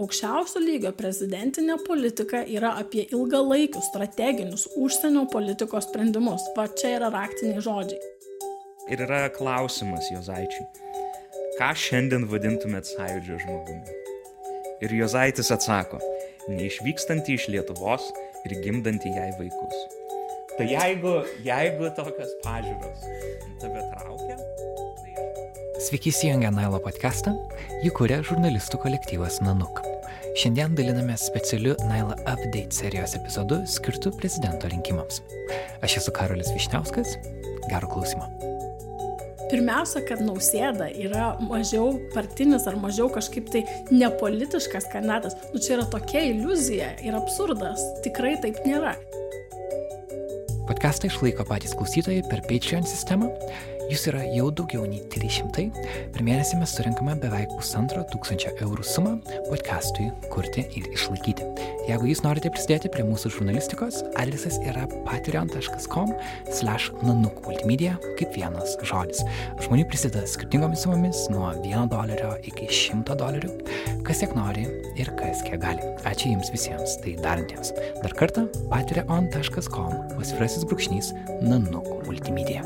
aukščiausio 0.00 0.62
lygio 0.64 0.92
prezidentinė 0.96 1.76
politika 1.84 2.40
yra 2.48 2.72
apie 2.80 3.04
ilgalaikius 3.12 3.90
strateginius 3.90 4.66
užsienio 4.80 5.26
politikos 5.32 5.88
sprendimus. 5.90 6.46
Va 6.56 6.66
čia 6.80 6.94
yra 6.96 7.10
raktiniai 7.12 7.64
žodžiai. 7.64 8.00
Ir 8.90 9.04
yra 9.06 9.26
klausimas 9.34 10.08
Jozaičiui. 10.10 10.66
Ką 11.60 11.70
šiandien 11.76 12.24
vadintumėt 12.30 12.88
sąjūdžio 12.88 13.42
žmogumi? 13.44 13.98
Ir 14.80 14.94
Jozaitis 14.96 15.52
atsako, 15.52 16.00
neišvykstantį 16.48 17.36
iš 17.36 17.50
Lietuvos 17.52 18.08
ir 18.48 18.56
gimdantį 18.64 19.12
jai 19.18 19.28
vaikus. 19.36 19.84
Tai 20.56 20.66
jeigu, 20.68 21.20
jeigu 21.44 21.92
tokios 21.96 22.32
pažiūros 22.46 23.04
tave 23.60 23.84
traukia, 23.92 24.40
Sveiki 25.80 26.10
įsijungę 26.12 26.50
Nailo 26.52 26.76
podcastą, 26.84 27.32
jį 27.80 27.94
kuria 27.96 28.20
žurnalistų 28.20 28.82
kolektyvas 28.82 29.40
Nanuk. 29.40 29.80
Šiandien 30.40 30.72
dalinamės 30.72 31.26
specialiu 31.28 31.74
Nailo 31.84 32.14
Update 32.22 32.72
serijos 32.72 33.12
epizodu 33.18 33.58
skirtu 33.68 34.08
prezidento 34.16 34.70
rinkimams. 34.72 35.18
Aš 35.84 35.98
esu 35.98 36.14
Karolis 36.16 36.48
Višniauskas, 36.54 37.10
gero 37.66 37.90
klausimo. 37.90 38.24
Pirmiausia, 39.50 40.00
kad 40.08 40.22
nausėda 40.24 40.86
yra 40.96 41.34
mažiau 41.44 41.90
partinis 42.14 42.64
ar 42.70 42.78
mažiau 42.80 43.10
kažkaip 43.12 43.50
tai 43.52 43.66
nepolitiškas 43.92 44.88
kandidatas. 44.94 45.36
Nu 45.52 45.60
čia 45.60 45.74
yra 45.76 45.84
tokia 45.92 46.24
iliuzija 46.30 46.94
ir 47.04 47.20
absurdas. 47.20 47.84
Tikrai 48.06 48.38
taip 48.40 48.62
nėra. 48.64 48.94
Podcastą 50.70 51.12
išlaiko 51.12 51.44
patys 51.52 51.76
klausytojai 51.76 52.24
per 52.32 52.46
Patreon 52.48 52.88
sistemą. 52.88 53.28
Jis 53.90 54.04
yra 54.06 54.20
jau 54.30 54.52
daugiau 54.54 54.84
nei 54.86 55.00
300. 55.10 55.64
Per 56.14 56.22
mėnesį 56.22 56.60
mes 56.60 56.70
surinkame 56.76 57.16
beveik 57.18 57.50
pusantro 57.56 58.04
tūkstančio 58.12 58.52
eurų 58.62 58.84
sumą 58.86 59.16
podcastui 59.48 60.06
kurti 60.30 60.62
ir 60.78 60.86
išlaikyti. 60.94 61.48
Jeigu 61.88 62.06
jūs 62.06 62.22
norite 62.22 62.52
prisidėti 62.54 62.92
prie 62.94 63.02
mūsų 63.08 63.32
žurnalistikos, 63.34 64.04
adresas 64.20 64.60
yra 64.62 64.84
patreon.com 65.08 66.14
slash 66.54 66.92
nanuk 67.02 67.42
multimedia 67.42 67.96
kaip 68.20 68.30
vienas 68.38 68.76
žodis. 68.86 69.24
Žmonių 69.64 69.88
prisideda 69.90 70.22
skirtingomis 70.22 70.86
sumomis 70.86 71.26
nuo 71.34 71.50
1 71.56 71.90
dolerio 71.90 72.36
iki 72.46 72.70
100 72.70 73.18
dolerių, 73.18 73.50
kas 74.06 74.22
kiek 74.22 74.38
nori 74.38 74.68
ir 75.02 75.10
kas 75.18 75.42
kiek 75.42 75.58
gali. 75.64 75.82
Ačiū 76.06 76.30
jums 76.36 76.54
visiems 76.54 77.00
tai 77.02 77.18
darantiems. 77.18 77.74
Dar 78.04 78.14
kartą 78.14 78.46
patreon.com 78.70 79.98
pasvirasis 80.14 80.68
brūkšnys 80.70 81.10
nanuk 81.42 81.90
multimedia. 82.06 82.62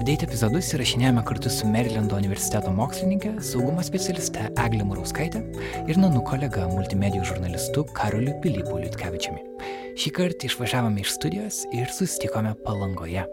Update 0.00 0.24
epizodus 0.24 0.70
įrašinėjame 0.72 1.20
kartu 1.28 1.50
su 1.52 1.66
Marylando 1.68 2.16
universiteto 2.16 2.70
mokslininkė, 2.72 3.34
saugumo 3.44 3.82
specialiste 3.84 4.46
Eglė 4.62 4.86
Murauskaitė 4.88 5.42
ir 5.92 6.00
nanų 6.00 6.22
kolega 6.24 6.64
multimedijų 6.70 7.26
žurnalistu 7.28 7.84
Karoliu 7.98 8.32
Pilypu 8.40 8.78
Liutkevičiumi. 8.80 9.44
Šį 10.00 10.14
kartą 10.16 10.48
išvažiavome 10.48 11.04
iš 11.04 11.12
studijos 11.18 11.60
ir 11.76 11.92
susitikome 11.92 12.54
Palangoje. 12.64 13.26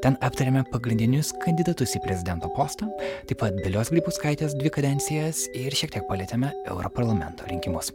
Ten 0.00 0.16
aptarėme 0.24 0.64
pagrindinius 0.72 1.34
kandidatus 1.44 1.98
į 2.00 2.04
prezidento 2.08 2.48
postą, 2.56 2.88
taip 3.28 3.44
pat 3.44 3.60
Dalios 3.60 3.92
Grypuskaitės 3.92 4.56
dvi 4.56 4.72
kadencijas 4.72 5.44
ir 5.52 5.76
šiek 5.76 5.98
tiek 5.98 6.08
palėtėme 6.08 6.54
Europarlamento 6.64 7.44
rinkimus. 7.52 7.92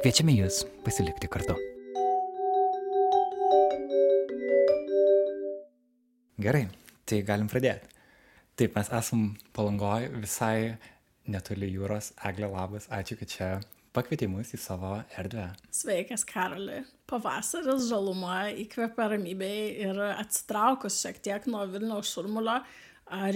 Kviečiame 0.00 0.40
jūs 0.40 0.64
pasilikti 0.88 1.28
kartu. 1.28 1.60
Gerai, 6.40 6.70
tai 7.12 7.20
galim 7.28 7.50
pradėti. 7.52 7.92
Taip, 8.56 8.74
mes 8.76 8.90
esam 8.92 9.28
palangoj 9.56 10.10
visai 10.22 10.74
netoli 11.30 11.70
jūros. 11.72 12.12
Eglė 12.28 12.50
labas, 12.52 12.88
ačiū, 12.92 13.16
kad 13.20 13.30
čia 13.32 13.48
pakvietei 13.96 14.28
mus 14.30 14.52
į 14.56 14.60
savo 14.60 14.94
erdvę. 15.20 15.50
Sveikas, 15.74 16.24
Karoli. 16.28 16.82
Pavasaris 17.08 17.88
žaluma 17.90 18.46
įkvepia 18.62 19.10
ramybei 19.12 19.84
ir 19.84 19.98
atsitraukus 20.14 21.02
šiek 21.02 21.20
tiek 21.24 21.48
nuo 21.52 21.66
Vilniaus 21.68 22.12
šurmulio, 22.14 22.58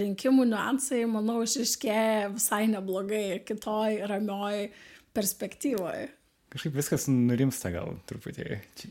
rinkimų 0.01 0.47
niuansai, 0.49 1.03
manau, 1.09 1.43
išriškėja 1.45 2.31
visai 2.33 2.63
neblogai 2.71 3.43
kitoj 3.45 4.01
ramioj 4.09 4.71
perspektyvoje. 5.17 6.07
Kažkaip 6.47 6.77
viskas 6.77 7.09
nurimsta 7.11 7.69
gal 7.73 7.97
truputį. 8.07 8.45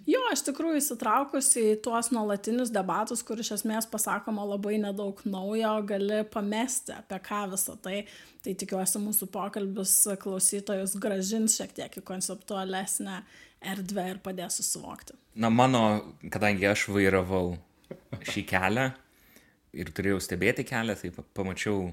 Jo, 0.04 0.20
iš 0.34 0.42
tikrųjų 0.44 0.76
įsitraukus 0.82 1.48
į 1.56 1.64
tuos 1.84 2.10
nuolatinius 2.12 2.68
debatus, 2.74 3.22
kur 3.24 3.40
iš 3.40 3.54
esmės 3.56 3.88
pasakoma 3.88 4.44
labai 4.44 4.74
nedaug 4.82 5.22
naujo, 5.24 5.70
gali 5.88 6.18
pamesti 6.28 6.92
apie 6.98 7.16
ką 7.24 7.46
visą 7.54 7.78
tai. 7.80 8.02
Tai 8.44 8.54
tikiuosi 8.60 9.00
mūsų 9.00 9.30
pokalbis 9.32 9.94
klausytojus 10.20 10.98
gražins 11.00 11.56
šiek 11.56 11.72
tiek 11.78 11.96
į 11.96 12.04
konceptualesnę 12.12 13.22
erdvę 13.72 14.04
ir 14.12 14.20
padės 14.22 14.60
susivokti. 14.60 15.16
na 15.34 15.48
mano, 15.50 15.82
kadangi 16.30 16.68
aš 16.68 16.88
vairavau 16.92 17.56
šį 18.20 18.44
kelią 18.52 18.90
ir 19.76 19.90
turėjau 19.96 20.20
stebėti 20.20 20.64
kelią, 20.64 20.94
tai 21.00 21.10
pa- 21.10 21.24
pamačiau 21.36 21.90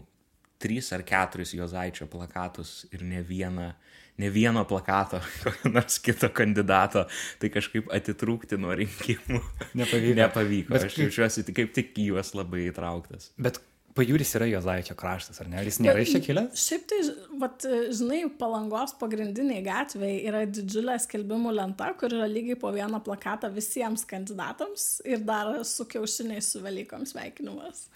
trys 0.59 0.91
ar 0.95 1.03
keturis 1.03 1.55
Jozaičio 1.55 2.07
plakatus 2.07 2.85
ir 2.91 3.03
ne 3.03 3.23
vieną, 3.23 3.73
ne 4.21 4.29
vieno 4.33 4.65
plakato 4.69 5.21
kokio 5.43 5.71
nors 5.73 5.99
kito 6.03 6.29
kandidato, 6.35 7.05
tai 7.41 7.51
kažkaip 7.53 7.91
atitrūkti 7.93 8.59
nuo 8.61 8.75
rinkimų 8.77 9.41
Nepavyko. 9.79 10.17
nepavyko. 10.21 10.73
Bet 10.75 10.87
Aš 10.89 10.99
jaučiuosi 11.03 11.45
kaip 11.53 11.73
tik 11.75 11.95
į 11.97 12.11
juos 12.13 12.33
labai 12.37 12.67
įtrauktas. 12.69 13.31
Bet 13.41 13.61
pajūris 13.97 14.33
yra 14.37 14.47
Jozaičio 14.49 14.95
kraštas, 14.99 15.39
ar 15.41 15.49
ne? 15.51 15.59
Ar 15.61 15.67
jis 15.67 15.79
nėra 15.83 16.01
iš 16.03 16.13
čia 16.15 16.21
kilęs? 16.23 16.63
Šiaip 16.63 16.85
tai, 16.89 16.99
vat, 17.41 17.65
žinai, 17.93 18.21
palangos 18.39 18.95
pagrindiniai 18.99 19.63
gatviai 19.65 20.19
yra 20.29 20.43
didžiulė 20.49 20.97
skelbimų 21.03 21.53
lenta, 21.57 21.91
kur 21.99 22.13
yra 22.15 22.27
lygiai 22.29 22.57
po 22.59 22.71
vieną 22.73 23.01
plakatą 23.05 23.51
visiems 23.53 24.05
kandidatams 24.09 24.87
ir 25.09 25.23
dar 25.27 25.55
su 25.67 25.85
kiaušiniais 25.89 26.53
su 26.55 26.63
Velykoms 26.63 27.13
sveikinimas. 27.13 27.87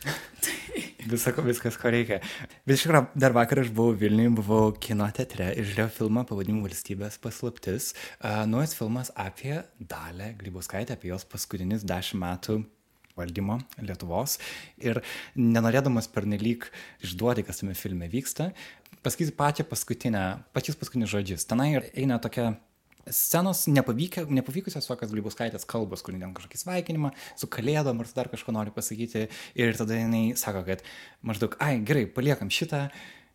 Visako, 1.12 1.46
viskas, 1.47 1.78
ko 1.80 1.91
reikia. 1.94 2.19
Bet 2.68 2.78
iš 2.78 2.86
tikrųjų, 2.86 3.19
dar 3.19 3.36
vakar 3.36 3.63
aš 3.63 3.72
buvau 3.74 3.96
Vilniuje, 3.97 4.34
buvau 4.38 4.72
kino 4.84 5.07
teatre 5.16 5.53
ir 5.56 5.68
žiūrėjau 5.68 5.94
filmą 6.02 6.25
pavadinimu 6.28 6.68
Valstybės 6.68 7.19
paslaptis. 7.24 7.94
Uh, 8.19 8.44
naujas 8.50 8.75
filmas 8.78 9.13
apie 9.16 9.62
Dalę 9.80 10.34
Grybauskaitę, 10.40 10.97
apie 10.97 11.13
jos 11.13 11.25
paskutinius 11.31 11.88
dešimt 11.88 12.22
metų 12.22 12.59
valdymo 13.18 13.60
Lietuvos. 13.82 14.38
Ir 14.84 15.02
nenorėdamas 15.36 16.10
pernelyg 16.14 16.70
išduoti, 17.06 17.46
kas 17.48 17.64
tame 17.64 17.76
filme 17.78 18.10
vyksta, 18.12 18.52
pasakysiu 19.06 19.36
pačią 19.38 19.68
paskutinę, 19.68 20.24
pačius 20.56 20.80
paskutinius 20.80 21.14
žodžius. 21.14 21.48
Tenai 21.50 21.74
eina 21.94 22.20
tokia 22.24 22.56
scenos 23.10 23.68
nepavykę, 23.72 24.26
nepavykusios 24.30 24.88
tokios 24.88 25.12
Grybauskaitės 25.14 25.68
kalbos, 25.70 26.04
kur 26.04 26.16
ten 26.18 26.34
kažkokį 26.36 26.60
sveikinimą 26.62 27.14
su 27.40 27.50
kalėdom 27.52 28.02
ar 28.04 28.10
dar 28.16 28.32
kažko 28.32 28.56
nori 28.56 28.74
pasakyti. 28.76 29.28
Ir 29.60 29.78
tada 29.80 30.00
jinai 30.00 30.34
sako, 30.40 30.66
kad 30.68 30.84
maždaug, 31.26 31.56
ai, 31.64 31.78
gerai, 31.88 32.06
paliekam 32.12 32.52
šitą, 32.54 32.88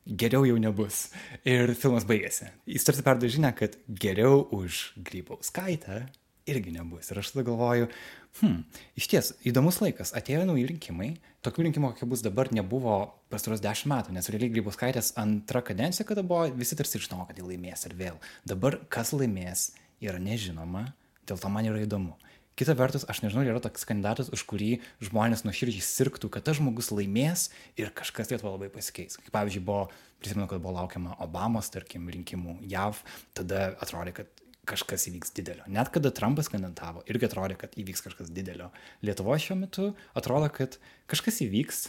geriau 0.07 0.45
jau 0.49 0.59
nebus. 0.61 1.07
Ir 1.49 1.75
filmas 1.79 2.07
baigėsi. 2.09 2.51
Jis 2.69 2.89
tarsi 2.89 3.07
perduoda 3.07 3.33
žinę, 3.33 3.55
kad 3.57 3.79
geriau 3.89 4.45
už 4.53 4.93
Grybauskaitę 5.01 6.05
irgi 6.49 6.73
nebus. 6.75 7.11
Ir 7.11 7.21
aš 7.23 7.33
tada 7.33 7.45
galvoju, 7.47 7.89
hm, 8.41 8.57
iš 8.99 9.09
ties, 9.13 9.31
įdomus 9.49 9.81
laikas, 9.83 10.15
atėjo 10.19 10.47
nauji 10.49 10.67
rinkimai, 10.71 11.13
tokių 11.47 11.69
rinkimų, 11.69 11.93
kokie 11.93 12.09
bus 12.11 12.25
dabar, 12.25 12.51
nebuvo 12.55 12.97
pastaros 13.33 13.63
dešimt 13.65 13.93
metų, 13.93 14.17
nes 14.17 14.31
realiai 14.33 14.53
Grybauskaitės 14.55 15.15
antra 15.21 15.63
kadencija, 15.67 16.07
kada 16.09 16.25
buvo, 16.27 16.49
visi 16.59 16.79
tarsi 16.79 17.03
žinojo, 17.03 17.29
kad 17.31 17.39
jį 17.39 17.49
laimės 17.53 17.87
ir 17.89 17.97
vėl. 17.99 18.21
Dabar 18.49 18.81
kas 18.93 19.15
laimės 19.17 19.71
yra 20.03 20.21
nežinoma, 20.23 20.89
dėl 21.29 21.41
to 21.41 21.51
man 21.53 21.69
yra 21.71 21.83
įdomu. 21.85 22.19
Kita 22.53 22.75
vertus, 22.77 23.07
aš 23.09 23.23
nežinau, 23.25 23.47
ar 23.47 23.55
yra 23.55 23.61
toks 23.65 23.87
kandidatas, 23.89 24.29
už 24.29 24.43
kurį 24.45 24.75
žmonės 25.01 25.47
nuoširdžiai 25.47 25.85
sirgtų, 25.87 26.29
kad 26.35 26.45
tas 26.45 26.59
žmogus 26.59 26.91
laimės 26.93 27.47
ir 27.81 27.89
kažkas 27.97 28.29
Lietuva 28.29 28.53
labai 28.59 28.69
pasikeis. 28.75 29.17
Kaip 29.17 29.33
pavyzdžiui, 29.33 29.63
buvo, 29.65 29.87
prisimenu, 30.21 30.45
kad 30.51 30.61
buvo 30.61 30.75
laukiama 30.77 31.17
Obamos, 31.25 31.73
tarkim, 31.73 32.11
rinkimų 32.13 32.59
JAV, 32.69 33.01
tada 33.39 33.71
atrodė, 33.81 34.13
kad 34.21 34.42
kažkas 34.69 35.09
įvyks 35.11 35.35
didelio. 35.35 35.65
Net 35.71 35.91
kada 35.95 36.13
Trumpas 36.15 36.51
kandidavo, 36.53 37.03
irgi 37.11 37.27
atrodė, 37.29 37.57
kad 37.59 37.75
įvyks 37.79 38.05
kažkas 38.07 38.31
didelio. 38.35 38.71
Lietuvo 39.03 39.35
šiuo 39.35 39.59
metu 39.65 39.89
atrodo, 40.19 40.51
kad 40.55 40.79
kažkas 41.11 41.41
įvyks, 41.47 41.81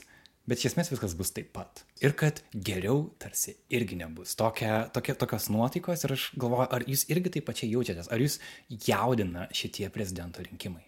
bet 0.49 0.59
iš 0.59 0.71
esmės 0.71 0.89
viskas 0.93 1.13
bus 1.19 1.33
taip 1.35 1.51
pat. 1.55 1.83
Ir 2.03 2.15
kad 2.19 2.41
geriau 2.53 3.11
tarsi 3.21 3.55
irgi 3.73 3.99
nebus. 3.99 4.33
Tokia, 4.39 4.87
tokia, 4.95 5.17
tokios 5.19 5.51
nuotaikos 5.53 6.07
ir 6.07 6.15
aš 6.17 6.31
galvoju, 6.39 6.71
ar 6.73 6.87
jūs 6.89 7.05
irgi 7.13 7.37
taip 7.37 7.47
pačiai 7.51 7.71
jaučiatės, 7.75 8.09
ar 8.09 8.25
jūs 8.25 8.39
jaudina 8.87 9.47
šitie 9.53 9.87
prezidento 9.93 10.43
rinkimai? 10.45 10.83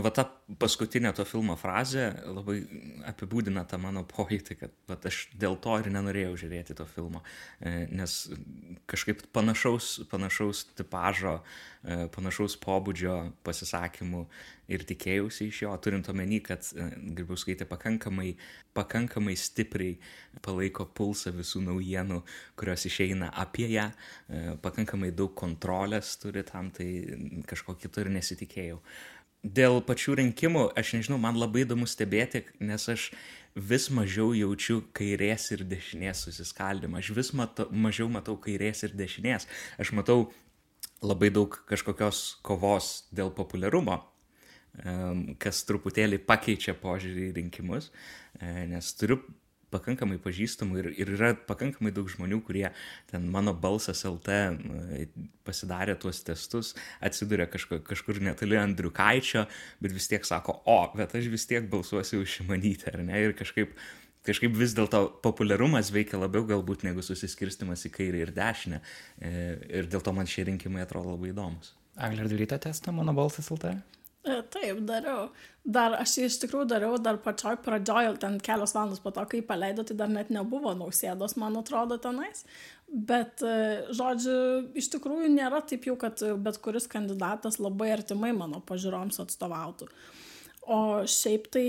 Va 0.00 0.10
ta 0.14 0.24
paskutinė 0.60 1.10
to 1.16 1.24
filmo 1.28 1.54
frazė 1.58 2.10
labai 2.30 2.60
apibūdina 3.10 3.64
tą 3.68 3.78
mano 3.82 4.02
pojūtį, 4.08 4.56
kad 4.60 4.74
va, 4.88 4.96
aš 5.10 5.22
dėl 5.38 5.56
to 5.62 5.76
ir 5.80 5.90
nenorėjau 5.94 6.36
žiūrėti 6.44 6.76
to 6.78 6.86
filmo, 6.90 7.22
e, 7.58 7.86
nes 7.90 8.14
kažkaip 8.90 9.26
panašaus, 9.34 9.92
panašaus 10.10 10.64
tipažo, 10.78 11.40
e, 11.82 12.06
panašaus 12.14 12.56
pobūdžio 12.62 13.16
pasisakymų 13.46 14.24
ir 14.70 14.86
tikėjausi 14.86 15.50
iš 15.50 15.62
jo, 15.64 15.74
turint 15.82 16.08
omeny, 16.12 16.40
kad 16.46 16.66
e, 16.72 16.88
Grybauskaitė 17.18 17.66
pakankamai, 17.70 18.32
pakankamai 18.76 19.36
stipriai 19.38 19.98
palaiko 20.44 20.86
pulsą 20.86 21.34
visų 21.36 21.64
naujienų, 21.66 22.22
kurios 22.58 22.86
išeina 22.86 23.32
apie 23.42 23.68
ją, 23.72 23.90
pakankamai 24.62 25.10
daug 25.14 25.34
kontrolės 25.38 26.14
turi 26.22 26.44
tam, 26.46 26.70
tai 26.74 26.86
kažko 27.50 27.74
kito 27.80 28.04
ir 28.04 28.14
nesitikėjau 28.14 28.78
dėl 29.42 29.80
pačių 29.84 30.18
rinkimų, 30.20 30.70
aš 30.78 30.94
nežinau, 30.98 31.18
man 31.22 31.38
labai 31.40 31.64
įdomu 31.64 31.88
stebėti, 31.88 32.44
nes 32.60 32.86
aš 32.92 33.10
vis 33.56 33.88
mažiau 33.90 34.34
jaučiu 34.36 34.80
kairės 34.96 35.48
ir 35.56 35.64
dešinės 35.68 36.26
susiskaldimą. 36.26 37.00
Aš 37.00 37.10
vis 37.16 37.32
matau, 37.36 37.66
mažiau 37.72 38.08
matau 38.12 38.36
kairės 38.40 38.84
ir 38.86 38.94
dešinės. 38.98 39.48
Aš 39.80 39.94
matau 39.96 40.30
labai 41.02 41.32
daug 41.34 41.56
kažkokios 41.68 42.40
kovos 42.46 43.08
dėl 43.14 43.32
populiarumo, 43.34 43.98
kas 45.42 45.64
truputėlį 45.66 46.20
pakeičia 46.28 46.76
požiūrį 46.78 47.30
į 47.30 47.36
rinkimus, 47.40 47.90
e, 48.38 48.68
nes 48.70 48.92
turiu 48.94 49.18
pakankamai 49.72 50.18
pažįstamų 50.22 50.80
ir, 50.82 50.88
ir 51.02 51.12
yra 51.16 51.30
pakankamai 51.48 51.92
daug 51.94 52.10
žmonių, 52.10 52.40
kurie 52.46 52.66
ten 53.10 53.28
mano 53.32 53.54
balsas 53.56 54.02
LT 54.08 54.40
pasidarė 55.46 55.96
tuos 56.00 56.22
testus, 56.26 56.74
atsiduria 57.04 57.48
kažkur, 57.50 57.82
kažkur 57.86 58.20
netoli 58.24 58.58
Andriukaičio, 58.60 59.46
bet 59.82 59.94
vis 59.96 60.10
tiek 60.10 60.26
sako, 60.26 60.60
o, 60.68 60.80
bet 60.96 61.14
aš 61.18 61.30
vis 61.32 61.46
tiek 61.50 61.66
balsuosiu 61.70 62.22
už 62.24 62.40
šimanytę, 62.40 62.92
ar 62.94 63.04
ne? 63.06 63.24
Ir 63.28 63.36
kažkaip, 63.38 63.74
kažkaip 64.26 64.56
vis 64.58 64.74
dėlto 64.76 65.06
populiarumas 65.24 65.92
veikia 65.94 66.20
labiau 66.20 66.46
galbūt 66.48 66.84
negu 66.88 67.04
susiskirstimas 67.04 67.86
į 67.88 67.94
kairę 67.94 68.24
ir 68.26 68.34
dešinę. 68.36 68.82
E, 69.18 69.32
ir 69.80 69.90
dėl 69.90 70.04
to 70.04 70.14
man 70.16 70.28
šie 70.30 70.48
rinkimai 70.50 70.84
atrodo 70.84 71.14
labai 71.14 71.32
įdomus. 71.34 71.74
Aglė, 72.00 72.24
ar 72.24 72.30
daryte 72.32 72.60
testą 72.62 72.94
mano 72.96 73.14
balsas 73.16 73.50
LT? 73.52 73.74
E, 74.20 74.42
taip, 74.52 74.82
dariau. 74.84 75.30
Dar 75.64 75.94
aš 75.96 76.18
jį 76.18 76.26
iš 76.28 76.36
tikrųjų 76.42 76.66
dariau 76.68 76.98
dar 77.00 77.16
pačioj 77.24 77.56
pradžioj, 77.64 78.10
ten 78.20 78.36
kelios 78.44 78.74
valandos 78.76 79.00
po 79.00 79.12
to, 79.16 79.24
kai 79.28 79.40
paleido, 79.44 79.84
tai 79.86 79.96
dar 79.96 80.10
net 80.12 80.32
nebuvo 80.32 80.74
nausėdos, 80.76 81.38
man 81.40 81.56
atrodo, 81.60 81.96
tenais. 82.00 82.44
Bet, 82.90 83.40
e, 83.40 83.86
žodžiu, 83.96 84.36
iš 84.76 84.90
tikrųjų 84.92 85.30
nėra 85.32 85.62
taip 85.64 85.88
jau, 85.88 85.96
kad 86.00 86.20
bet 86.44 86.60
kuris 86.64 86.88
kandidatas 86.90 87.60
labai 87.62 87.94
artimai 87.94 88.34
mano 88.36 88.60
pažiūroms 88.68 89.22
atstovautų. 89.24 89.88
O 90.68 90.80
šiaip 91.08 91.48
tai, 91.54 91.68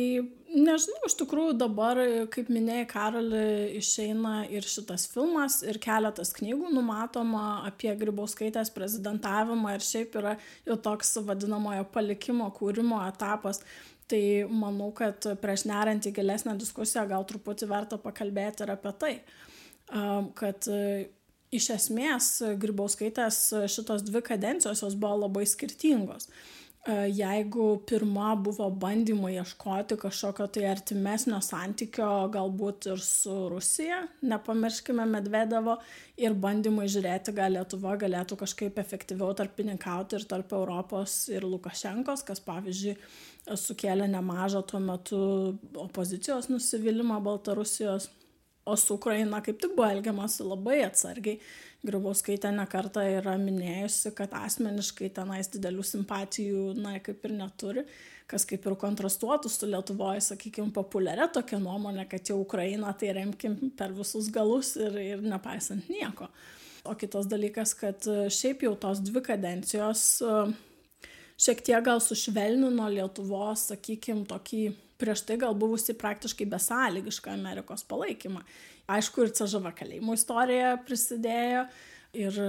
nežinau, 0.51 0.99
iš 1.07 1.15
tikrųjų 1.19 1.53
dabar, 1.59 1.99
kaip 2.33 2.49
minėjai, 2.51 2.87
Karali, 2.89 3.43
išeina 3.79 4.41
ir 4.51 4.65
šitas 4.67 5.07
filmas, 5.11 5.59
ir 5.65 5.79
keletas 5.81 6.33
knygų 6.37 6.71
numatoma 6.75 7.61
apie 7.67 7.93
Grybauskaitės 7.99 8.73
prezidentavimą, 8.75 9.75
ir 9.77 9.85
šiaip 9.85 10.17
yra 10.21 10.35
jau 10.67 10.77
toks 10.81 11.15
vadinamojo 11.27 11.87
palikimo 11.93 12.49
kūrimo 12.57 12.99
etapas. 13.07 13.63
Tai 14.11 14.21
manau, 14.51 14.89
kad 14.91 15.23
prieš 15.39 15.63
nerant 15.69 16.03
į 16.03 16.11
gilesnę 16.17 16.57
diskusiją 16.59 17.05
gal 17.07 17.23
truputį 17.27 17.69
verta 17.71 17.99
pakalbėti 18.01 18.65
ir 18.65 18.73
apie 18.73 18.91
tai, 18.99 19.13
kad 20.35 20.67
iš 21.51 21.69
esmės 21.77 22.33
Grybauskaitės 22.59 23.43
šitos 23.71 24.03
dvi 24.07 24.23
kadencijos 24.27 24.83
jos 24.83 24.97
buvo 24.99 25.21
labai 25.25 25.45
skirtingos. 25.47 26.27
E, 26.81 26.93
jeigu 27.13 27.65
pirma 27.85 28.31
buvo 28.41 28.65
bandymai 28.83 29.35
ieškoti 29.35 29.99
kažkokio 30.01 30.47
tai 30.55 30.63
artimesnio 30.65 31.37
santykio 31.45 32.07
galbūt 32.33 32.87
ir 32.89 33.03
su 33.05 33.35
Rusija, 33.53 33.99
nepamirškime 34.25 35.05
Medvedevo, 35.11 35.75
ir 36.17 36.33
bandymai 36.33 36.87
žiūrėti, 36.89 37.35
gal 37.37 37.53
Lietuva 37.53 37.93
galėtų 38.01 38.39
kažkaip 38.41 38.81
efektyviau 38.81 39.35
tarpininkauti 39.37 40.17
ir 40.17 40.25
tarp 40.31 40.55
Europos 40.57 41.27
ir 41.29 41.45
Lukašenkos, 41.45 42.25
kas 42.25 42.41
pavyzdžiui 42.49 42.97
sukėlė 43.61 44.09
nemažą 44.09 44.63
tuo 44.65 44.81
metu 44.81 45.21
opozicijos 45.85 46.49
nusivylimą 46.49 47.21
Baltarusijos, 47.21 48.09
o 48.65 48.73
su 48.77 48.97
Ukraina 48.97 49.41
kaip 49.45 49.61
tik 49.61 49.77
buvo 49.77 49.89
elgiamasi 49.89 50.49
labai 50.49 50.81
atsargiai 50.87 51.37
grybauskaitė 51.85 52.51
ne 52.53 52.65
kartą 52.69 53.03
yra 53.09 53.35
minėjusi 53.41 54.13
kad 54.17 54.33
asmeniškai 54.37 55.09
tenais 55.15 55.49
didelių 55.53 55.85
simpatijų 55.87 56.65
na 56.77 56.97
kaip 57.03 57.25
ir 57.25 57.35
neturi. 57.39 57.85
Kas 58.29 58.45
kaip 58.47 58.65
ir 58.69 58.77
kontrastuotų 58.79 59.49
su 59.51 59.67
lietuvoj 59.67 60.21
sakykim 60.23 60.69
populiaria 60.75 61.27
tokia 61.33 61.59
nuomone 61.59 62.05
kad 62.09 62.29
jau 62.29 62.39
ukrainą 62.43 62.93
tai 62.97 63.11
remkim 63.17 63.57
per 63.77 63.95
visus 63.97 64.29
galus 64.31 64.75
ir 64.79 64.97
ir 65.01 65.25
nepaisant 65.25 65.89
nieko. 65.91 66.29
O 66.87 66.95
kitas 66.97 67.27
dalykas 67.29 67.73
kad 67.77 68.07
šiaip 68.33 68.63
jau 68.65 68.75
tos 68.79 69.01
dvi 69.03 69.21
kadencijos 69.25 70.05
šiek 71.41 71.65
tiek 71.65 71.83
gal 71.85 72.01
sušvelnino 72.01 72.87
lietuvos 72.93 73.67
sakykim 73.73 74.23
tokį 74.29 74.63
prieš 75.01 75.25
tai 75.27 75.39
gal 75.41 75.57
buvusį 75.57 75.97
praktiškai 76.01 76.47
besąlygišką 76.51 77.33
amerikos 77.33 77.83
palaikymą. 77.89 78.43
Aišku 78.91 79.25
ir 79.25 79.33
cžv 79.37 79.73
kalėjimų 79.77 80.17
istorija 80.19 80.75
prisidėjo 80.85 81.65
ir 82.21 82.39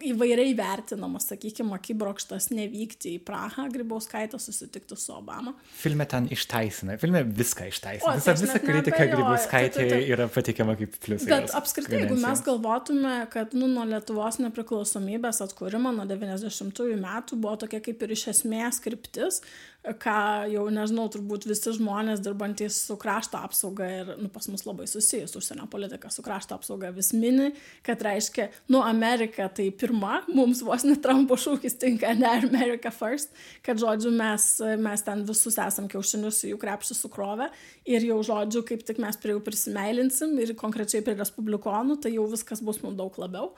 įvairiai 0.00 0.54
vertinamas, 0.56 1.26
sakykime, 1.30 1.74
akibrokštas 1.76 2.48
nevykti 2.54 3.16
į 3.16 3.22
Prahą, 3.26 3.66
Grybauskaitę 3.72 4.38
susitikti 4.40 4.96
su 4.98 5.12
Obama. 5.14 5.54
Filme 5.78 6.06
ten 6.08 6.28
išteisina, 6.32 6.96
filme 7.02 7.22
viską 7.26 7.68
išteisina. 7.70 8.14
Visa, 8.18 8.34
visa 8.40 8.60
kritika 8.62 9.04
Grybauskaitė 9.10 9.88
yra 10.12 10.28
pateikiama 10.32 10.76
kaip 10.80 10.96
pliusas. 11.02 11.28
Bet 11.28 11.56
apskritai, 11.58 12.02
jeigu 12.04 12.16
mes 12.22 12.44
galvotume, 12.46 13.16
kad 13.32 13.56
nu, 13.56 13.68
nuo 13.70 13.84
Lietuvos 13.88 14.40
nepriklausomybės 14.42 15.42
atkūrimo 15.46 15.92
nuo 15.96 16.08
90-ųjų 16.08 16.96
metų 17.02 17.40
buvo 17.42 17.58
tokia 17.64 17.82
kaip 17.84 18.06
ir 18.06 18.16
iš 18.16 18.28
esmės 18.36 18.80
kryptis, 18.82 19.42
ką 19.82 20.46
jau 20.52 20.68
nežinau, 20.70 21.08
turbūt 21.10 21.48
visi 21.50 21.72
žmonės 21.74 22.20
dirbantys 22.22 22.76
su 22.86 22.94
krašto 23.00 23.40
apsauga 23.42 23.88
ir 23.90 24.12
nu, 24.20 24.28
pas 24.30 24.46
mus 24.50 24.62
labai 24.62 24.86
susijus 24.86 25.34
užsienio 25.38 25.66
politika 25.70 26.10
su 26.12 26.22
krašto 26.22 26.54
apsauga 26.54 26.92
vis 26.94 27.10
mini, 27.16 27.50
kad 27.82 28.02
reiškia, 28.06 28.48
nu, 28.70 28.82
Amerika 28.86 29.48
tai 29.50 29.72
pirma, 29.82 30.20
mums 30.30 30.62
vos 30.64 30.86
net 30.86 31.02
Trumpo 31.04 31.36
šūkis 31.40 31.76
tinka, 31.82 32.14
ne 32.18 32.30
America 32.38 32.92
first, 32.94 33.34
kad 33.66 33.80
žodžiu 33.82 34.14
mes, 34.14 34.46
mes 34.80 35.04
ten 35.06 35.26
visus 35.28 35.58
esam 35.60 35.88
kiaušinius 35.90 36.42
į 36.46 36.54
jų 36.54 36.60
krepšį 36.62 36.98
sukrovę 36.98 37.50
ir 37.88 38.06
jau 38.06 38.20
žodžiu, 38.30 38.64
kaip 38.68 38.86
tik 38.88 39.02
mes 39.02 39.18
prie 39.20 39.34
jų 39.34 39.44
prisimeilinsim 39.44 40.34
ir 40.42 40.54
konkrečiai 40.58 41.04
prie 41.04 41.18
respublikonų, 41.18 41.98
tai 42.04 42.14
jau 42.16 42.28
viskas 42.30 42.62
bus 42.64 42.80
mums 42.84 42.98
daug 43.00 43.18
labiau. 43.20 43.52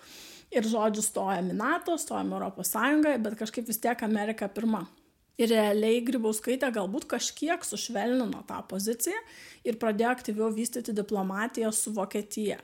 Ir 0.54 0.66
žodžiu, 0.68 1.02
stojame 1.02 1.54
į 1.54 1.58
NATO, 1.58 1.96
stojame 1.98 2.36
Europos 2.36 2.74
Sąjungą, 2.74 3.16
bet 3.24 3.38
kažkaip 3.40 3.66
vis 3.68 3.80
tiek 3.82 4.04
Amerika 4.06 4.48
pirma. 4.48 4.84
Ir 5.34 5.50
realiai 5.50 5.98
Grybauskaitė 6.06 6.68
galbūt 6.76 7.08
kažkiek 7.10 7.64
sušvelnino 7.66 8.44
tą 8.46 8.60
poziciją 8.70 9.18
ir 9.66 9.78
pradėjo 9.82 10.12
aktyviau 10.12 10.52
vystyti 10.54 10.94
diplomatiją 10.94 11.72
su 11.74 11.90
Vokietija. 11.96 12.60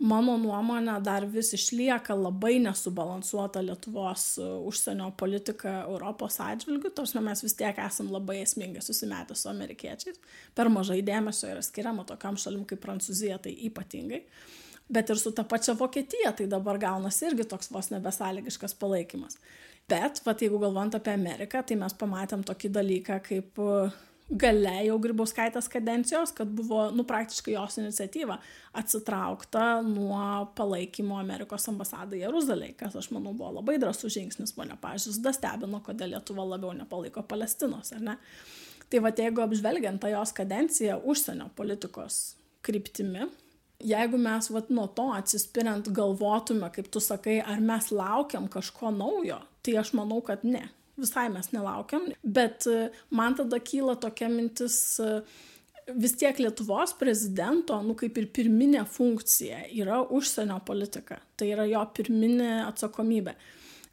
Mano 0.00 0.38
nuomonė 0.40 0.96
dar 1.04 1.26
vis 1.28 1.52
išlieka 1.54 2.16
labai 2.16 2.56
nesubalansuota 2.64 3.60
Lietuvos 3.62 4.24
e, 4.40 4.46
užsienio 4.70 5.10
politika 5.20 5.82
Europos 5.82 6.40
atžvilgių, 6.42 6.94
tos 6.96 7.12
mes 7.14 7.44
vis 7.44 7.54
tiek 7.60 7.78
esam 7.84 8.08
labai 8.10 8.40
esmingai 8.42 8.82
susimetę 8.82 9.36
su 9.36 9.52
amerikiečiais. 9.52 10.16
Per 10.56 10.72
mažai 10.72 11.02
dėmesio 11.04 11.52
yra 11.52 11.62
skiriama 11.62 12.06
tokiam 12.08 12.40
šalim 12.40 12.64
kaip 12.64 12.80
Prancūzija, 12.82 13.38
tai 13.44 13.52
ypatingai. 13.68 14.24
Bet 14.88 15.12
ir 15.12 15.20
su 15.20 15.30
ta 15.32 15.44
pačia 15.48 15.76
Vokietija, 15.76 16.32
tai 16.36 16.48
dabar 16.50 16.80
gaunasi 16.80 17.30
irgi 17.30 17.46
toks 17.52 17.70
vos 17.72 17.92
nebesąlygiškas 17.92 18.74
palaikymas. 18.80 19.38
Bet, 19.90 20.22
va, 20.24 20.32
jeigu 20.40 20.56
galvant 20.62 20.94
apie 20.96 21.12
Ameriką, 21.12 21.60
tai 21.66 21.76
mes 21.76 21.94
pamatėm 22.00 22.40
tokį 22.48 22.70
dalyką 22.72 23.18
kaip 23.26 23.58
e, 23.60 23.74
gale 24.40 24.72
jau 24.86 24.96
Grybauskaitės 25.04 25.68
kadencijos, 25.68 26.32
kad 26.38 26.48
buvo, 26.56 26.86
nu, 26.96 27.04
praktiškai 27.04 27.52
jos 27.52 27.76
iniciatyva 27.82 28.38
atsitraukta 28.80 29.66
nuo 29.84 30.46
palaikymo 30.56 31.20
Amerikos 31.20 31.68
ambasadai 31.68 32.22
Jeruzalėje, 32.22 32.78
kas, 32.80 32.96
aš 32.96 33.10
manau, 33.12 33.36
buvo 33.36 33.52
labai 33.58 33.76
drąsus 33.82 34.16
žingsnis, 34.16 34.56
mane, 34.56 34.78
pažiūrėjus, 34.80 35.20
stebino, 35.36 35.82
kodėl 35.84 36.14
Lietuva 36.16 36.48
labiau 36.54 36.72
nepalaiko 36.80 37.26
Palestinos, 37.28 37.92
ar 37.92 38.04
ne? 38.08 38.18
Tai 38.88 39.04
va, 39.04 39.12
jeigu 39.12 39.44
apžvelgiant 39.44 40.00
tą 40.00 40.16
jos 40.16 40.32
kadenciją 40.32 41.00
užsienio 41.04 41.52
politikos 41.58 42.38
kryptimi, 42.64 43.28
jeigu 43.84 44.16
mes 44.16 44.48
vat 44.54 44.70
nuo 44.72 44.88
to 44.96 45.10
atsispiriant 45.12 45.92
galvotume, 45.92 46.72
kaip 46.72 46.88
tu 46.88 47.04
sakai, 47.04 47.42
ar 47.44 47.60
mes 47.60 47.92
laukiam 47.92 48.48
kažko 48.48 48.92
naujo, 48.94 49.44
tai 49.64 49.78
aš 49.80 49.94
manau, 49.96 50.20
kad 50.24 50.44
ne. 50.46 50.66
Visai 51.00 51.26
mes 51.32 51.50
nelaukiam. 51.50 52.06
Bet 52.22 52.68
e, 52.70 52.90
man 53.10 53.34
tada 53.38 53.58
kyla 53.58 53.96
tokia 54.00 54.28
mintis, 54.30 54.76
e, 55.02 55.22
vis 56.00 56.14
tiek 56.20 56.38
Lietuvos 56.38 56.94
prezidento, 57.00 57.80
nu 57.82 57.96
kaip 57.98 58.20
ir 58.20 58.28
pirminė 58.36 58.84
funkcija 58.88 59.64
yra 59.74 60.02
užsienio 60.04 60.60
politika. 60.66 61.18
Tai 61.34 61.50
yra 61.56 61.66
jo 61.70 61.82
pirminė 61.96 62.52
atsakomybė. 62.68 63.34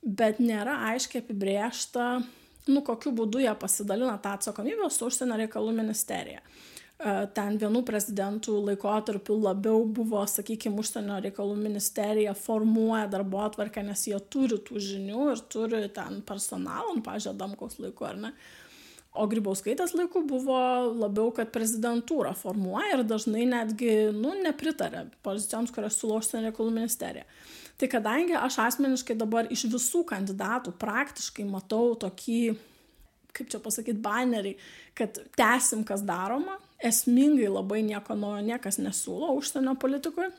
Bet 0.02 0.40
nėra 0.42 0.78
aiškiai 0.92 1.24
apibriešta 1.24 2.06
nu, 2.70 2.82
kokiu 2.86 3.14
būdu 3.16 3.42
jie 3.42 3.54
pasidalina 3.58 4.18
tą 4.22 4.36
atsakomybę 4.38 4.90
su 4.94 5.08
užsienio 5.10 5.40
reikalų 5.42 5.74
ministerija. 5.78 6.42
E, 7.02 7.12
ten 7.34 7.56
vienų 7.58 7.82
prezidentų 7.88 8.60
laikotarpiu 8.68 9.40
labiau 9.42 9.86
buvo, 9.90 10.22
sakykime, 10.30 10.78
užsienio 10.84 11.18
reikalų 11.24 11.56
ministerija 11.58 12.36
formuoja 12.38 13.08
darbo 13.10 13.42
atvarkę, 13.42 13.82
nes 13.88 14.04
jie 14.06 14.20
turi 14.30 14.60
tų 14.62 14.82
žinių 14.86 15.24
ir 15.32 15.42
turi 15.50 15.82
ten 15.96 16.20
personalą, 16.28 16.94
nu, 17.00 17.02
pažiūrėjau, 17.06 17.40
Damkaus 17.40 17.80
laiku, 17.82 18.06
ar 18.06 18.22
ne. 18.28 18.32
O 19.18 19.26
Grybauskaitės 19.28 19.96
laiku 19.98 20.22
buvo 20.30 20.62
labiau, 20.94 21.34
kad 21.36 21.50
prezidentūra 21.52 22.36
formuoja 22.38 23.00
ir 23.00 23.04
dažnai 23.10 23.48
netgi, 23.50 23.96
nu, 24.16 24.38
nepritarė 24.46 25.08
pozicijoms, 25.26 25.74
kurias 25.74 25.98
siūlo 25.98 26.22
užsienio 26.22 26.52
reikalų 26.52 26.78
ministerija. 26.78 27.26
Tai 27.82 27.90
kadangi 27.90 28.38
aš 28.38 28.62
asmeniškai 28.62 29.18
dabar 29.18 29.50
iš 29.52 29.66
visų 29.74 30.06
kandidatų 30.14 30.78
praktiškai 30.80 31.50
matau 31.50 31.96
tokį, 32.00 32.42
kaip 33.34 33.50
čia 33.50 33.60
pasakyti, 33.64 34.04
banerį, 34.06 34.54
kad 34.96 35.18
tęsim, 35.34 35.82
kas 35.88 36.06
daroma, 36.06 36.62
esmingai 36.84 37.50
labai 37.52 37.82
nieko 37.86 38.16
naujo 38.18 38.42
niekas 38.46 38.80
nesiūlo 38.82 39.34
užsienio 39.38 39.76
politikoje. 39.82 40.32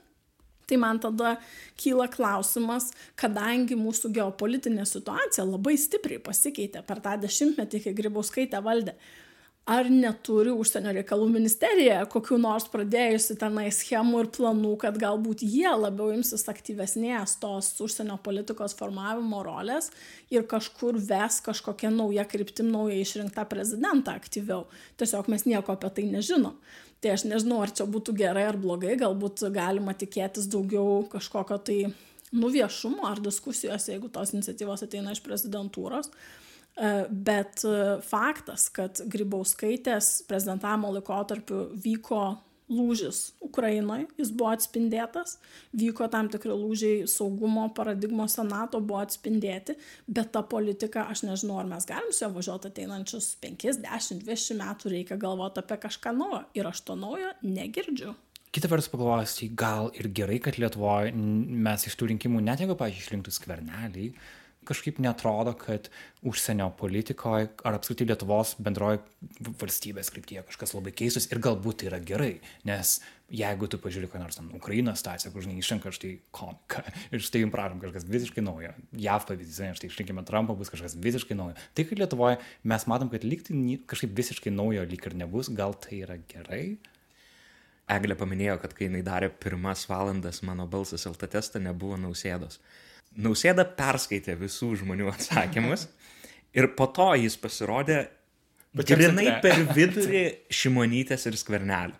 Tai 0.69 0.79
man 0.79 1.01
tada 1.03 1.35
kyla 1.81 2.07
klausimas, 2.09 2.93
kadangi 3.19 3.77
mūsų 3.77 4.13
geopolitinė 4.17 4.87
situacija 4.89 5.45
labai 5.45 5.75
stipriai 5.81 6.23
pasikeitė 6.23 6.85
per 6.87 7.03
tą 7.05 7.17
dešimtmetį, 7.25 7.83
kai 7.85 7.95
Grybauskaitė 7.99 8.63
valdė, 8.65 8.95
ar 9.69 9.87
neturi 9.87 10.51
užsienio 10.51 10.91
reikalų 10.97 11.29
ministerija 11.31 12.01
kokių 12.11 12.39
nors 12.43 12.67
pradėjusi 12.73 13.37
tenai 13.39 13.69
schemų 13.71 14.25
ir 14.25 14.31
planų, 14.35 14.73
kad 14.83 14.99
galbūt 14.99 15.45
jie 15.47 15.71
labiau 15.71 16.11
imsis 16.17 16.43
aktyvesnės 16.51 17.37
tos 17.43 17.71
užsienio 17.85 18.19
politikos 18.25 18.75
formavimo 18.79 19.45
rolės 19.47 19.93
ir 20.35 20.49
kažkur 20.51 20.99
ves 20.99 21.39
kažkokia 21.47 21.93
nauja 21.95 22.27
kryptim 22.27 22.73
nauja 22.75 22.99
išrinktą 22.99 23.47
prezidentą 23.51 24.17
aktyviau. 24.19 24.67
Tiesiog 24.99 25.31
mes 25.31 25.47
nieko 25.47 25.77
apie 25.77 25.93
tai 25.95 26.09
nežinom. 26.11 26.59
Tai 27.03 27.15
aš 27.15 27.27
nežinau, 27.27 27.63
ar 27.63 27.71
čia 27.75 27.87
būtų 27.91 28.15
gerai 28.19 28.45
ar 28.51 28.59
blogai, 28.59 28.95
galbūt 28.99 29.43
galima 29.55 29.95
tikėtis 29.99 30.47
daugiau 30.51 31.03
kažkokio 31.11 31.59
tai 31.59 31.79
nuviešumo 32.33 33.07
ar 33.07 33.19
diskusijos, 33.23 33.89
jeigu 33.91 34.11
tos 34.11 34.35
iniciatyvos 34.35 34.87
ateina 34.87 35.15
iš 35.15 35.23
prezidentūros. 35.23 36.11
E, 36.77 36.93
bet 37.11 37.67
e, 37.69 37.75
faktas, 38.07 38.71
kad 38.73 39.03
Grybauskaitės 39.13 40.23
prezidentavimo 40.29 40.95
laikotarpiu 40.97 41.67
vyko 41.85 42.23
lūžis 42.73 43.35
Ukrainoje, 43.45 44.07
jis 44.17 44.31
buvo 44.33 44.53
atspindėtas, 44.55 45.37
vyko 45.77 46.07
tam 46.13 46.31
tikri 46.33 46.55
lūžiai 46.57 47.05
saugumo 47.11 47.67
paradigmos 47.77 48.39
senato 48.39 48.81
buvo 48.81 49.03
atspindėti, 49.03 49.77
bet 50.09 50.33
ta 50.33 50.41
politika, 50.47 51.05
aš 51.13 51.27
nežinau, 51.29 51.59
ar 51.61 51.69
mes 51.69 51.87
galim 51.89 52.13
su 52.15 52.25
ja 52.25 52.31
važiuoti 52.33 52.71
ateinančius 52.71 53.35
5, 53.45 53.83
10, 53.85 54.25
20 54.25 54.61
metų, 54.63 54.93
reikia 54.97 55.21
galvoti 55.21 55.61
apie 55.61 55.81
kažką 55.85 56.15
naujo 56.17 56.45
ir 56.57 56.69
aš 56.71 56.85
to 56.89 56.97
naujo 56.97 57.35
negirdžiu. 57.45 58.15
Kita 58.53 58.69
vertus 58.69 58.91
pagalvojus, 58.93 59.39
gal 59.57 59.89
ir 59.97 60.11
gerai, 60.13 60.37
kad 60.45 60.59
Lietuvoje 60.61 61.13
mes 61.13 61.87
iš 61.89 61.97
tų 61.97 62.11
rinkimų, 62.11 62.43
net 62.45 62.61
jeigu, 62.61 62.77
pažiūrėjau, 62.77 63.07
išrinktų 63.07 63.33
skvernelį, 63.33 64.11
kažkaip 64.69 64.99
netrodo, 65.03 65.55
kad 65.59 65.89
užsienio 66.27 66.69
politikoje 66.79 67.49
ar 67.67 67.79
apskritai 67.79 68.07
Lietuvos 68.11 68.55
bendroji 68.63 69.01
valstybės 69.61 70.13
kryptyje 70.15 70.45
kažkas 70.47 70.75
labai 70.77 70.95
keistus 70.95 71.29
ir 71.31 71.41
galbūt 71.43 71.83
tai 71.83 71.91
yra 71.91 71.99
gerai, 72.03 72.37
nes 72.69 73.01
jeigu 73.33 73.69
tu 73.71 73.81
pažiūrė, 73.81 74.11
ką 74.13 74.21
nors 74.21 74.39
ten 74.39 74.51
Ukrainos 74.55 75.01
situaciją, 75.01 75.33
kur 75.33 75.45
žinai 75.47 75.59
išrenka 75.61 75.93
štai 75.95 76.13
komiką 76.37 76.85
ir 77.15 77.25
štai 77.25 77.43
jums 77.45 77.55
prašom 77.55 77.83
kažkas 77.83 78.07
visiškai 78.13 78.45
naujo, 78.45 78.73
JAV 79.07 79.27
pavyzdys, 79.31 79.79
štai 79.81 79.91
išrinkime 79.91 80.25
Trumpą, 80.29 80.57
bus 80.59 80.73
kažkas 80.73 80.97
visiškai 81.01 81.39
naujo. 81.39 81.57
Tai, 81.75 81.87
kad 81.89 82.03
Lietuvoje 82.03 82.41
mes 82.69 82.89
matom, 82.91 83.11
kad 83.13 83.27
likti 83.27 83.57
kažkaip 83.89 84.15
visiškai 84.19 84.53
naujo 84.55 84.85
lyg 84.89 85.09
ir 85.09 85.19
nebus, 85.25 85.51
gal 85.57 85.75
tai 85.81 86.03
yra 86.05 86.21
gerai? 86.31 86.65
Eglė 87.91 88.15
paminėjo, 88.17 88.61
kad 88.63 88.77
kai 88.77 88.87
jinai 88.87 89.03
darė 89.05 89.29
pirmas 89.43 89.85
valandas 89.91 90.41
mano 90.47 90.69
balsas 90.71 91.05
LT 91.09 91.29
testą, 91.35 91.61
nebuvo 91.61 91.99
nausėdos. 92.01 92.61
Nausėda 93.21 93.67
perskaitė 93.77 94.39
visų 94.41 94.73
žmonių 94.81 95.11
atsakymus 95.13 95.89
ir 96.57 96.71
po 96.77 96.89
to 96.93 97.11
jis 97.21 97.37
pasirodė 97.41 98.07
grinai 98.73 99.41
per 99.45 99.67
vidurį 99.77 100.25
šimonytės 100.53 101.29
ir 101.29 101.37
skvernelio. 101.41 101.99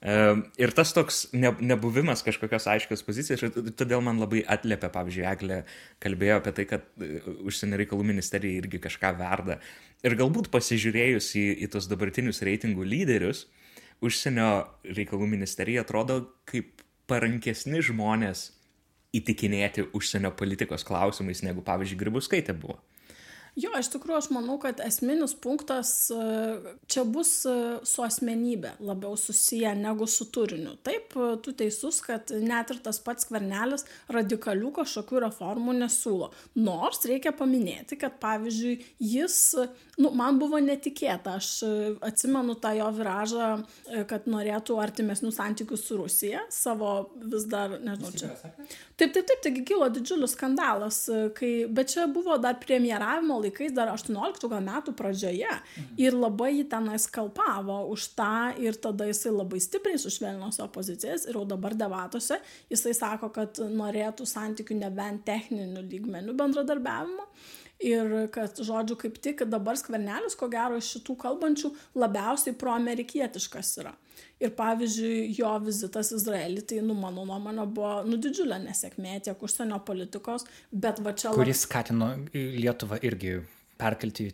Ir 0.00 0.72
tas 0.72 0.94
toks 0.96 1.26
ne, 1.36 1.50
nebuvimas 1.60 2.22
kažkokios 2.24 2.64
aiškios 2.72 3.02
pozicijos, 3.04 3.42
todėl 3.76 4.00
man 4.00 4.16
labai 4.22 4.40
atlėpė, 4.48 4.88
pavyzdžiui, 4.94 5.26
Eglė 5.28 5.58
kalbėjo 6.00 6.38
apie 6.40 6.54
tai, 6.56 6.64
kad 6.70 6.86
uh, 7.04 7.26
užsienio 7.44 7.76
reikalų 7.82 8.06
ministerija 8.08 8.62
irgi 8.62 8.80
kažką 8.80 9.10
verda. 9.18 9.58
Ir 10.00 10.16
galbūt 10.16 10.48
pasižiūrėjus 10.54 11.28
į, 11.36 11.44
į 11.66 11.68
tos 11.76 11.90
dabartinius 11.90 12.40
reitingų 12.48 12.86
lyderius, 12.88 13.44
užsienio 14.00 14.48
reikalų 14.88 15.28
ministerija 15.34 15.84
atrodo 15.84 16.22
kaip 16.48 16.80
parankesni 17.10 17.84
žmonės 17.84 18.48
įtikinėti 19.16 19.88
užsienio 19.96 20.30
politikos 20.38 20.84
klausimais, 20.86 21.42
negu, 21.46 21.64
pavyzdžiui, 21.66 21.98
Grybauskaitė 22.04 22.54
buvo. 22.56 22.78
Jo, 23.58 23.72
iš 23.80 23.88
tikrųjų, 23.90 24.18
aš 24.20 24.28
manau, 24.30 24.56
kad 24.62 24.78
esminis 24.84 25.32
punktas 25.42 25.90
e, 26.14 26.18
čia 26.90 27.02
bus 27.02 27.32
e, 27.48 27.54
su 27.88 28.04
asmenybė 28.04 28.76
labiau 28.86 29.16
susiję 29.18 29.72
negu 29.74 30.06
su 30.06 30.28
turiniu. 30.30 30.76
Taip, 30.86 31.16
e, 31.18 31.32
tu 31.42 31.54
teisus, 31.58 31.98
kad 32.04 32.30
net 32.30 32.70
ir 32.70 32.78
tas 32.84 33.00
pats 33.02 33.26
kvernelis 33.26 33.86
radikalių 34.12 34.70
kažkokių 34.78 35.24
reformų 35.26 35.74
nesiūlo. 35.80 36.30
Nors 36.62 37.02
reikia 37.10 37.32
paminėti, 37.36 37.98
kad 37.98 38.20
pavyzdžiui, 38.22 38.76
jis, 39.02 39.40
nu, 39.98 40.12
man 40.14 40.38
buvo 40.38 40.60
netikėta, 40.62 41.34
aš 41.40 41.50
atsimenu 42.06 42.54
tą 42.60 42.72
jo 42.78 42.86
viražą, 42.94 43.50
kad 44.10 44.30
norėtų 44.30 44.78
artimesnių 44.80 45.32
santykių 45.34 45.78
su 45.80 45.98
Rusija, 45.98 46.44
savo 46.54 47.10
vis 47.18 47.48
dar, 47.50 47.80
nežinau, 47.82 48.14
čia. 48.14 48.30
Taip, 49.00 49.10
taip, 49.10 49.24
taip, 49.24 49.42
taigi 49.42 49.66
kilo 49.66 49.88
didžiulis 49.90 50.36
skandalas, 50.36 51.02
kai, 51.36 51.52
bet 51.72 51.94
čia 51.94 52.06
buvo 52.12 52.36
dar 52.40 52.58
premjeravimo 52.62 53.39
laikais, 53.44 53.74
dar 53.76 53.92
18 53.92 54.48
gal 54.50 54.64
metų 54.66 54.94
pradžioje. 54.98 55.50
Mhm. 55.50 55.94
Ir 56.02 56.16
labai 56.16 56.50
jį 56.58 56.66
tenais 56.72 57.06
kalpavo 57.10 57.80
už 57.94 58.10
tą 58.18 58.52
ir 58.60 58.78
tada 58.80 59.08
jisai 59.08 59.32
labai 59.34 59.60
stipriai 59.62 60.00
sušvelnino 60.00 60.50
savo 60.54 60.70
pozicijas 60.76 61.26
ir 61.26 61.38
jau 61.38 61.46
dabar 61.48 61.74
debatuose 61.74 62.40
jisai 62.70 62.94
sako, 62.96 63.30
kad 63.34 63.58
norėtų 63.58 64.26
santykių 64.28 64.78
nebent 64.84 65.24
techninių 65.28 65.84
lygmenių 65.86 66.36
bendradarbiavimo. 66.38 67.26
Ir 67.80 68.28
kad, 68.34 68.58
žodžiu, 68.60 68.96
kaip 69.00 69.16
tik 69.24 69.46
dabar 69.48 69.78
skvernelis, 69.80 70.36
ko 70.36 70.50
gero, 70.52 70.76
iš 70.76 70.90
šitų 70.98 71.16
kalbančių 71.22 71.70
labiausiai 71.96 72.56
proamerikietiškas 72.60 73.70
yra. 73.80 73.94
Ir 74.40 74.52
pavyzdžiui, 74.56 75.30
jo 75.38 75.52
vizitas 75.64 76.12
Izraelį, 76.16 76.64
tai, 76.68 76.82
nu, 76.84 76.96
mano 76.96 77.24
nuomonė, 77.28 77.64
buvo, 77.72 77.94
nu, 78.04 78.18
didžiulė 78.20 78.60
nesėkmė 78.66 79.22
tiek 79.24 79.46
užsienio 79.46 79.80
politikos, 79.86 80.44
bet 80.72 81.00
va 81.04 81.14
čia... 81.16 81.32
Kuris 81.36 81.64
skatino 81.64 82.12
Lietuvą 82.34 83.00
irgi 83.04 83.38
perkelti 83.80 84.28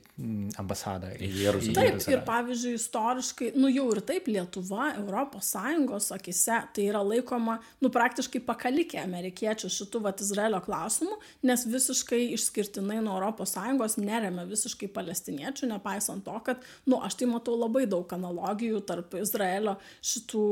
ambasadą 0.61 1.13
į 1.23 1.31
Jeruzalę. 1.45 1.77
Taip, 1.77 2.07
ir 2.11 2.23
pavyzdžiui, 2.27 2.75
istoriškai, 2.81 3.51
nu 3.61 3.71
jau 3.73 3.87
ir 3.95 4.03
taip 4.07 4.29
Lietuva, 4.31 4.91
ES 4.97 6.11
akise, 6.17 6.59
tai 6.75 6.87
yra 6.91 7.03
laikoma, 7.07 7.59
nu 7.85 7.91
praktiškai 7.95 8.43
pakalikė 8.47 9.01
amerikiečių 9.05 9.71
šitų 9.73 10.03
vat 10.07 10.23
Izraelio 10.25 10.61
klausimų, 10.65 11.19
nes 11.49 11.67
visiškai 11.71 12.23
išskirtinai 12.37 13.01
nuo 13.05 13.19
ES 13.27 13.99
neremia 14.03 14.47
visiškai 14.49 14.91
palestiniečių, 14.95 15.71
nepaisant 15.75 16.25
to, 16.27 16.37
kad, 16.47 16.65
nu 16.87 17.01
aš 17.05 17.21
tai 17.21 17.31
matau 17.31 17.57
labai 17.59 17.87
daug 17.91 18.11
analogijų 18.17 18.83
tarp 18.89 19.15
Izraelio 19.21 19.77
šitų 20.05 20.47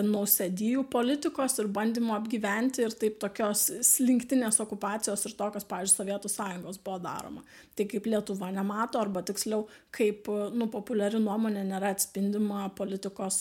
nausėdijų 0.00 0.86
politikos 0.90 1.58
ir 1.60 1.68
bandymo 1.72 2.14
apgyventi 2.16 2.84
ir 2.86 2.94
taip 2.96 3.18
tokios 3.20 3.66
slinktinės 3.84 4.60
okupacijos 4.64 5.26
ir 5.28 5.36
to, 5.36 5.48
kas, 5.52 5.66
pavyzdžiui, 5.68 5.98
Sovietų 5.98 6.30
sąjungos 6.32 6.80
buvo 6.84 6.98
daroma. 7.02 7.42
Tai 7.76 7.86
kaip 7.90 8.08
Lietuva 8.08 8.31
nemato, 8.40 9.00
arba 9.00 9.22
tiksliau, 9.26 9.66
kaip 9.94 10.28
nu, 10.54 10.68
populiari 10.72 11.20
nuomonė 11.22 11.64
nėra 11.68 11.92
atspindima 11.94 12.68
politikos 12.78 13.38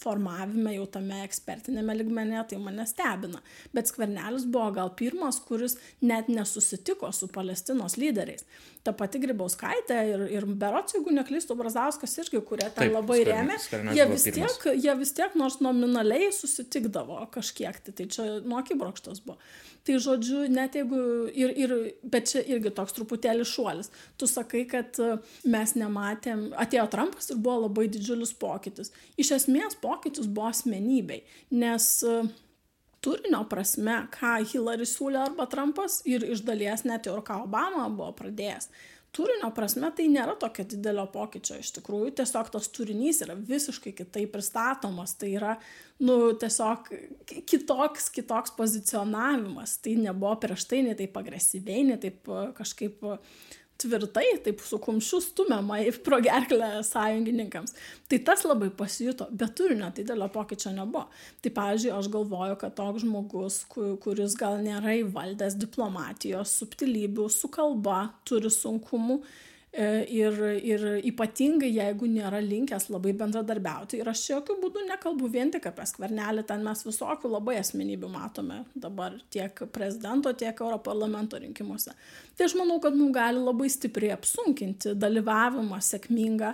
formavime 0.00 0.76
jau 0.76 0.86
tame 0.96 1.22
ekspertinėme 1.26 1.96
ligmenė, 1.98 2.40
tai 2.48 2.60
mane 2.62 2.86
stebina. 2.88 3.42
Bet 3.74 3.92
Skvernelis 3.92 4.46
buvo 4.48 4.70
gal 4.78 4.92
pirmas, 4.96 5.40
kuris 5.44 5.78
net 6.00 6.30
nesusitiko 6.32 7.12
su 7.12 7.28
Palestinos 7.32 7.98
lyderiais 8.00 8.46
ta 8.86 8.92
pati 8.96 9.20
Grybauskaitė 9.22 9.98
ir, 10.10 10.24
ir 10.34 10.46
Berots, 10.58 10.96
jeigu 10.96 11.14
neklystu, 11.14 11.54
Brazauskas 11.58 12.16
irgi, 12.18 12.40
kurie 12.46 12.66
ten 12.66 12.88
Taip, 12.88 12.94
labai 12.96 13.20
rėmė, 13.28 13.58
jie 13.94 14.06
vis, 14.10 14.26
tiek, 14.26 14.66
jie 14.74 14.94
vis 14.98 15.14
tiek 15.16 15.36
nors 15.38 15.60
nominaliai 15.62 16.32
susitikdavo 16.34 17.20
kažkiek, 17.34 17.78
tai, 17.86 17.94
tai 17.98 18.08
čia 18.10 18.26
nuo 18.42 18.58
akibrokštas 18.62 19.22
buvo. 19.26 19.38
Tai 19.86 19.98
žodžiu, 20.02 20.44
net 20.50 20.76
jeigu 20.78 20.98
ir, 21.34 21.54
ir, 21.58 21.72
bet 22.06 22.30
čia 22.30 22.42
irgi 22.54 22.70
toks 22.74 22.94
truputėlį 22.98 23.46
šuolis. 23.48 23.90
Tu 24.18 24.28
sakai, 24.30 24.62
kad 24.70 24.98
mes 25.42 25.74
nematėm, 25.78 26.52
atėjo 26.62 26.86
Trumpas 26.92 27.32
ir 27.32 27.40
buvo 27.42 27.64
labai 27.64 27.88
didžiulis 27.90 28.34
pokytis. 28.38 28.94
Iš 29.18 29.34
esmės 29.40 29.78
pokytis 29.82 30.30
buvo 30.30 30.50
asmenybei, 30.52 31.24
nes 31.50 31.90
turinio 33.02 33.42
prasme, 33.50 33.98
ką 34.14 34.38
Hillary 34.46 34.86
siūlė 34.88 35.26
arba 35.26 35.48
Trumpas 35.50 36.00
ir 36.08 36.24
iš 36.24 36.44
dalies 36.46 36.86
net 36.88 37.08
ir 37.10 37.22
ką 37.26 37.42
Obama 37.46 37.88
buvo 37.90 38.12
pradėjęs. 38.22 38.70
turinio 39.12 39.50
prasme 39.52 39.90
tai 39.92 40.06
nėra 40.08 40.32
tokio 40.40 40.64
didelio 40.64 41.04
pokyčio 41.12 41.58
iš 41.60 41.72
tikrųjų 41.76 42.14
tiesiog 42.16 42.48
tas 42.54 42.68
turinys 42.72 43.20
yra 43.26 43.34
visiškai 43.36 43.92
kitaip 43.98 44.32
pristatomas 44.32 45.12
tai 45.20 45.34
yra 45.36 45.56
nu 46.00 46.32
tiesiog 46.32 46.88
kitoks 47.50 48.08
kitoks 48.14 48.54
pozicionavimas 48.56 49.76
tai 49.84 49.98
nebuvo 50.00 50.38
prieš 50.46 50.64
tai 50.70 50.80
nei 50.86 50.96
taip 50.96 51.18
agresyviai 51.20 51.84
nei 51.90 52.00
taip 52.00 52.30
kažkaip 52.56 53.04
tvirtai, 53.80 54.26
taip 54.44 54.60
su 54.64 54.78
kumščiu 54.82 55.20
stumiama 55.24 55.80
į 55.86 55.92
pro 56.04 56.18
gerklę 56.22 56.82
sąjungininkams. 56.86 57.74
Tai 58.10 58.18
tas 58.26 58.44
labai 58.46 58.70
pasijuto, 58.76 59.28
bet 59.30 59.54
turinio 59.58 59.90
didelio 59.94 60.28
pokyčio 60.32 60.74
nebuvo. 60.76 61.06
Tai, 61.42 61.54
pavyzdžiui, 61.58 61.94
aš 61.96 62.10
galvoju, 62.12 62.58
kad 62.60 62.76
toks 62.78 63.04
žmogus, 63.04 63.62
kuris 63.72 64.36
gal 64.38 64.60
nėra 64.62 64.98
įvaldęs 65.02 65.58
diplomatijos 65.60 66.56
subtilybių, 66.62 67.28
su 67.32 67.50
kalba 67.52 68.04
turi 68.28 68.52
sunkumų, 68.52 69.22
ir, 69.72 70.36
ir 70.60 70.82
ypatingai 71.08 71.70
jeigu 71.72 72.08
nėra 72.10 72.42
linkęs 72.44 72.90
labai 72.92 73.14
bendradarbiauti. 73.16 74.02
Ir 74.02 74.10
aš 74.12 74.26
jokių 74.34 74.58
būdų 74.60 74.84
nekalbu 74.90 75.30
vien 75.32 75.52
tik 75.54 75.66
apie 75.70 75.86
skvernelį, 75.88 76.44
ten 76.48 76.64
mes 76.66 76.84
visokių 76.84 77.30
labai 77.32 77.56
asmenybių 77.62 78.10
matome 78.12 78.62
dabar 78.74 79.16
tiek 79.32 79.64
prezidento, 79.72 80.34
tiek 80.36 80.60
Europarlamento 80.60 81.40
rinkimuose. 81.40 81.96
Tai 82.36 82.48
aš 82.48 82.56
manau, 82.60 82.78
kad 82.84 82.96
mums 82.98 83.16
gali 83.16 83.40
labai 83.40 83.70
stipriai 83.72 84.12
apsunkinti 84.18 84.92
dalyvavimą 85.00 85.80
sėkmingą 85.80 86.52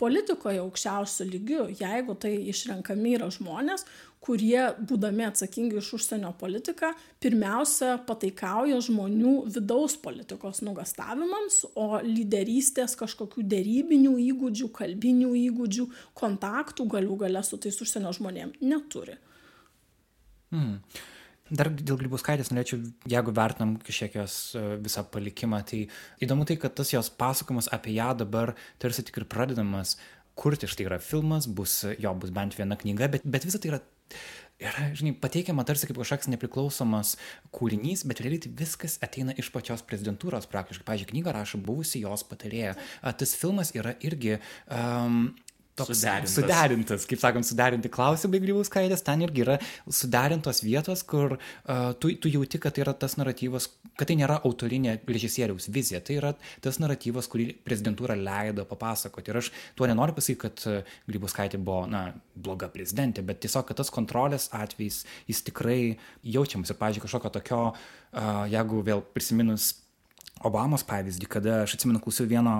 politikoje 0.00 0.60
aukščiausiu 0.62 1.26
lygiu, 1.28 1.64
jeigu 1.76 2.14
tai 2.20 2.32
išrenkami 2.52 3.16
yra 3.18 3.28
žmonės, 3.32 3.84
kurie, 4.20 4.60
būdami 4.84 5.24
atsakingi 5.30 5.78
už 5.80 5.94
užsienio 5.96 6.32
politiką, 6.40 6.92
pirmiausia 7.24 7.94
pataikauja 8.08 8.80
žmonių 8.84 9.34
vidaus 9.54 9.96
politikos 10.00 10.60
nugastavimams, 10.66 11.62
o 11.74 12.02
lyderystės 12.04 12.98
kažkokių 13.00 13.46
dėrybinių 13.48 14.12
įgūdžių, 14.26 14.68
kalbinių 14.76 15.32
įgūdžių, 15.46 15.86
kontaktų 16.20 16.86
galių 16.96 17.16
gale 17.24 17.44
su 17.46 17.60
tais 17.60 17.80
užsienio 17.80 18.12
žmonėmis 18.16 18.60
neturi. 18.60 19.16
Hmm. 20.52 20.78
Dar 21.50 21.66
dėl 21.74 21.96
Grybauskaitės 21.98 22.52
norėčiau, 22.52 22.78
jeigu 23.10 23.32
vertinam 23.34 23.72
kažkokios 23.82 24.34
e, 24.54 24.60
visą 24.84 25.02
palikimą, 25.10 25.58
tai 25.66 25.80
įdomu 26.22 26.44
tai, 26.46 26.54
kad 26.62 26.76
tas 26.78 26.92
jos 26.92 27.08
pasakojimas 27.10 27.66
apie 27.74 27.96
ją 27.96 28.12
dabar 28.20 28.52
tarsi 28.82 29.02
tik 29.06 29.18
ir 29.18 29.26
pradedamas 29.30 29.96
kurti, 30.38 30.68
štai 30.70 30.86
yra 30.86 31.00
filmas, 31.02 31.48
bus, 31.50 31.80
jo 31.98 32.12
bus 32.22 32.30
bent 32.34 32.54
viena 32.54 32.78
knyga, 32.78 33.10
bet, 33.16 33.26
bet 33.26 33.48
visa 33.48 33.58
tai 33.58 33.72
yra 33.72 33.80
yra, 34.60 34.90
žinai, 34.96 35.14
pateikiama 35.16 35.64
tarsi 35.68 35.88
kaip 35.88 35.98
kažkoks 36.00 36.30
nepriklausomas 36.32 37.14
kūrinys, 37.56 38.04
bet 38.08 38.22
realiai 38.24 38.44
tai 38.44 38.52
viskas 38.60 38.98
ateina 39.04 39.34
iš 39.40 39.50
pačios 39.54 39.84
prezidentūros 39.86 40.48
praktiškai. 40.52 40.86
Pavyzdžiui, 40.88 41.10
knygą 41.14 41.34
rašo 41.36 41.60
buvusi 41.64 42.02
jos 42.04 42.26
patarėja. 42.28 42.76
Tas 43.00 43.36
filmas 43.40 43.72
yra 43.76 43.96
irgi 44.04 44.36
um, 44.68 45.30
toks 45.78 45.98
suderintas. 46.00 46.34
suderintas, 46.34 47.06
kaip 47.08 47.20
sakant, 47.22 47.46
suderinti 47.46 47.90
klausimai 47.92 48.40
Grybauskaitės, 48.42 49.04
ten 49.06 49.24
irgi 49.24 49.44
yra 49.44 49.56
suderintos 49.86 50.62
vietos, 50.64 51.02
kur 51.08 51.36
uh, 51.36 51.92
tu, 52.00 52.12
tu 52.20 52.32
jauti, 52.32 52.60
kad 52.62 52.76
tai 52.76 52.84
yra 52.84 52.94
tas 52.96 53.16
naratyvas, 53.20 53.68
kad 53.98 54.10
tai 54.10 54.16
nėra 54.20 54.40
autorinė 54.46 54.98
režisieriaus 55.08 55.70
vizija, 55.72 56.02
tai 56.04 56.18
yra 56.20 56.32
tas 56.64 56.80
naratyvas, 56.82 57.28
kurį 57.30 57.50
prezidentūra 57.66 58.18
leido 58.18 58.66
papasakoti. 58.68 59.32
Ir 59.32 59.40
aš 59.42 59.52
tuo 59.78 59.88
nenoriu 59.90 60.16
pasakyti, 60.16 60.40
kad 60.44 60.88
Grybauskaitė 61.10 61.60
buvo, 61.60 61.84
na, 61.90 62.08
bloga 62.40 62.70
prezidentė, 62.72 63.24
bet 63.26 63.42
tiesiog, 63.44 63.66
kad 63.68 63.80
tas 63.80 63.92
kontrolės 63.92 64.48
atvejs, 64.56 65.04
jis 65.30 65.44
tikrai 65.50 65.80
jaučiamas. 66.24 66.72
Ir, 66.72 66.80
pavyzdžiui, 66.80 67.04
kažkokio 67.06 67.34
tokio, 67.38 67.62
uh, 67.70 68.42
jeigu 68.50 68.82
vėl 68.86 69.04
prisiminus 69.14 69.74
Obamos 70.40 70.80
pavyzdį, 70.88 71.26
kada 71.28 71.56
aš 71.66 71.74
atsimenu, 71.76 72.00
klausiau 72.00 72.24
vieno 72.24 72.52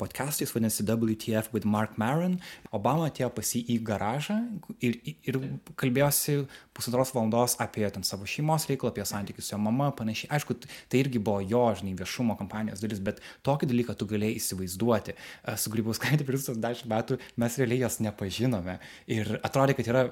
podcast'o, 0.00 0.40
jis 0.40 0.54
vadinasi 0.54 0.86
WTF 0.88 1.50
with 1.52 1.66
Mark 1.68 1.98
Maron. 2.00 2.38
Obama 2.72 3.10
atėjo 3.10 3.28
pas 3.36 3.50
jį 3.52 3.60
į 3.74 3.76
garažą 3.84 4.38
ir, 4.80 4.96
ir 5.28 5.36
kalbėjosi 5.80 6.46
pusantros 6.76 7.12
valandos 7.12 7.58
apie 7.60 7.84
ten 7.92 8.06
savo 8.08 8.24
šeimos 8.24 8.64
reikalą, 8.70 8.94
apie 8.94 9.04
santykius 9.04 9.50
su 9.50 9.52
jo 9.52 9.60
mama, 9.60 9.90
panašiai. 9.98 10.30
Aišku, 10.38 10.56
tai 10.64 11.02
irgi 11.02 11.20
buvo 11.20 11.42
jo, 11.44 11.66
žinai, 11.82 11.92
viešumo 11.98 12.38
kampanijos 12.40 12.80
dalis, 12.80 13.02
bet 13.04 13.20
tokį 13.44 13.68
dalyką 13.68 13.98
tu 14.00 14.08
galėjai 14.08 14.38
įsivaizduoti. 14.40 15.16
Su 15.60 15.74
Grybauskaitė 15.74 16.24
prieš 16.24 16.48
tos 16.48 16.62
dešimt 16.62 16.88
metų 16.94 17.20
mes 17.36 17.60
realiai 17.60 17.84
jos 17.84 18.00
nepažinome. 18.00 18.78
Ir 19.12 19.36
atrodė, 19.44 19.76
kad 19.76 19.92
yra 19.92 20.06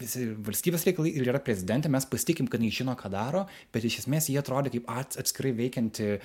visi 0.00 0.28
valstybės 0.46 0.86
reikalai 0.88 1.12
ir 1.16 1.28
yra 1.28 1.40
prezidentė, 1.44 1.90
mes 1.92 2.06
pasitikim, 2.08 2.48
kad 2.50 2.62
jis 2.64 2.80
žino, 2.80 2.94
ką 2.98 3.10
daro, 3.12 3.44
bet 3.74 3.86
iš 3.86 4.02
esmės 4.04 4.30
jie 4.30 4.38
atrodo 4.40 4.72
kaip 4.72 4.88
atskirai 4.88 5.54
veikianti 5.58 6.16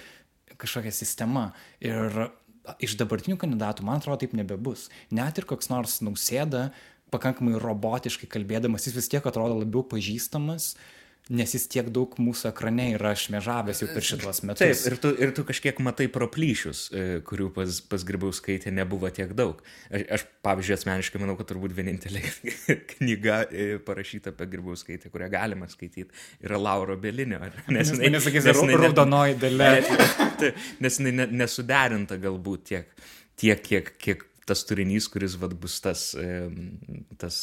kažkokia 0.62 0.94
sistema. 0.96 1.50
Ir 1.84 2.28
iš 2.84 2.98
dabartinių 3.00 3.38
kandidatų, 3.42 3.86
man 3.88 4.02
atrodo, 4.02 4.22
taip 4.24 4.36
nebebus. 4.38 4.88
Net 5.12 5.40
ir 5.40 5.48
koks 5.50 5.72
nors 5.74 6.00
nausėda, 6.06 6.70
pakankamai 7.14 7.60
robotiškai 7.62 8.30
kalbėdamas, 8.32 8.88
jis 8.88 8.98
vis 8.98 9.12
tiek 9.12 9.26
atrodo 9.30 9.60
labiau 9.60 9.84
pažįstamas. 9.86 10.74
Uh, 10.74 11.03
nes 11.32 11.54
jis 11.56 11.66
tiek 11.72 11.88
daug 11.94 12.12
mūsų 12.20 12.50
ekrane 12.50 12.90
yra 12.98 13.14
šmėžavęs 13.16 13.80
jau 13.80 13.88
per 13.94 14.04
šitos 14.04 14.42
metus. 14.44 14.60
Taip, 14.60 14.82
ir 14.90 14.96
tu, 15.00 15.12
ir 15.24 15.32
tu 15.36 15.46
kažkiek 15.48 15.78
matai 15.86 16.10
proplyšius, 16.12 16.82
e, 16.92 17.04
kurių 17.24 17.48
pas, 17.56 17.80
pas 17.88 18.04
Grybauskaitė 18.08 18.74
nebuvo 18.76 19.08
tiek 19.14 19.32
daug. 19.38 19.62
Aš, 19.88 20.04
aš, 20.18 20.26
pavyzdžiui, 20.44 20.76
asmeniškai 20.76 21.22
manau, 21.24 21.38
kad 21.40 21.48
turbūt 21.54 21.76
vienintelė 21.78 22.26
knyga 22.96 23.40
e, 23.48 23.70
parašyta 23.88 24.34
apie 24.36 24.50
Grybauskaitę, 24.52 25.14
kurią 25.14 25.32
galima 25.32 25.72
skaityti, 25.72 26.12
yra 26.44 26.60
Lauro 26.60 27.00
Belinio. 27.00 27.40
Nes 27.72 27.96
jinai 27.96 28.12
nesakys, 28.18 28.50
nes 28.52 28.60
jinai 28.60 28.82
raudonoji 28.84 29.40
dalė. 29.46 29.72
Nes 30.84 31.00
jinai 31.00 31.30
nesuderinta 31.32 32.18
galbūt 32.20 32.68
tiek, 32.68 33.04
tiek 33.40 33.64
kiek, 33.64 33.96
kiek 34.02 34.28
tas 34.49 34.63
turinys, 34.67 35.08
kuris 35.12 35.38
vat, 35.39 35.53
bus 35.60 35.77
tas, 35.84 36.06
tas 37.21 37.38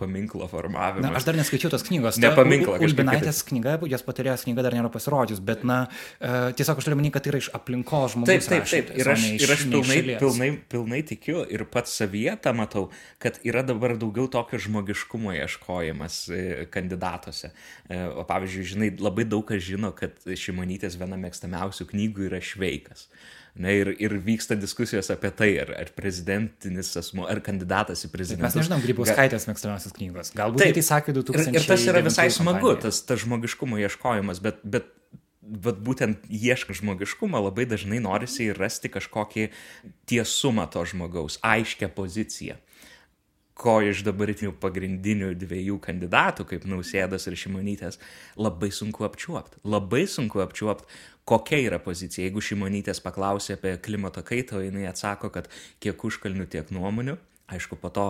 paminklo 0.00 0.46
formavimas. 0.50 1.04
Na, 1.04 1.14
aš 1.18 1.26
dar 1.28 1.38
neskaičiau 1.38 1.70
tos 1.72 1.84
knygos. 1.86 2.18
Ne 2.22 2.32
paminklo. 2.36 2.76
Ulbinaitės 2.82 3.42
knyga, 3.48 3.76
jos 3.90 4.04
patarėjos 4.06 4.46
knyga 4.46 4.64
dar 4.66 4.76
nėra 4.76 4.90
pasirodžius, 4.92 5.42
bet, 5.44 5.62
na, 5.68 5.84
e, 6.18 6.32
tiesiog 6.58 6.80
aš 6.80 6.88
turiu 6.88 6.98
manyti, 6.98 7.14
kad 7.16 7.26
tai 7.26 7.32
yra 7.34 7.42
iš 7.42 7.50
aplinkos 7.56 8.16
žmogaus. 8.16 8.48
Taip, 8.50 8.66
taip, 8.66 8.70
taip. 8.70 8.94
Ir 8.98 9.12
aš, 9.14 9.26
iš, 9.36 9.44
ir 9.46 9.54
aš 9.54 9.64
pilnai, 9.72 9.98
pilnai, 10.22 10.50
pilnai 10.74 11.02
tikiu 11.06 11.44
ir 11.46 11.66
pats 11.70 11.94
savyje 12.00 12.34
tą 12.42 12.54
matau, 12.58 12.88
kad 13.22 13.38
yra 13.46 13.64
dabar 13.66 13.94
daugiau 14.00 14.28
tokio 14.32 14.60
žmogiškumo 14.62 15.36
ieškojimas 15.38 16.22
e, 16.32 16.42
kandidatuose. 16.72 17.52
E, 17.86 18.00
o 18.10 18.26
pavyzdžiui, 18.28 18.66
žinai, 18.74 18.90
labai 19.02 19.28
daug 19.28 19.46
kas 19.48 19.62
žino, 19.66 19.92
kad 19.96 20.18
Šimonytės 20.26 20.98
viena 21.00 21.18
mėgstamiausių 21.20 21.88
knygų 21.92 22.28
yra 22.30 22.42
Šveikas. 22.42 23.08
Na 23.52 23.68
ir, 23.68 23.90
ir 24.00 24.14
vyksta 24.24 24.56
diskusijos 24.56 25.10
apie 25.12 25.28
tai, 25.36 25.50
ar, 25.60 25.74
ar 25.76 25.90
prezidentinis 25.92 26.94
asmo, 26.96 27.26
ar 27.28 27.42
kandidatas 27.44 28.06
į 28.06 28.08
prezidentą. 28.14 28.48
Mes 28.48 28.56
nežinom, 28.56 28.80
Grybauskaitės 28.80 29.44
mėgstamiausias 29.50 29.92
knygos. 29.98 30.32
Galbūt 30.38 30.64
Taip, 30.64 30.78
tai 30.78 30.84
sakė 30.86 31.12
2000. 31.18 31.52
Ir, 31.52 31.60
ir 31.60 31.68
tas 31.68 31.84
yra 31.92 32.00
visai 32.06 32.30
smagu, 32.32 32.72
tas, 32.80 33.02
tas 33.04 33.20
žmogiškumo 33.26 33.76
ieškojimas, 33.84 34.40
bet, 34.44 34.64
bet 34.64 34.88
vat 35.42 35.84
būtent 35.84 36.24
ieškant 36.32 36.80
žmogiškumo 36.80 37.44
labai 37.44 37.68
dažnai 37.68 38.00
norisi 38.00 38.48
ir 38.48 38.60
rasti 38.62 38.88
kažkokį 38.94 39.50
tiesumą 40.08 40.64
to 40.72 40.86
žmogaus, 40.88 41.36
aiškę 41.44 41.92
poziciją 41.92 42.56
ko 43.62 43.78
iš 43.84 44.02
dabartinių 44.06 44.54
pagrindinių 44.62 45.32
dviejų 45.38 45.78
kandidatų, 45.84 46.46
kaip 46.50 46.64
Nausėdas 46.68 47.28
ir 47.28 47.36
Šimonytės, 47.38 48.00
labai 48.40 48.72
sunku 48.74 49.06
apčiuopti. 49.06 49.60
Labai 49.68 50.04
sunku 50.10 50.42
apčiuopti, 50.42 50.88
kokia 51.28 51.60
yra 51.68 51.78
pozicija. 51.82 52.26
Jeigu 52.26 52.42
Šimonytės 52.44 53.02
paklausė 53.04 53.56
apie 53.58 53.76
klimato 53.82 54.24
kaitą, 54.26 54.62
jinai 54.64 54.88
atsako, 54.90 55.32
kad 55.34 55.48
kiek 55.82 56.04
užkalnių, 56.08 56.48
tiek 56.50 56.74
nuomonių. 56.74 57.18
Aišku, 57.52 57.78
po 57.80 57.90
to 57.92 58.06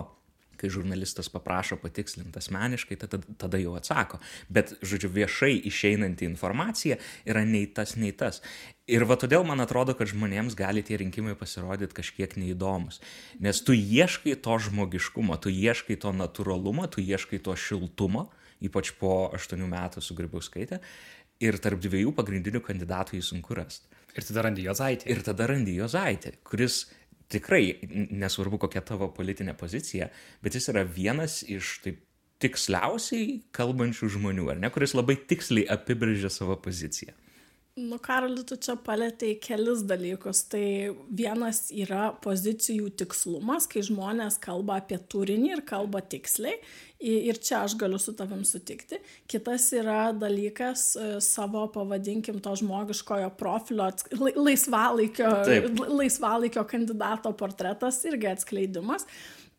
kai 0.62 0.70
žurnalistas 0.70 1.26
paprašo 1.32 1.76
patikslinti 1.82 2.38
asmeniškai, 2.38 2.96
tada, 3.02 3.18
tada 3.40 3.58
jau 3.58 3.74
atsako. 3.74 4.20
Bet, 4.52 4.76
žodžiu, 4.86 5.10
viešai 5.16 5.56
išeinanti 5.66 6.28
informacija 6.28 7.00
yra 7.26 7.42
nei 7.48 7.66
tas, 7.66 7.96
nei 7.98 8.12
tas. 8.14 8.38
Ir 8.86 9.02
va 9.10 9.16
todėl 9.18 9.42
man 9.48 9.62
atrodo, 9.64 9.96
kad 9.98 10.10
žmonėms 10.10 10.54
gali 10.58 10.84
tie 10.86 11.00
rinkimai 11.02 11.34
pasirodyti 11.38 11.98
kažkiek 11.98 12.36
neįdomus. 12.38 13.00
Nes 13.42 13.62
tu 13.66 13.74
ieškai 13.74 14.36
to 14.44 14.58
žmogiškumo, 14.68 15.38
tu 15.42 15.50
ieškai 15.50 15.98
to 16.04 16.14
natūralumo, 16.14 16.86
tu 16.86 17.02
ieškai 17.02 17.42
to 17.42 17.58
šiltumo, 17.58 18.28
ypač 18.62 18.94
po 19.00 19.32
aštuonių 19.34 19.66
metų 19.72 20.04
su 20.04 20.14
Grybauskaitė. 20.14 20.78
Ir 21.42 21.58
tarp 21.62 21.80
dviejų 21.82 22.12
pagrindinių 22.16 22.62
kandidatų 22.64 23.18
jį 23.18 23.24
sunku 23.26 23.56
rasti. 23.58 23.88
Ir 24.16 24.26
tada 24.28 24.44
randi 24.46 24.66
Jozaitį. 24.66 25.08
Ir 25.10 25.22
tada 25.26 25.48
randi 25.50 25.74
Jozaitį, 25.78 26.36
kuris 26.46 26.84
tikrai 27.32 27.64
nesvarbu 28.12 28.60
kokia 28.66 28.82
tavo 28.84 29.08
politinė 29.16 29.56
pozicija, 29.58 30.10
bet 30.44 30.58
jis 30.58 30.68
yra 30.72 30.84
vienas 30.84 31.40
iš 31.48 31.78
taip 31.84 32.02
tiksliausiai 32.42 33.38
kalbančių 33.54 34.08
žmonių, 34.16 34.48
ar 34.52 34.60
ne, 34.60 34.70
kuris 34.74 34.96
labai 34.98 35.16
tiksliai 35.30 35.68
apibrėžia 35.70 36.30
savo 36.32 36.56
poziciją. 36.60 37.14
Nu, 37.72 37.96
Karoli, 37.96 38.42
tu 38.44 38.58
čia 38.60 38.74
palėtėjai 38.84 39.38
kelis 39.40 39.80
dalykus. 39.88 40.42
Tai 40.52 40.64
vienas 41.08 41.70
yra 41.72 42.10
pozicijų 42.20 42.90
tikslumas, 43.00 43.64
kai 43.64 43.80
žmonės 43.86 44.36
kalba 44.44 44.76
apie 44.82 44.98
turinį 45.00 45.54
ir 45.54 45.62
kalba 45.64 46.02
tiksliai. 46.04 46.58
Ir 47.00 47.40
čia 47.40 47.62
aš 47.64 47.78
galiu 47.80 47.96
su 47.96 48.12
tavim 48.18 48.44
sutikti. 48.44 49.00
Kitas 49.24 49.70
yra 49.72 50.12
dalykas 50.12 50.84
e, 51.00 51.06
savo, 51.24 51.64
pavadinkim, 51.72 52.42
to 52.44 52.52
žmogiškojo 52.60 53.32
profilio, 53.40 53.88
laisvalaikio, 54.20 55.32
laisvalaikio 55.96 56.68
kandidato 56.68 57.32
portretas 57.40 58.04
irgi 58.04 58.34
atskleidimas. 58.36 59.08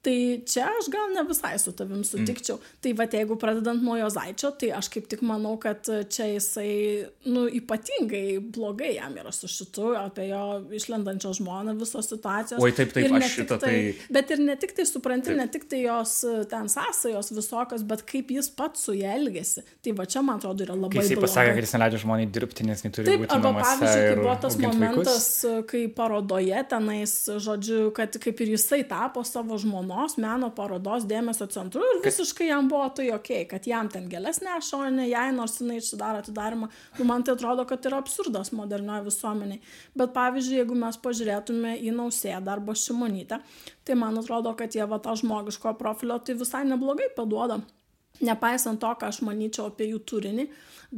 Tai 0.04 0.16
čia 0.44 0.66
aš 0.68 0.90
gal 0.92 1.14
ne 1.16 1.22
visai 1.24 1.54
su 1.62 1.72
tavim 1.72 2.02
mm. 2.02 2.08
sutikčiau. 2.10 2.58
Tai 2.84 2.92
va, 3.00 3.06
jeigu 3.08 3.38
pradedant 3.40 3.80
nuo 3.80 3.96
Jozaičio, 3.96 4.50
tai 4.60 4.74
aš 4.76 4.90
kaip 4.92 5.06
tik 5.08 5.22
manau, 5.24 5.54
kad 5.62 5.88
čia 6.12 6.26
jisai, 6.28 6.72
nu, 7.32 7.46
ypatingai 7.48 8.42
blogai 8.44 8.98
jam 8.98 9.16
yra 9.22 9.32
su 9.32 9.48
šitu, 9.48 9.94
apie 9.96 10.26
jo 10.28 10.42
išlendančio 10.76 11.32
žmoną 11.40 11.78
visos 11.80 12.12
situacijos. 12.12 12.60
Oi, 12.60 12.74
taip, 12.76 12.92
taip, 12.98 13.16
aš 13.16 13.38
šitą 13.38 13.60
tai... 13.62 13.70
tai... 13.72 14.10
Bet 14.18 14.34
ir 14.36 14.44
ne 14.44 14.58
tik 14.60 14.76
tai 14.76 14.88
supranti, 14.90 15.32
taip. 15.32 15.40
ne 15.40 15.48
tik 15.56 15.70
tai 15.72 15.86
jos 15.86 16.18
ten 16.52 16.68
sąsajos 16.76 17.32
visokios, 17.40 17.88
bet 17.88 18.04
kaip 18.12 18.36
jis 18.36 18.52
pats 18.60 18.84
su 18.84 18.98
ja 19.00 19.16
elgesi. 19.16 19.64
Tai 19.88 19.96
va, 20.02 20.08
čia, 20.10 20.26
man 20.28 20.44
atrodo, 20.44 20.68
yra 20.68 20.76
labai... 20.76 20.98
Kai 20.98 21.08
jisai 21.08 21.22
blogai. 21.22 21.30
pasakė, 21.30 21.56
kad 21.56 21.70
jis 21.70 21.76
neleidžia 21.78 22.04
žmoniai 22.04 22.32
dirbti, 22.40 22.68
nes 22.68 22.84
neturi 22.84 23.08
taip, 23.08 23.24
būti 23.24 23.40
arba 23.40 23.56
pavyzdžiui, 23.62 24.04
kai 24.04 24.20
buvo 24.20 24.36
tas 24.44 24.60
momentas, 24.68 25.32
vaikus. 25.48 25.72
kai 25.72 25.88
parodoje 25.96 26.68
tenais, 26.76 27.18
žodžiu, 27.48 27.82
kad 27.96 28.20
kaip 28.28 28.44
ir 28.44 28.56
jisai 28.58 28.84
tapo 28.92 29.24
savo 29.28 29.56
žmoną 29.64 29.93
vienos 29.94 30.18
meno 30.18 30.50
parodos 30.52 31.06
dėmesio 31.06 31.48
centru 31.52 31.82
ir 31.82 32.02
visiškai 32.04 32.48
jam 32.48 32.68
buvo 32.70 32.88
tai 32.96 33.12
ok, 33.14 33.46
kad 33.50 33.66
jam 33.68 33.90
ten 33.90 34.08
gėlės 34.10 34.42
neša, 34.42 34.78
o 34.78 34.90
ne 34.90 35.08
jai, 35.08 35.32
nors 35.32 35.60
jinai 35.62 35.80
sudaro 35.82 36.22
atidarimą. 36.24 36.70
Nu, 36.98 37.06
man 37.06 37.24
tai 37.24 37.36
atrodo, 37.36 37.66
kad 37.66 37.86
yra 37.86 38.00
absurdas 38.02 38.52
modernioje 38.52 39.06
visuomeniai. 39.08 39.62
Bet 39.96 40.14
pavyzdžiui, 40.14 40.58
jeigu 40.62 40.76
mes 40.76 40.98
pažiūrėtume 40.98 41.78
į 41.80 41.94
Nausėdą 41.94 42.56
arba 42.56 42.74
Šimonytę, 42.74 43.40
tai 43.86 43.96
man 43.96 44.18
atrodo, 44.18 44.54
kad 44.58 44.74
jie 44.74 44.86
va 44.86 45.00
tą 45.00 45.16
žmogiško 45.20 45.76
profilio 45.78 46.20
tai 46.20 46.38
visai 46.40 46.66
neblogai 46.66 47.12
paduoda. 47.16 47.62
Nepaisant 48.24 48.80
to, 48.80 48.92
ką 49.00 49.10
aš 49.12 49.20
manyčiau 49.28 49.68
apie 49.68 49.90
jų 49.90 50.00
turinį, 50.08 50.48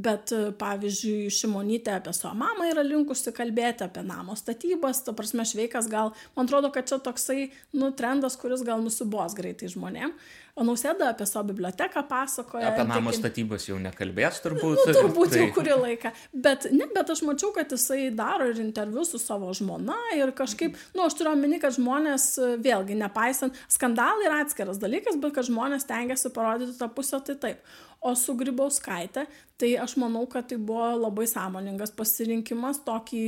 bet 0.05 0.33
pavyzdžiui, 0.59 1.31
Šimonytė 1.33 1.95
apie 1.95 2.13
savo 2.13 2.35
mamą 2.37 2.67
yra 2.69 2.83
linkusi 2.85 3.33
kalbėti, 3.35 3.85
apie 3.87 4.03
namo 4.05 4.35
statybas, 4.37 5.01
ta 5.05 5.15
prasme, 5.17 5.45
šveikas 5.47 5.89
gal, 5.91 6.13
man 6.35 6.49
atrodo, 6.49 6.71
kad 6.75 6.89
čia 6.89 6.99
toksai, 7.01 7.49
nu, 7.79 7.89
trendas, 7.97 8.37
kuris 8.41 8.65
gal 8.67 8.83
nusibos 8.83 9.37
greitai 9.37 9.71
žmonėm. 9.71 10.13
O 10.55 10.63
nausėda 10.63 11.09
apie 11.11 11.25
savo 11.27 11.49
biblioteką 11.49 12.05
pasakoja. 12.07 12.69
Apie 12.69 12.85
namo 12.87 13.11
tai, 13.11 13.17
statybas 13.17 13.65
jau 13.67 13.75
nekalbės 13.81 14.37
turbūt. 14.39 14.77
Nu, 14.87 14.93
turbūt 14.95 15.33
tai... 15.33 15.41
jau 15.41 15.49
kurį 15.57 15.73
laiką. 15.81 16.11
Bet, 16.31 16.69
ne, 16.71 16.87
bet 16.95 17.11
aš 17.11 17.25
mačiau, 17.27 17.49
kad 17.57 17.73
jisai 17.75 18.05
daro 18.15 18.47
ir 18.47 18.61
interviu 18.63 19.03
su 19.03 19.19
savo 19.19 19.51
žmona 19.57 19.97
ir 20.15 20.31
kažkaip, 20.37 20.77
nu, 20.95 21.03
aš 21.03 21.17
turiu 21.19 21.33
omeny, 21.33 21.59
kad 21.59 21.75
žmonės, 21.75 22.29
vėlgi, 22.63 22.95
nepaisant, 23.01 23.59
skandalai 23.75 24.29
yra 24.29 24.39
atskiras 24.45 24.79
dalykas, 24.79 25.19
bet 25.19 25.35
kad 25.35 25.49
žmonės 25.49 25.89
tengiasi 25.91 26.31
parodyti 26.31 26.77
tą 26.79 26.87
pusę, 26.87 27.19
tai 27.27 27.35
taip. 27.35 27.75
O 28.05 28.11
su 28.13 28.35
Grybauskaitė, 28.37 29.23
tai 29.57 29.71
aš 29.81 29.95
manau, 29.97 30.25
kad 30.29 30.45
tai 30.51 30.59
buvo 30.61 30.91
labai 30.99 31.25
sąmoningas 31.29 31.93
pasirinkimas, 31.97 32.83
tokį, 32.85 33.21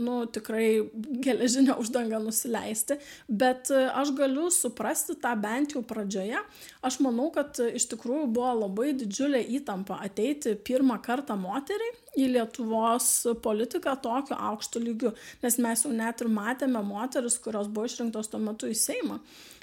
nu, 0.00 0.22
tikrai 0.32 0.68
geležinę 1.26 1.76
uždangą 1.82 2.22
nusileisti, 2.22 2.96
bet 3.28 3.68
aš 3.72 4.14
galiu 4.16 4.46
suprasti 4.54 5.18
tą 5.20 5.34
bent 5.42 5.76
jau 5.76 5.82
pradžioje. 5.84 6.40
Aš 6.86 7.00
manau, 7.04 7.28
kad 7.34 7.60
iš 7.66 7.90
tikrųjų 7.92 8.30
buvo 8.32 8.54
labai 8.62 8.94
didžiulė 9.02 9.42
įtampa 9.58 10.00
ateiti 10.06 10.54
pirmą 10.56 10.96
kartą 11.04 11.36
moteriai 11.36 11.92
į 12.16 12.30
Lietuvos 12.38 13.12
politiką 13.44 13.98
tokiu 14.00 14.38
aukštu 14.38 14.80
lygiu, 14.86 15.12
nes 15.44 15.60
mes 15.60 15.84
jau 15.84 15.92
net 15.92 16.24
ir 16.24 16.32
matėme 16.32 16.80
moteris, 16.86 17.40
kurios 17.42 17.68
buvo 17.68 17.90
išrinktos 17.90 18.32
tuo 18.32 18.40
metu 18.40 18.70
į 18.70 18.78
Seimą 18.78 19.20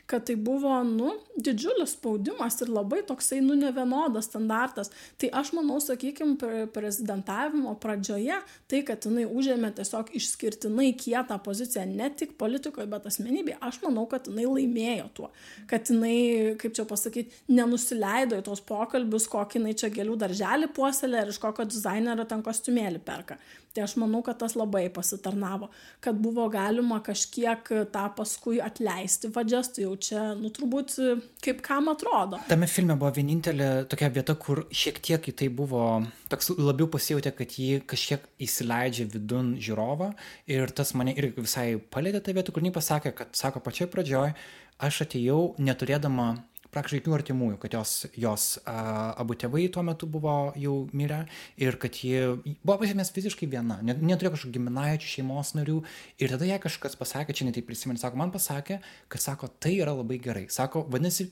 kad 0.09 0.25
tai 0.25 0.35
buvo, 0.35 0.71
nu, 0.83 1.11
didžiulis 1.37 1.93
spaudimas 1.93 2.57
ir 2.63 2.71
labai 2.73 3.03
toksai, 3.05 3.43
nu, 3.45 3.53
nevienodas 3.59 4.25
standartas. 4.29 4.89
Tai 5.21 5.29
aš 5.41 5.51
manau, 5.57 5.77
sakykime, 5.83 6.65
prezidentavimo 6.73 7.75
pradžioje, 7.83 8.39
tai, 8.71 8.81
kad 8.87 9.05
jinai 9.05 9.27
užėmė 9.29 9.69
tiesiog 9.77 10.09
išskirtinai 10.17 10.89
kietą 10.97 11.37
poziciją 11.45 11.85
ne 11.91 12.09
tik 12.09 12.33
politikoje, 12.41 12.89
bet 12.89 13.05
asmenybėje, 13.11 13.59
aš 13.69 13.81
manau, 13.85 14.07
kad 14.09 14.31
jinai 14.31 14.47
laimėjo 14.49 15.07
tuo. 15.19 15.29
Kad 15.69 15.93
jinai, 15.93 16.57
kaip 16.61 16.73
čia 16.77 16.87
pasakyti, 16.89 17.43
nenusileido 17.53 18.39
į 18.41 18.47
tos 18.49 18.65
pokalbius, 18.65 19.29
kokį 19.29 19.61
jinai 19.61 19.77
čia 19.77 19.93
gėlių 19.93 20.17
darželį 20.25 20.73
puoselė 20.73 21.21
ir 21.21 21.33
iš 21.35 21.41
kokio 21.43 21.69
dizainerio 21.69 22.25
ten 22.29 22.41
kostiumėlį 22.45 23.05
perka. 23.05 23.37
Tai 23.69 23.83
aš 23.85 23.93
manau, 24.01 24.23
kad 24.25 24.39
tas 24.41 24.55
labai 24.57 24.87
pasitarnavo, 24.93 25.69
kad 26.01 26.17
buvo 26.17 26.47
galima 26.49 26.97
kažkiek 27.05 27.69
tą 27.93 28.05
paskui 28.17 28.57
atleisti 28.65 29.29
vadžias, 29.35 29.69
tai 29.75 29.85
jau 29.85 29.93
čia, 30.01 30.21
nu 30.39 30.51
turbūt, 30.53 30.95
kaip 31.43 31.61
kam 31.65 31.89
atrodo. 31.91 32.39
Tame 32.49 32.69
filme 32.71 32.95
buvo 32.99 33.11
vienintelė 33.15 33.69
tokia 33.91 34.11
vieta, 34.13 34.35
kur 34.39 34.65
šiek 34.71 35.01
tiek 35.05 35.29
į 35.31 35.35
tai 35.41 35.49
buvo, 35.53 35.83
toks 36.31 36.53
labiau 36.57 36.89
pasijutė, 36.91 37.33
kad 37.37 37.57
jį 37.59 37.83
kažkiek 37.89 38.25
įsileidžia 38.45 39.09
vidun 39.13 39.55
žiūrovą 39.61 40.13
ir 40.51 40.73
tas 40.75 40.95
mane 40.97 41.15
irgi 41.17 41.45
visai 41.45 41.67
palėdė 41.93 42.23
tą 42.25 42.35
vietą, 42.37 42.55
kur 42.55 42.65
jį 42.65 42.73
pasakė, 42.75 43.13
kad, 43.21 43.35
sako, 43.37 43.63
pačioj 43.65 43.91
pradžioj 43.93 44.33
aš 44.79 45.03
atėjau 45.03 45.39
neturėdama 45.59 46.31
praktiškai 46.73 47.01
jokių 47.01 47.15
artimųjų, 47.17 47.59
kad 47.61 47.75
jos, 47.77 47.93
jos 48.19 48.47
a, 48.63 48.77
abu 49.19 49.37
tėvai 49.39 49.67
tuo 49.73 49.83
metu 49.85 50.09
buvo 50.09 50.53
jau 50.59 50.75
mirę 50.95 51.23
ir 51.61 51.77
kad 51.81 51.97
ji 51.97 52.39
buvo 52.61 52.79
pasimės 52.83 53.13
fiziškai 53.15 53.49
viena, 53.51 53.79
net, 53.85 54.01
neturėjo 54.03 54.35
kažkokių 54.35 54.57
giminaičių, 54.57 55.13
šeimos 55.17 55.55
narių 55.57 55.79
ir 56.21 56.35
tada 56.35 56.49
jai 56.49 56.59
kažkas 56.61 56.97
pasakė, 56.99 57.35
čia 57.37 57.49
netai 57.49 57.65
prisimenu, 57.65 58.01
sako, 58.01 58.21
man 58.21 58.33
pasakė, 58.35 58.81
kad 59.09 59.25
sako, 59.25 59.49
tai 59.61 59.79
yra 59.79 59.95
labai 59.97 60.19
gerai. 60.21 60.45
Sako, 60.53 60.85
vadinasi, 60.91 61.31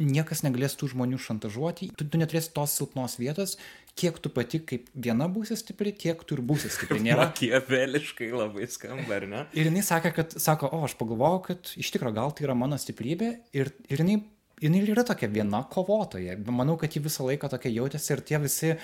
niekas 0.00 0.44
negalės 0.46 0.76
tų 0.80 0.94
žmonių 0.94 1.18
šantažuoti, 1.20 1.90
tu, 1.98 2.06
tu 2.08 2.20
neturėsi 2.20 2.52
tos 2.56 2.72
silpnos 2.78 3.18
vietos, 3.20 3.56
kiek 3.98 4.16
tu 4.22 4.32
pati 4.32 4.62
kaip 4.64 4.88
viena 4.94 5.28
būsi 5.30 5.58
stipri, 5.58 5.92
tiek 5.92 6.20
tu 6.24 6.38
ir 6.38 6.44
būsi 6.46 6.70
stipri. 6.72 7.00
Nėra. 7.06 7.30
Kieveliškai 7.36 8.30
labai 8.32 8.68
skamba, 8.70 9.18
ar 9.18 9.28
ne? 9.28 9.44
Ir 9.52 9.68
jinai 9.68 9.84
sakė, 9.86 10.14
kad, 10.16 10.36
sako, 10.40 10.70
o 10.72 10.84
aš 10.88 10.96
pagalvojau, 11.00 11.42
kad 11.50 11.72
iš 11.80 11.92
tikrųjų 11.94 12.16
gal 12.16 12.34
tai 12.36 12.48
yra 12.48 12.56
mano 12.58 12.78
stiprybė 12.80 13.34
ir, 13.56 13.74
ir 13.90 14.04
jinai 14.04 14.20
jinai 14.60 14.82
yra 14.92 15.04
tokia 15.06 15.30
viena 15.32 15.62
kovotoja. 15.72 16.36
Manau, 16.52 16.76
kad 16.80 16.92
ji 16.94 17.02
visą 17.04 17.26
laiką 17.28 17.50
tokia 17.52 17.72
jautėsi 17.74 18.12
ir 18.14 18.24
tie 18.26 18.40
visi 18.42 18.74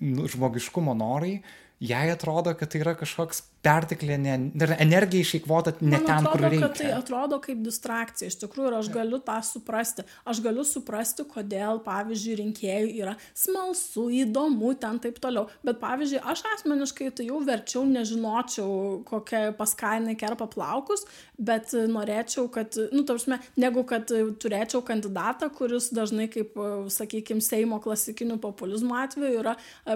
nu, 0.00 0.28
žmogiškumo 0.30 0.94
norai, 0.98 1.38
jai 1.82 2.06
atrodo, 2.12 2.54
kad 2.58 2.72
tai 2.72 2.82
yra 2.84 2.94
kažkoks 2.98 3.42
perteklinė 3.64 4.34
energija 4.82 5.24
išeikvota 5.24 5.74
ne 5.80 5.96
Man 5.96 6.04
ten, 6.06 6.14
atrodo, 6.18 6.32
kur 6.32 6.44
reikia. 6.44 6.68
Tai 6.78 6.90
atrodo 6.98 7.38
kaip 7.44 7.62
distrakcija, 7.64 8.30
iš 8.30 8.38
tikrųjų, 8.42 8.70
ir 8.70 8.76
aš 8.80 8.90
galiu 8.92 9.20
tą 9.24 9.38
suprasti. 9.46 10.04
Aš 10.28 10.42
galiu 10.44 10.64
suprasti, 10.68 11.24
kodėl, 11.30 11.80
pavyzdžiui, 11.84 12.36
rinkėjų 12.42 12.90
yra 13.00 13.14
smalsu, 13.38 14.08
įdomu, 14.24 14.74
ten 14.80 15.00
taip 15.02 15.20
toliau. 15.22 15.46
Bet, 15.64 15.80
pavyzdžiui, 15.82 16.20
aš 16.34 16.44
asmeniškai 16.54 17.10
tai 17.18 17.28
jau 17.30 17.40
verčiau 17.44 17.84
nežinočiau, 17.88 18.68
kokia 19.08 19.54
paskainai 19.56 20.16
kerpa 20.20 20.48
plaukus, 20.50 21.06
bet 21.38 21.72
norėčiau, 21.72 22.48
kad, 22.52 22.76
nu, 22.92 23.04
tarsi, 23.08 23.38
negu 23.60 23.86
kad 23.88 24.10
turėčiau 24.10 24.84
kandidatą, 24.86 25.50
kuris 25.54 25.90
dažnai, 25.94 26.28
kaip, 26.32 26.58
sakykime, 26.92 27.42
Seimo 27.44 27.76
klasikinių 27.82 28.38
populizmų 28.42 28.94
atveju 29.02 29.40
yra 29.42 29.52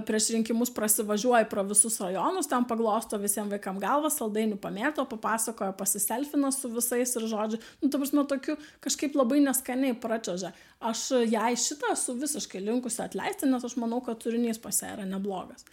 prieš 0.07 0.33
rinkimus 0.35 0.73
prasivažiuoja 0.75 1.49
pro 1.49 1.65
visus 1.69 1.97
rajonus, 2.03 2.49
ten 2.51 2.67
paglosto 2.69 3.19
visiems 3.21 3.58
vaikam 3.59 3.81
galvą, 3.83 4.11
saldainių 4.15 4.57
pamėto, 4.63 5.05
papasakojo, 5.11 5.75
pasiselfina 5.77 6.51
su 6.55 6.71
visais 6.73 7.15
ir 7.19 7.29
žodžiu, 7.29 7.61
nu, 7.83 7.91
ta 7.91 8.01
prasme, 8.01 8.25
tokiu 8.31 8.57
kažkaip 8.85 9.19
labai 9.19 9.43
neskaniai 9.45 9.99
pračiažė. 9.99 10.55
Aš 10.81 11.09
jai 11.27 11.53
šitą 11.59 11.93
esu 11.93 12.15
visiškai 12.19 12.63
linkusi 12.63 13.03
atleisti, 13.05 13.51
nes 13.51 13.65
aš 13.65 13.77
manau, 13.81 14.01
kad 14.05 14.21
turinys 14.23 14.61
pasė 14.63 14.95
yra 14.95 15.09
neblogas. 15.09 15.67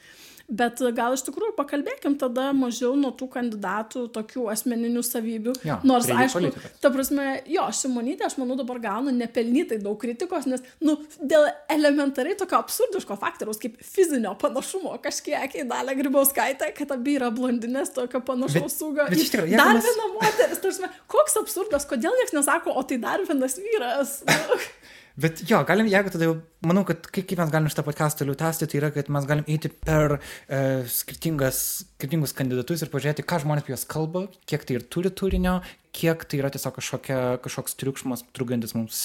Bet 0.45 0.77
gal 0.93 1.15
iš 1.15 1.23
tikrųjų 1.25 1.55
pakalbėkim 1.57 2.19
tada 2.21 2.51
mažiau 2.53 2.91
nuo 2.99 3.09
tų 3.17 3.25
kandidatų 3.33 4.03
tokių 4.13 4.43
asmeninių 4.53 5.01
savybių. 5.01 5.55
Jo, 5.65 5.79
Nors, 5.89 6.05
aišku, 6.05 6.37
politikas. 6.37 6.75
ta 6.83 6.91
prasme, 6.93 7.25
jo, 7.49 7.63
Šimonytė, 7.73 8.27
aš 8.27 8.35
manau, 8.37 8.57
dabar 8.59 8.77
gauna 8.83 9.13
nepelnytai 9.15 9.79
daug 9.81 9.97
kritikos, 10.01 10.45
nes, 10.49 10.61
nu, 10.85 10.99
dėl 11.17 11.47
elementariai 11.73 12.37
tokio 12.37 12.59
absurdiško 12.61 13.17
faktoriaus 13.17 13.57
kaip 13.63 13.79
fizinio 13.81 14.35
panašumo 14.41 14.93
kažkiek 15.01 15.57
į 15.63 15.65
dalę 15.71 15.97
gribauskaitę, 15.97 16.69
kad 16.77 16.93
abi 16.93 17.17
yra 17.17 17.31
blondinės 17.33 17.95
tokio 17.97 18.21
panašaus 18.29 18.77
tikrųjų, 18.85 19.09
dar 19.57 19.73
mes... 19.73 19.89
viena 19.89 20.11
moteris, 20.13 20.61
tarsi, 20.61 20.93
koks 21.09 21.41
absurdas, 21.41 21.89
kodėl 21.89 22.13
niekas 22.21 22.37
nesako, 22.37 22.77
o 22.77 22.85
tai 22.85 23.01
dar 23.01 23.25
vienas 23.25 23.57
vyras. 23.57 24.19
Bet 25.15 25.39
jo, 25.47 25.61
galim, 25.63 25.87
jeigu 25.87 26.11
tada 26.11 26.27
jau, 26.27 26.33
manau, 26.67 26.81
kad 26.87 27.05
kaip, 27.07 27.23
kaip 27.29 27.39
mes 27.39 27.51
galim 27.53 27.69
šitą 27.71 27.85
podcastą 27.87 28.25
toliau 28.25 28.35
tęsti, 28.35 28.67
tai 28.67 28.79
yra, 28.81 28.89
kad 28.91 29.07
mes 29.15 29.27
galim 29.29 29.45
eiti 29.47 29.69
per 29.71 30.17
e, 30.17 30.59
skirtingus 30.91 32.35
kandidatus 32.35 32.83
ir 32.83 32.91
pažiūrėti, 32.91 33.23
ką 33.23 33.39
žmonės 33.45 33.63
apie 33.63 33.71
juos 33.71 33.87
kalba, 33.87 34.25
kiek 34.43 34.65
tai 34.67 34.75
ir 34.75 34.83
turi 34.91 35.13
turinio, 35.15 35.61
kiek 35.95 36.25
tai 36.27 36.41
yra 36.41 36.51
tiesiog 36.51 36.75
kažkokia, 36.81 37.19
kažkoks 37.45 37.77
triukšmas, 37.79 38.25
trukdantis 38.35 38.75
mums 38.75 38.99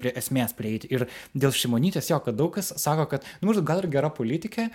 prie 0.00 0.14
esmės 0.16 0.56
prieiti. 0.56 0.88
Ir 0.96 1.04
dėl 1.36 1.52
šimonytės 1.52 2.08
jo, 2.08 2.22
kad 2.24 2.40
daug 2.40 2.54
kas 2.56 2.72
sako, 2.80 3.10
kad, 3.12 3.28
nu, 3.44 3.52
gal 3.60 3.84
ir 3.84 3.90
gera 3.92 4.08
politikė, 4.16 4.70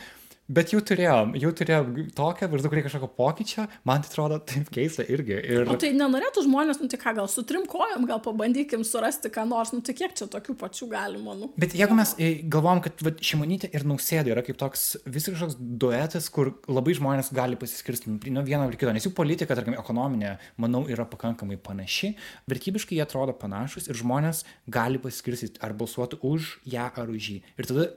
Bet 0.45 0.69
jau 0.75 0.77
turėjom, 0.85 1.31
jau 1.41 1.49
turėjom 1.57 1.87
tokią, 2.13 2.47
maždaug 2.51 2.73
reikia 2.77 2.85
kažkokio 2.91 3.07
pokyčio, 3.17 3.63
man 3.87 4.03
tai 4.03 4.11
atrodo 4.11 4.37
taip 4.45 4.67
keista 4.73 5.01
irgi. 5.09 5.39
Ir... 5.41 5.63
O 5.73 5.77
tai 5.81 5.89
nenorėtų 5.97 6.43
žmonės, 6.45 6.77
nu 6.83 6.89
tai 6.91 6.99
ką, 7.01 7.15
gal 7.17 7.29
su 7.31 7.41
trim 7.49 7.63
kojom, 7.69 8.05
gal 8.05 8.21
pabandykim 8.21 8.83
surasti 8.85 9.31
ką 9.33 9.47
nors, 9.49 9.73
nu 9.73 9.81
tai 9.85 9.95
kiek 9.97 10.13
čia 10.17 10.27
tokių 10.29 10.53
pačių 10.61 10.89
galima, 10.91 11.33
nu. 11.39 11.49
Bet 11.57 11.73
jeigu 11.77 11.97
mes 11.97 12.13
e, 12.21 12.29
galvojam, 12.45 12.83
kad 12.85 13.01
va, 13.07 13.15
Šimonytė 13.25 13.71
ir 13.73 13.87
Nausėda 13.89 14.35
yra 14.35 14.45
kaip 14.45 14.61
toks 14.61 14.85
visiškai 15.09 15.33
kažkoks 15.39 15.57
duetas, 15.81 16.29
kur 16.29 16.53
labai 16.69 16.93
žmonės 16.99 17.33
gali 17.33 17.57
pasiskirsti 17.57 18.13
nuo 18.29 18.45
vieno 18.45 18.69
ir 18.69 18.77
kito, 18.77 18.93
nes 18.93 19.09
jų 19.09 19.15
politika, 19.17 19.57
tarkim, 19.57 19.73
ekonominė, 19.81 20.37
manau, 20.61 20.85
yra 20.91 21.09
pakankamai 21.09 21.57
panaši, 21.57 22.13
vertybiškai 22.53 22.99
jie 22.99 23.05
atrodo 23.07 23.33
panašus 23.33 23.89
ir 23.89 23.97
žmonės 23.97 24.45
gali 24.69 25.01
pasiskirsti 25.01 25.55
ar 25.65 25.73
balsuoti 25.73 26.21
už 26.21 26.59
ją 26.69 26.91
ar 26.93 27.09
už 27.09 27.33
jį. 27.33 27.43
Ir 27.57 27.73
tada 27.73 27.93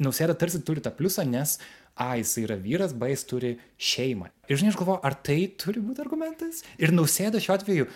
Nausėda 0.00 0.34
tarsi 0.38 0.62
turi 0.64 0.80
tą 0.82 0.90
pliusą, 0.96 1.24
nes 1.28 1.58
A, 1.94 2.14
jis 2.16 2.38
yra 2.40 2.56
vyras, 2.56 2.94
B, 2.96 3.10
jis 3.12 3.26
turi 3.28 3.52
šeimą. 3.76 4.30
Ir 4.48 4.60
žinai, 4.60 4.72
aš 4.72 4.78
galvoju, 4.80 5.02
ar 5.04 5.16
tai 5.28 5.42
turi 5.60 5.82
būti 5.84 6.00
argumentas? 6.04 6.62
Ir 6.80 6.94
nausėda 6.94 7.40
šiuo 7.42 7.56
atveju 7.58 7.88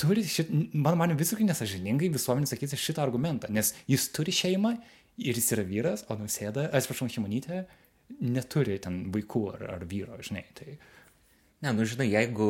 turi, 0.00 0.24
šit, 0.26 0.50
man 0.74 0.98
man 0.98 1.14
visiškai 1.18 1.46
nesažiningai 1.46 2.10
visuomenė 2.14 2.50
sakyti 2.50 2.78
šitą 2.80 3.04
argumentą, 3.04 3.50
nes 3.54 3.72
jis 3.90 4.08
turi 4.14 4.34
šeimą 4.34 4.74
ir 5.22 5.38
jis 5.38 5.52
yra 5.54 5.64
vyras, 5.68 6.02
o 6.10 6.18
nausėda, 6.18 6.66
atsiprašau, 6.74 7.08
šeimonytė, 7.14 7.62
neturi 8.24 8.80
ten 8.82 9.04
vaikų 9.14 9.44
ar, 9.54 9.64
ar 9.76 9.86
vyro, 9.90 10.18
žinai. 10.24 10.44
Tai... 10.58 10.76
Ne, 11.64 11.72
nu 11.72 11.86
žinai, 11.88 12.10
jeigu 12.10 12.48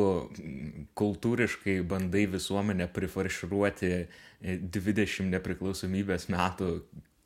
kultūriškai 0.99 1.77
bandai 1.87 2.25
visuomenę 2.33 2.89
prifarširuoti 2.91 3.91
20 4.41 5.29
nepriklausomybės 5.31 6.27
metų 6.33 6.71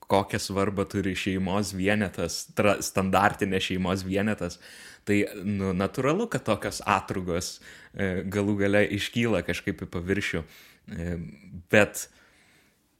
kokią 0.09 0.39
svarbą 0.41 0.85
turi 0.89 1.15
šeimos 1.17 1.73
vienetas, 1.77 2.43
tra, 2.57 2.77
standartinė 2.83 3.61
šeimos 3.61 4.03
vienetas, 4.07 4.57
tai 5.07 5.21
nu, 5.45 5.73
natūralu, 5.77 6.27
kad 6.31 6.45
tokios 6.47 6.81
atrugos 6.85 7.57
e, 7.93 8.23
galų 8.29 8.57
gale 8.63 8.85
iškyla 8.97 9.43
kažkaip 9.47 9.85
į 9.85 9.89
paviršių. 9.93 10.41
E, 10.89 11.11
bet 11.73 12.07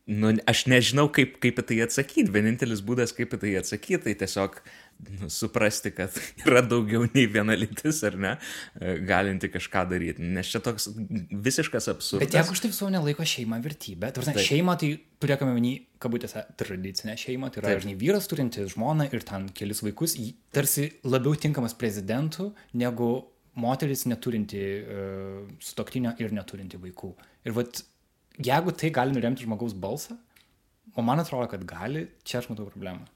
nu, 0.10 0.34
aš 0.50 0.65
nežinau, 0.69 1.08
kaip, 1.13 1.38
kaip 1.43 1.62
į 1.62 1.65
tai 1.72 1.80
atsakyti. 1.86 2.30
Vienintelis 2.34 2.82
būdas, 2.86 3.13
kaip 3.17 3.34
į 3.36 3.41
tai 3.43 3.56
atsakyti, 3.62 4.02
tai 4.08 4.15
tiesiog 4.24 4.62
suprasti, 5.32 5.92
kad 5.96 6.16
yra 6.48 6.62
daugiau 6.66 7.08
nei 7.14 7.26
viena 7.32 7.56
lytis, 7.58 8.02
ar 8.08 8.18
ne, 8.20 8.34
e, 8.80 8.98
galinti 9.08 9.50
kažką 9.52 9.86
daryti. 9.90 10.26
Nes 10.36 10.50
čia 10.52 10.62
toks 10.64 10.90
visiškas 11.32 11.90
absurdas. 11.94 12.26
Bet 12.26 12.38
jeigu 12.38 12.58
štai 12.58 12.72
visuomenė 12.74 13.04
laiko 13.08 13.28
šeimą 13.28 13.62
vertybę, 13.64 14.12
tai 14.16 14.36
šeima 14.46 14.76
tai 14.80 14.94
turėkime 15.24 15.56
menį, 15.56 15.74
kabutėse, 16.04 16.46
tradicinę 16.60 17.16
šeimą, 17.20 17.52
tai 17.54 17.64
yra, 17.64 17.76
žinai, 17.84 17.98
vyras 18.00 18.30
turintis 18.32 18.74
žmoną 18.76 19.10
ir 19.12 19.26
ten 19.28 19.50
kelis 19.56 19.84
vaikus, 19.86 20.16
tarsi 20.56 20.90
labiau 21.08 21.36
tinkamas 21.36 21.76
prezidentų 21.80 22.52
negu 22.80 23.12
moteris 23.60 24.06
neturinti 24.08 24.64
uh, 24.80 25.46
stoktinio 25.64 26.14
ir 26.22 26.32
neturinti 26.36 26.80
vaikų. 26.80 27.14
Ir 27.48 27.56
vat, 27.58 27.82
jeigu 28.40 28.76
tai 28.78 28.92
gali 28.96 29.16
nuremti 29.16 29.44
žmogaus 29.48 29.76
balsą, 29.76 30.16
o 30.96 31.04
man 31.06 31.20
atrodo, 31.22 31.50
kad 31.52 31.66
gali, 31.68 32.08
čia 32.28 32.40
aš 32.40 32.52
matau 32.54 32.68
problemą. 32.70 33.08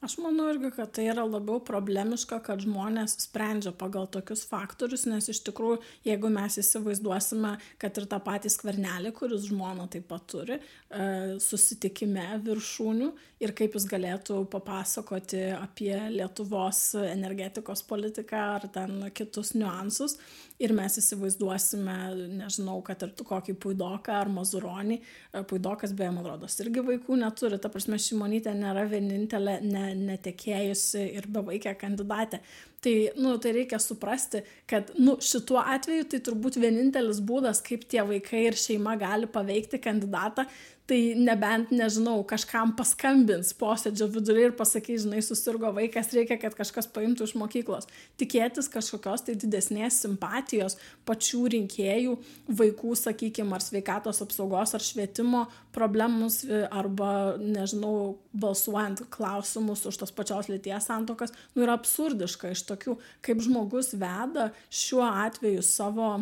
Aš 0.00 0.14
manau 0.16 0.46
irgi, 0.48 0.70
kad 0.72 0.94
tai 0.96 1.10
yra 1.12 1.26
labiau 1.28 1.58
problemiška, 1.60 2.38
kad 2.46 2.62
žmonės 2.64 3.18
sprendžia 3.20 3.74
pagal 3.76 4.06
tokius 4.08 4.46
faktorius, 4.48 5.04
nes 5.04 5.28
iš 5.28 5.42
tikrųjų, 5.44 5.82
jeigu 6.08 6.30
mes 6.32 6.56
įsivaizduosime, 6.62 7.50
kad 7.82 8.00
ir 8.00 8.06
tą 8.08 8.16
patį 8.24 8.48
skvernelį, 8.54 9.12
kuris 9.18 9.44
žmona 9.50 9.84
taip 9.92 10.06
pat 10.08 10.24
turi, 10.32 10.56
e, 10.56 11.10
susitikime 11.44 12.24
viršūnių 12.46 13.10
ir 13.44 13.52
kaip 13.58 13.76
jis 13.76 13.84
galėtų 13.92 14.40
papasakoti 14.48 15.42
apie 15.58 15.92
Lietuvos 16.16 16.94
energetikos 17.04 17.84
politiką 17.84 18.40
ar 18.56 18.68
ten 18.72 19.04
kitus 19.12 19.52
niuansus, 19.52 20.16
ir 20.60 20.74
mes 20.76 20.96
įsivaizduosime, 21.00 21.96
nežinau, 22.40 22.78
kad 22.84 23.00
ir 23.06 23.12
kokį 23.16 23.56
puidoką 23.62 24.16
ar 24.20 24.30
mazuronį, 24.32 24.98
e, 25.00 25.42
puidokas 25.48 25.94
beje, 25.96 26.12
man 26.14 26.26
rodos, 26.28 26.58
irgi 26.62 26.84
vaikų 26.86 27.18
neturi, 27.22 27.58
ta 27.60 27.70
prasme, 27.72 27.98
šimonytė 28.00 28.52
nėra 28.58 28.84
vienintelė 28.90 29.60
ne, 29.64 29.86
netekėjusi 30.10 31.06
ir 31.16 31.30
bevaikė 31.32 31.76
kandidatė. 31.80 32.42
Tai, 32.80 32.94
nu, 33.20 33.34
tai 33.36 33.52
reikia 33.52 33.76
suprasti, 33.82 34.40
kad 34.68 34.94
nu, 34.96 35.18
šituo 35.20 35.60
atveju 35.60 36.06
tai 36.08 36.20
turbūt 36.24 36.56
vienintelis 36.62 37.20
būdas, 37.28 37.60
kaip 37.64 37.84
tie 37.84 38.00
vaikai 38.08 38.46
ir 38.48 38.56
šeima 38.56 38.94
gali 39.00 39.28
paveikti 39.28 39.80
kandidatą, 39.84 40.46
tai 40.90 41.14
nebent, 41.14 41.70
nežinau, 41.70 42.16
kažkam 42.26 42.72
paskambins 42.74 43.52
posėdžio 43.54 44.08
vidury 44.10 44.48
ir 44.48 44.54
pasakys, 44.58 45.04
žinai, 45.04 45.20
susirgo 45.22 45.70
vaikas, 45.76 46.08
reikia, 46.16 46.34
kad 46.42 46.56
kažkas 46.58 46.88
paimtų 46.90 47.28
iš 47.28 47.34
mokyklos. 47.38 47.86
Tikėtis 48.18 48.66
kažkokios 48.72 49.22
tai 49.28 49.36
didesnės 49.38 50.00
simpatijos 50.02 50.74
pačių 51.06 51.44
rinkėjų, 51.54 52.16
vaikų, 52.58 52.96
sakykime, 52.98 53.54
ar 53.54 53.62
sveikatos 53.62 54.18
apsaugos, 54.24 54.74
ar 54.74 54.82
švietimo 54.82 55.44
problemus, 55.74 56.40
arba, 56.74 57.12
nežinau, 57.38 58.16
balsuojant 58.34 59.04
klausimus 59.14 59.86
už 59.86 60.00
tos 60.02 60.14
pačios 60.16 60.50
lyties 60.50 60.90
santokas, 60.90 61.30
nu 61.54 61.62
yra 61.68 61.78
absurdiška 61.78 62.50
iš 62.56 62.64
tokių, 62.72 62.98
kaip 63.22 63.46
žmogus 63.46 63.94
veda 63.94 64.50
šiuo 64.74 65.06
atveju 65.06 65.62
savo 65.62 66.16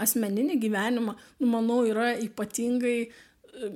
asmeninį 0.00 0.56
gyvenimą, 0.62 1.18
nu, 1.42 1.50
manau, 1.50 1.82
yra 1.88 2.12
ypatingai 2.22 3.10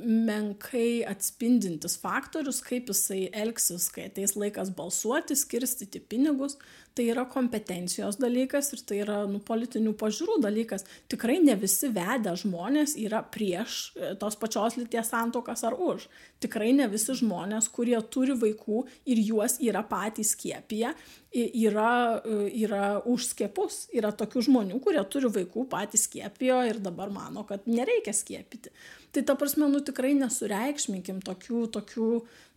menkai 0.00 1.04
atspindintis 1.04 1.98
faktorius, 2.00 2.62
kaip 2.64 2.88
jisai 2.90 3.26
elgsis, 3.36 3.90
kai 3.92 4.06
ateis 4.08 4.32
laikas 4.38 4.70
balsuoti, 4.76 5.36
skirstyti 5.36 6.00
pinigus, 6.00 6.56
tai 6.96 7.10
yra 7.12 7.26
kompetencijos 7.28 8.16
dalykas 8.16 8.72
ir 8.72 8.82
tai 8.88 9.00
yra 9.04 9.18
nu, 9.28 9.42
politinių 9.44 9.92
pažiūrų 10.00 10.38
dalykas. 10.40 10.86
Tikrai 11.12 11.36
ne 11.44 11.58
visi 11.60 11.90
vedę 11.92 12.32
žmonės 12.40 12.96
yra 13.02 13.20
prieš 13.20 13.76
e, 13.92 14.14
tos 14.20 14.38
pačios 14.40 14.78
lyties 14.80 15.12
santokas 15.12 15.64
ar 15.68 15.76
už. 15.76 16.08
Tikrai 16.40 16.72
ne 16.78 16.88
visi 16.88 17.12
žmonės, 17.20 17.68
kurie 17.68 17.98
turi 18.08 18.36
vaikų 18.40 18.86
ir 19.12 19.20
juos 19.28 19.58
yra 19.60 19.84
patys 19.84 20.32
skiepija, 20.32 20.94
yra, 21.34 22.22
e, 22.24 22.50
yra 22.64 23.02
už 23.04 23.30
skiepus. 23.32 23.86
Yra 23.94 24.12
tokių 24.12 24.44
žmonių, 24.46 24.80
kurie 24.82 25.02
turi 25.10 25.30
vaikų 25.32 25.66
patys 25.68 26.06
skiepijo 26.06 26.60
ir 26.68 26.80
dabar 26.80 27.10
mano, 27.10 27.44
kad 27.44 27.66
nereikia 27.66 28.14
skiepyti. 28.14 28.70
Tai 29.12 29.22
ta 29.22 29.34
prasme, 29.34 29.68
nu 29.72 29.80
tikrai 29.80 30.12
nesureikšminkim 30.18 31.22
tokių, 31.24 31.66
tokių, 31.72 32.10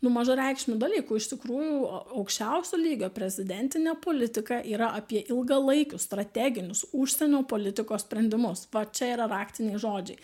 nu 0.03 0.11
mažareikšmių 0.11 0.75
dalykų. 0.81 1.19
Iš 1.19 1.29
tikrųjų, 1.33 1.77
aukščiausio 2.19 2.79
lygio 2.79 3.09
prezidentinė 3.15 3.95
politika 4.03 4.59
yra 4.63 4.93
apie 4.97 5.23
ilgalaikius 5.27 6.07
strateginius 6.09 6.85
užsienio 6.91 7.45
politikos 7.47 8.05
sprendimus. 8.07 8.67
Va 8.73 8.85
čia 8.85 9.13
yra 9.15 9.29
raktiniai 9.31 9.79
žodžiai. 9.79 10.19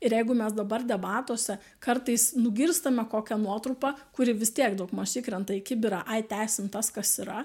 Ir 0.00 0.14
jeigu 0.16 0.32
mes 0.32 0.54
dabar 0.56 0.80
debatuose 0.88 1.58
kartais 1.84 2.30
nugirstame 2.32 3.04
kokią 3.10 3.36
nuotrupą, 3.42 3.92
kuri 4.16 4.32
vis 4.32 4.54
tiek 4.56 4.72
daug 4.78 4.94
maž 4.96 5.18
įkrenta 5.20 5.52
į 5.52 5.60
kibirą, 5.66 6.00
ai 6.08 6.22
tęsim 6.24 6.70
tas, 6.72 6.88
kas 6.94 7.18
yra, 7.20 7.42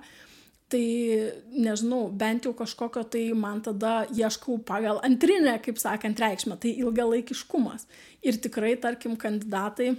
tai 0.69 0.85
nežinau, 1.53 2.07
bent 2.09 2.47
jau 2.47 2.53
kažkokio 2.57 3.03
tai 3.13 3.27
man 3.37 3.61
tada 3.65 4.05
ieškau 4.09 4.57
pagal 4.65 4.99
antrinę, 5.05 5.59
kaip 5.61 5.77
sakant, 5.81 6.19
reikšmę, 6.19 6.57
tai 6.61 6.73
ilgalaikiškumas. 6.81 7.85
Ir 8.25 8.41
tikrai, 8.41 8.73
tarkim, 8.81 9.17
kandidatai 9.19 9.93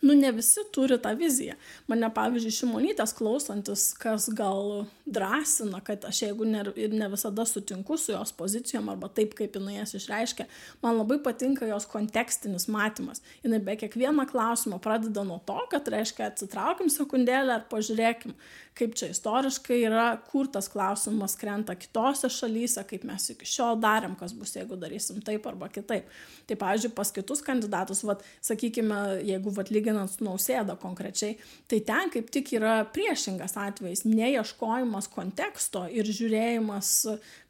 nu 0.00 0.14
ne 0.14 0.30
visi 0.32 0.60
turi 0.72 0.98
tą 1.00 1.12
viziją. 1.16 1.54
Mane, 1.88 2.08
pavyzdžiui, 2.14 2.54
šimonytės 2.58 3.14
klausantis, 3.16 3.86
kas 3.98 4.28
gal 4.36 4.84
drąsina, 5.08 5.80
kad 5.84 6.04
aš 6.08 6.22
jeigu 6.26 6.46
ne, 6.48 6.62
ir 6.76 6.92
ne 6.94 7.08
visada 7.12 7.46
sutinku 7.48 7.96
su 8.00 8.12
jos 8.12 8.32
pozicijom 8.36 8.90
arba 8.92 9.08
taip, 9.08 9.34
kaip 9.38 9.56
jinai 9.56 9.78
jas 9.78 9.96
išreiškia, 9.96 10.46
man 10.84 11.00
labai 11.00 11.18
patinka 11.24 11.68
jos 11.70 11.88
kontekstinis 11.90 12.68
matymas. 12.72 13.22
Jinai 13.44 13.62
be 13.64 13.78
kiekvieno 13.80 14.26
klausimo 14.28 14.78
pradeda 14.82 15.24
nuo 15.24 15.40
to, 15.48 15.58
kad 15.72 15.88
reiškia 15.96 16.30
atsitraukim 16.30 16.92
sekundėlę 16.92 17.56
ar 17.56 17.66
pažiūrėkim, 17.72 18.36
kaip 18.76 18.94
čia 18.98 19.08
istoriškai 19.12 19.78
yra, 19.88 20.06
kur 20.28 20.50
tas 20.52 20.68
klausimas 20.68 21.36
krenta 21.40 21.74
kitose 21.78 22.28
šalyse, 22.32 22.82
kaip 22.88 23.06
mes 23.08 23.30
iki 23.32 23.48
šiol 23.48 23.78
darėm, 23.80 24.16
kas 24.20 24.34
bus, 24.36 24.52
jeigu 24.58 24.76
darysim 24.80 25.22
taip 25.24 25.46
arba 25.48 25.70
kitaip. 25.72 26.10
Tai, 26.46 26.58
pavyzdžiui, 26.60 26.92
pas 26.96 27.12
kitus 27.14 27.40
kandidatus, 27.46 28.02
vat, 28.06 28.24
sakykime, 28.44 28.98
jeigu 29.26 29.52
vat, 29.56 29.72
lyginant 29.72 30.12
su 30.12 30.26
nausėda 30.26 30.76
konkrečiai, 30.82 31.38
tai 31.70 31.80
ten 31.88 32.12
kaip 32.12 32.28
tik 32.34 32.52
yra 32.58 32.74
priešingas 32.92 33.56
atvejis, 33.64 34.04
neieškojimas 34.08 35.08
konteksto 35.14 35.86
ir 35.88 36.06
žiūrėjimas, 36.06 36.92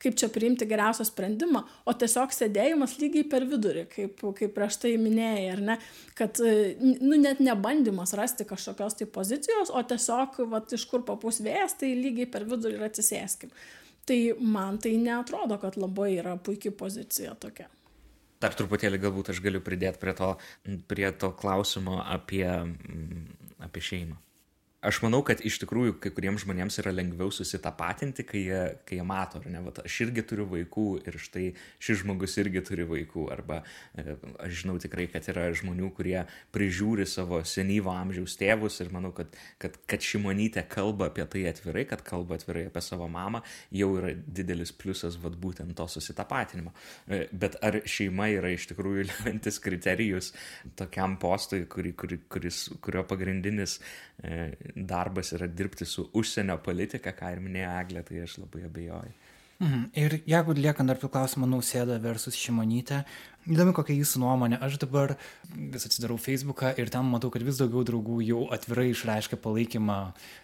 kaip 0.03 0.19
čia 0.21 0.31
priimti 0.33 0.69
geriausią 0.71 1.09
sprendimą, 1.11 1.65
o 1.87 1.97
tiesiog 1.97 2.35
sėdėjimas 2.35 2.97
lygiai 3.03 3.27
per 3.31 3.49
vidurį, 3.51 3.87
kaip, 3.93 4.23
kaip 4.39 4.55
prieš 4.55 4.79
tai 4.85 4.95
minėjai, 5.03 5.45
ar 5.57 5.65
ne, 5.73 5.79
kad, 6.17 6.39
nu, 7.03 7.19
net 7.19 7.43
nebandymas 7.43 8.15
rasti 8.17 8.47
kažkokios 8.49 8.97
tai 9.01 9.11
pozicijos, 9.11 9.75
o 9.75 9.83
tiesiog, 9.83 10.41
vat, 10.55 10.71
iš 10.77 10.87
kur 10.89 11.05
papūs 11.17 11.41
vėjas, 11.45 11.79
tai 11.81 11.95
lygiai 11.97 12.29
per 12.31 12.45
vidurį 12.49 12.79
ir 12.79 12.87
atsisėskim. 12.91 13.53
Tai 14.07 14.19
man 14.39 14.79
tai 14.79 14.95
netrodo, 15.01 15.59
kad 15.59 15.81
labai 15.81 16.13
yra 16.21 16.37
puikia 16.39 16.71
pozicija 16.71 17.35
tokia. 17.43 17.67
Dar 18.41 18.55
truputėlį 18.55 19.01
galbūt 19.01 19.33
aš 19.33 19.41
galiu 19.43 19.63
pridėti 19.65 19.99
prie 19.99 20.13
to, 20.15 20.29
prie 20.87 21.09
to 21.17 21.33
klausimo 21.41 21.99
apie, 22.05 22.47
apie 23.65 23.83
šeimą. 23.83 24.21
Aš 24.87 25.01
manau, 25.03 25.21
kad 25.27 25.41
iš 25.45 25.59
tikrųjų 25.63 25.97
kai 26.03 26.13
kuriems 26.15 26.45
žmonėms 26.45 26.79
yra 26.83 26.93
lengviau 26.95 27.33
susitapatinti, 27.35 28.25
kai 28.27 28.43
jie, 28.45 28.61
kai 28.89 28.99
jie 29.01 29.07
mato, 29.07 29.41
ar 29.41 29.49
ne, 29.51 29.61
va, 29.65 29.73
aš 29.83 29.99
irgi 30.07 30.25
turiu 30.31 30.47
vaikų 30.51 30.87
ir 31.07 31.19
štai 31.21 31.47
šis 31.83 32.03
žmogus 32.05 32.37
irgi 32.41 32.63
turi 32.67 32.87
vaikų, 32.89 33.27
arba 33.35 33.61
e, 33.99 34.17
aš 34.45 34.63
žinau 34.63 34.77
tikrai, 34.83 35.09
kad 35.13 35.27
yra 35.33 35.49
žmonių, 35.57 35.91
kurie 35.97 36.19
prižiūri 36.55 37.07
savo 37.11 37.43
senyvo 37.47 37.93
amžiaus 37.95 38.37
tėvus 38.41 38.79
ir 38.85 38.93
manau, 38.95 39.13
kad, 39.17 39.35
kad, 39.63 39.79
kad 39.91 40.07
šimonytė 40.07 40.67
kalba 40.71 41.11
apie 41.11 41.27
tai 41.33 41.47
atvirai, 41.51 41.87
kad 41.91 42.05
kalba 42.07 42.39
atvirai 42.39 42.67
apie 42.71 42.85
savo 42.85 43.11
mamą, 43.11 43.43
jau 43.75 43.91
yra 43.99 44.15
didelis 44.15 44.75
pliusas, 44.77 45.19
vad 45.23 45.39
būtent 45.43 45.75
to 45.77 45.89
susitapatinimo. 45.91 46.75
E, 47.11 47.25
bet 47.33 47.59
ar 47.67 47.81
šeima 47.87 48.31
yra 48.37 48.55
iš 48.55 48.71
tikrųjų 48.73 49.07
lemantis 49.11 49.61
kriterijus 49.63 50.33
tokiam 50.79 51.19
postui, 51.21 51.65
kuri, 51.71 51.97
kuri, 51.99 52.23
kuris, 52.31 52.67
kurio 52.85 53.03
pagrindinis 53.09 53.81
e, 53.81 54.06
darbas 54.75 55.33
yra 55.37 55.47
dirbti 55.47 55.87
su 55.87 56.09
užsienio 56.17 56.57
politika, 56.65 57.13
ką 57.13 57.35
ir 57.37 57.43
minėjo 57.45 57.73
Eglė, 57.83 58.05
tai 58.07 58.23
aš 58.25 58.39
labai 58.43 58.65
abejoju. 58.69 59.17
Mhm. 59.57 59.85
Ir 59.97 60.19
jeigu 60.29 60.53
liekant 60.53 60.91
dar 60.91 60.99
prie 61.01 61.09
klausimo 61.09 61.47
Nausėda 61.49 61.95
versus 62.03 62.37
Šimonytė, 62.37 62.99
įdomi 63.49 63.73
kokia 63.73 63.95
jūsų 63.97 64.21
nuomonė. 64.21 64.59
Aš 64.61 64.77
dabar 64.83 65.15
vis 65.49 65.87
atsidarau 65.89 66.19
Facebooką 66.21 66.75
ir 66.77 66.93
ten 66.93 67.09
matau, 67.09 67.31
kad 67.33 67.41
vis 67.47 67.57
daugiau 67.57 67.87
draugų 67.89 68.19
jau 68.27 68.43
atvirai 68.53 68.91
išreiškia 68.91 69.41
palaikymą 69.41 69.99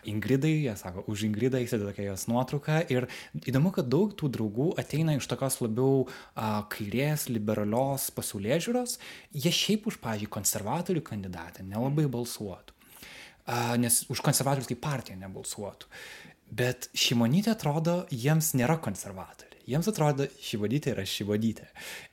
Ingridai, 0.08 0.54
jie 0.64 0.76
sako, 0.80 1.04
už 1.12 1.26
Ingridą 1.28 1.60
įsideda 1.60 1.90
tokia 1.90 2.08
jos 2.08 2.24
nuotrauka. 2.32 2.80
Ir 2.88 3.10
įdomu, 3.44 3.74
kad 3.76 3.92
daug 3.92 4.16
tų 4.16 4.32
draugų 4.32 4.72
ateina 4.80 5.18
iš 5.20 5.28
tokios 5.28 5.60
labiau 5.60 6.06
a, 6.32 6.64
kairės, 6.72 7.28
liberalios 7.28 8.08
pasaulė 8.16 8.62
žiūros. 8.64 8.96
Jie 9.36 9.52
šiaip 9.52 9.92
už, 9.92 10.00
pažiūrėjau, 10.00 10.38
konservatorių 10.40 11.04
kandidatę 11.12 11.68
nelabai 11.68 12.08
balsuotų 12.08 12.71
nes 13.78 14.02
už 14.12 14.20
konservatorius 14.24 14.70
kaip 14.70 14.82
partija 14.82 15.18
nebalsuotų. 15.18 15.88
Bet 16.52 16.90
Šimonytė 16.92 17.54
atrodo, 17.54 18.02
jiems 18.12 18.52
nėra 18.58 18.76
konservatoriai. 18.82 19.51
Jiems 19.68 19.88
atrodo, 19.90 20.26
šivonytė 20.42 20.92
yra 20.94 21.04
šivonytė. 21.06 21.68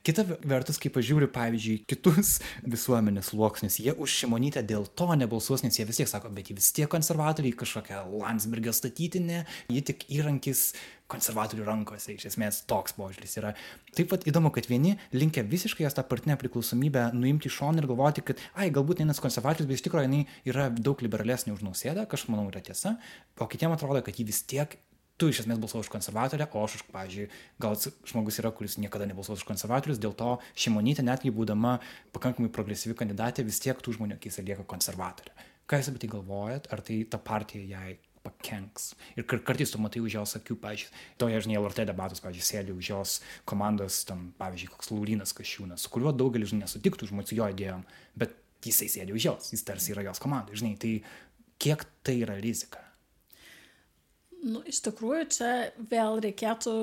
Kita 0.06 0.24
vertus, 0.48 0.78
kai 0.80 0.92
pažiūriu, 0.94 1.26
pavyzdžiui, 1.34 1.80
kitus 1.90 2.36
visuomenės 2.62 3.32
sluoksnius, 3.32 3.80
jie 3.82 3.94
už 3.94 4.20
šimonytę 4.22 4.62
dėl 4.66 4.86
to 4.98 5.08
nebalsuos, 5.18 5.64
nes 5.66 5.78
jie 5.78 5.86
vis 5.88 6.00
tiek 6.00 6.10
sako, 6.10 6.30
bet 6.34 6.50
jie 6.50 6.56
vis 6.58 6.70
tiek 6.76 6.90
konservatoriai, 6.90 7.56
kažkokia 7.58 8.04
Landsbergio 8.06 8.74
statytinė, 8.76 9.44
jie 9.72 9.82
tik 9.90 10.06
įrankis 10.14 10.70
konservatorių 11.10 11.64
rankose, 11.66 12.14
iš 12.14 12.28
esmės 12.30 12.60
toks 12.70 12.94
požiūris 12.94 13.34
yra. 13.40 13.54
Taip 13.96 14.12
pat 14.12 14.26
įdomu, 14.30 14.52
kad 14.54 14.68
vieni 14.70 14.94
linkia 15.16 15.42
visiškai 15.46 15.82
jos 15.82 15.96
tą 15.96 16.04
partinę 16.06 16.36
priklausomybę 16.40 17.08
nuimti 17.16 17.50
iš 17.50 17.58
šono 17.58 17.82
ir 17.82 17.88
galvoti, 17.90 18.24
kad, 18.26 18.42
ai, 18.54 18.68
galbūt 18.74 19.02
vienas 19.02 19.22
konservatorius, 19.22 19.66
bet 19.70 19.80
iš 19.80 19.86
tikrųjų 19.88 20.06
jinai 20.06 20.22
yra 20.46 20.68
daug 20.70 21.02
liberalesnė 21.02 21.56
už 21.56 21.64
nausėdą, 21.66 22.06
kažkaip 22.10 22.36
manau 22.36 22.46
yra 22.52 22.62
tiesa, 22.62 22.94
o 23.40 23.50
kitiems 23.50 23.78
atrodo, 23.78 24.04
kad 24.06 24.22
ji 24.22 24.28
vis 24.28 24.44
tiek 24.46 24.78
tu 25.20 25.28
iš 25.28 25.42
esmės 25.44 25.60
balsuoji 25.60 25.84
už 25.84 25.92
konservatorę, 25.92 26.48
o 26.48 26.64
aš, 26.64 26.80
pavyzdžiui, 26.90 27.28
gal 27.60 27.76
žmogus 28.08 28.40
yra, 28.40 28.52
kuris 28.56 28.78
niekada 28.80 29.08
nebalsuos 29.10 29.42
už 29.42 29.48
konservatorius, 29.48 30.00
dėl 30.00 30.16
to 30.16 30.36
šimonytė, 30.58 31.04
netgi 31.06 31.32
būdama 31.34 31.76
pakankamai 32.16 32.52
progresyvi 32.54 32.96
kandidatė, 32.98 33.44
vis 33.46 33.60
tiek 33.62 33.78
tų 33.78 33.98
žmonių 33.98 34.16
akise 34.16 34.44
lieka 34.46 34.64
konservatorė. 34.68 35.36
Ką 35.70 35.78
jūs 35.78 35.90
apie 35.92 36.02
tai 36.02 36.14
galvojat, 36.16 36.70
ar 36.72 36.82
tai 36.82 37.02
ta 37.06 37.20
partija 37.22 37.62
jai 37.68 37.98
pakenks. 38.24 38.90
Ir 39.16 39.24
kar 39.28 39.40
kartais 39.44 39.72
tu 39.72 39.80
matai 39.80 40.02
už 40.04 40.18
jos 40.18 40.36
akių, 40.40 40.56
pavyzdžiui, 40.60 40.90
toje, 41.20 41.40
žinai, 41.46 41.56
LRT 41.60 41.86
debatus, 41.88 42.20
pavyzdžiui, 42.24 42.46
sėdi 42.46 42.74
už 42.74 42.90
jos 42.92 43.14
komandos, 43.48 44.02
tam, 44.08 44.28
pavyzdžiui, 44.40 44.72
koks 44.74 44.92
Laurinas 44.92 45.32
Kašiūnas, 45.36 45.86
su 45.86 45.94
kuriuo 45.94 46.12
daugelis, 46.16 46.52
žinai, 46.52 46.66
nesutiktų 46.66 47.08
žmonių 47.10 47.30
su 47.30 47.40
jo 47.40 47.48
idėjom, 47.54 47.86
bet 48.20 48.36
jisai 48.66 48.90
sėdi 48.92 49.16
už 49.16 49.28
jos, 49.30 49.50
jis 49.54 49.64
tarsi 49.64 49.94
yra 49.94 50.04
jos 50.10 50.20
komanda, 50.20 50.52
žinai, 50.52 50.76
tai 50.80 50.94
kiek 51.60 51.86
tai 52.04 52.20
yra 52.26 52.36
rizika? 52.42 52.89
Nu, 54.40 54.62
iš 54.64 54.80
tikrųjų, 54.86 55.24
čia 55.36 55.50
vėl 55.90 56.20
reikėtų 56.24 56.74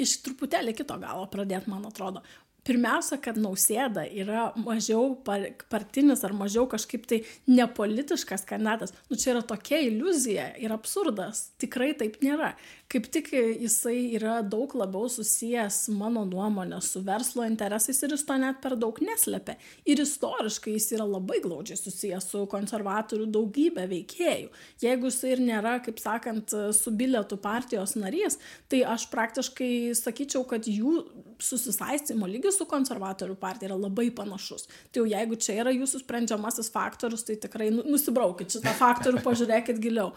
iš 0.00 0.16
truputėlį 0.24 0.74
kito 0.78 0.96
galo 1.02 1.26
pradėti, 1.30 1.70
man 1.70 1.84
atrodo 1.88 2.22
pirmiausia 2.64 3.18
kad 3.22 3.38
nausėda 3.40 4.06
yra 4.08 4.46
mažiau 4.56 5.12
par 5.26 5.44
partinis 5.72 6.24
ar 6.24 6.32
mažiau 6.36 6.66
kažkaip 6.70 7.04
tai 7.08 7.20
nepolitiškas 7.50 8.46
kandidatas. 8.48 8.94
Nu 9.10 9.18
čia 9.20 9.34
yra 9.34 9.44
tokia 9.44 9.82
iliuzija 9.84 10.50
ir 10.62 10.72
absurdas. 10.74 11.50
Tikrai 11.60 11.92
taip 12.00 12.20
nėra. 12.24 12.54
Kaip 12.92 13.08
tik 13.12 13.30
jisai 13.34 14.14
yra 14.14 14.38
daug 14.46 14.74
labiau 14.76 15.08
susijęs 15.10 15.88
mano 15.98 16.22
nuomone 16.28 16.78
su 16.84 17.02
verslo 17.04 17.44
interesais 17.48 18.00
ir 18.04 18.14
jis 18.14 18.24
to 18.28 18.36
net 18.40 18.60
per 18.62 18.76
daug 18.80 19.00
neslepia. 19.02 19.56
Ir 19.88 20.00
istoriškai 20.04 20.76
jis 20.76 20.90
yra 20.96 21.08
labai 21.08 21.40
glaudžiai 21.44 21.80
susijęs 21.80 22.30
su 22.32 22.44
konservatorių 22.50 23.28
daugybe 23.34 23.84
veikėjų. 23.90 24.52
Jeigu 24.84 25.10
jisai 25.10 25.34
ir 25.34 25.44
nėra 25.44 25.76
kaip 25.84 26.00
sakant 26.00 26.54
su 26.76 26.94
bilietu 26.94 27.40
partijos 27.40 27.96
narys 27.98 28.38
tai 28.72 28.84
aš 28.88 29.08
praktiškai 29.12 29.72
sakyčiau 29.98 30.44
kad 30.48 30.68
jų 30.70 31.02
susisaistymo 31.42 32.28
lygis 32.30 32.53
su 32.54 32.66
konservatorių 32.70 33.36
partija 33.40 33.70
yra 33.70 33.78
labai 33.78 34.08
panašus. 34.14 34.68
Tai 34.92 35.02
jau 35.02 35.10
jeigu 35.10 35.38
čia 35.40 35.58
yra 35.62 35.74
jūsų 35.74 36.02
sprendžiamasis 36.04 36.70
faktorius, 36.74 37.26
tai 37.26 37.36
tikrai 37.42 37.70
nu, 37.74 37.84
nusibraukit 37.88 38.54
šitą 38.54 38.74
faktorių, 38.78 39.22
pažiūrėkit 39.28 39.80
giliau. 39.82 40.12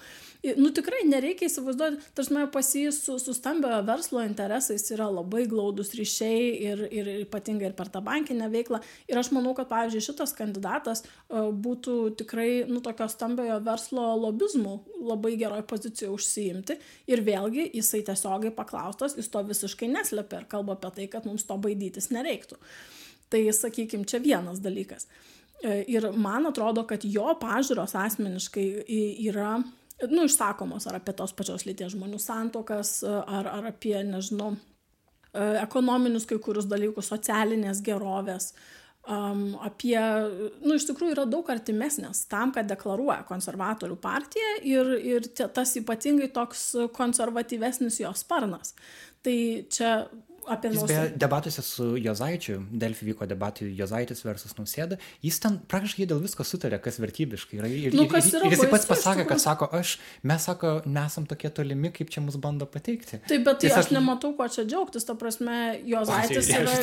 Nu 0.57 0.69
tikrai 0.71 1.01
nereikia 1.09 1.47
įsivaizduoti, 1.49 2.11
tarsi 2.15 2.43
pas 2.53 2.67
jį 2.77 2.91
su, 2.93 3.17
su 3.19 3.33
stambio 3.33 3.71
verslo 3.87 4.21
interesais 4.21 4.85
yra 4.93 5.07
labai 5.09 5.47
glaudus 5.49 5.95
ryšiai 5.97 6.43
ir, 6.69 6.83
ir 6.93 7.09
ypatingai 7.23 7.71
ir 7.71 7.75
per 7.77 7.89
tą 7.91 8.03
bankinę 8.05 8.49
veiklą. 8.53 8.79
Ir 9.09 9.17
aš 9.17 9.31
manau, 9.35 9.55
kad, 9.57 9.67
pavyzdžiui, 9.71 10.03
šitas 10.05 10.35
kandidatas 10.37 11.03
uh, 11.03 11.49
būtų 11.49 11.97
tikrai, 12.21 12.49
nu, 12.69 12.83
tokio 12.85 13.09
stambiojo 13.11 13.57
verslo 13.65 14.05
lobizmų 14.21 14.75
labai 15.07 15.33
geroj 15.39 15.65
pozicijoje 15.67 16.13
užsiimti. 16.13 16.77
Ir 17.09 17.23
vėlgi, 17.25 17.67
jisai 17.77 18.03
tiesiogiai 18.07 18.53
paklaustas, 18.55 19.17
jis 19.17 19.29
to 19.33 19.41
visiškai 19.47 19.89
neslepia 19.91 20.43
ir 20.43 20.49
kalba 20.51 20.77
apie 20.77 20.93
tai, 20.99 21.09
kad 21.11 21.27
mums 21.27 21.47
to 21.47 21.57
baidytis 21.61 22.11
nereiktų. 22.27 22.59
Tai, 23.31 23.41
sakykime, 23.55 24.07
čia 24.07 24.21
vienas 24.23 24.61
dalykas. 24.63 25.07
E, 25.63 25.81
ir 25.91 26.11
man 26.15 26.47
atrodo, 26.47 26.85
kad 26.87 27.03
jo 27.07 27.33
pažiūros 27.41 27.95
asmeniškai 27.97 28.67
yra 29.27 29.57
nu, 30.05 30.25
išsakomos 30.27 30.87
ar 30.87 30.99
apie 30.99 31.15
tos 31.17 31.33
pačios 31.35 31.65
lyties 31.65 31.95
žmonių 31.95 32.19
santokas, 32.21 32.99
ar, 33.03 33.49
ar 33.49 33.69
apie, 33.71 33.95
nežinau, 34.05 34.53
e, 34.53 35.45
ekonominius 35.63 36.27
kai 36.29 36.37
kurius 36.43 36.69
dalykus, 36.69 37.09
socialinės 37.09 37.81
gerovės, 37.85 38.51
um, 39.09 39.55
apie, 39.65 39.97
nu, 40.61 40.75
iš 40.77 40.85
tikrųjų 40.91 41.15
yra 41.15 41.25
daug 41.29 41.49
artimesnės 41.49 42.25
tam, 42.29 42.53
kad 42.55 42.69
deklaruoja 42.69 43.23
konservatorių 43.27 43.97
partiją 44.03 44.53
ir, 44.67 44.93
ir 45.01 45.29
tas 45.33 45.73
ypatingai 45.79 46.29
toks 46.35 46.69
konservatyvesnis 46.97 48.01
jos 48.03 48.21
sparnas. 48.25 48.75
Tai 49.25 49.37
čia 49.73 49.93
apie 50.47 50.71
beje 50.73 51.03
debatuose 51.19 51.61
su 51.65 51.89
Jozaičiu, 52.01 52.59
Delfi 52.71 53.07
vyko 53.09 53.27
debatai 53.29 53.69
Jozaitis 53.77 54.23
versus 54.25 54.55
Nausėda, 54.57 54.97
jis 55.25 55.39
ten 55.43 55.59
praktiškai 55.69 56.07
dėl 56.09 56.21
visko 56.23 56.45
sutarė, 56.47 56.79
kas 56.83 56.99
vertybiškai 57.03 57.59
yra. 57.59 57.69
Ir, 57.71 57.95
nu, 57.95 58.05
ir, 58.07 58.17
ir, 58.17 58.47
ir 58.47 58.55
jis 58.55 58.65
pats 58.71 58.87
pasakė, 58.89 59.27
kad 59.29 59.43
sako, 59.43 59.69
aš, 59.77 59.97
mes 60.27 60.47
sako, 60.49 60.73
nesam 60.85 61.27
tokie 61.29 61.51
tolimi, 61.53 61.91
kaip 61.95 62.11
čia 62.13 62.23
mus 62.23 62.39
bando 62.41 62.67
pateikti. 62.69 63.21
Taip, 63.27 63.45
bet 63.47 63.61
tai 63.63 63.73
aš 63.81 63.91
nematau, 63.95 64.33
ko 64.37 64.47
čia 64.51 64.65
džiaugtis, 64.67 65.07
ta 65.07 65.17
prasme, 65.19 65.59
Jozaitis 65.87 66.51
yra... 66.53 66.77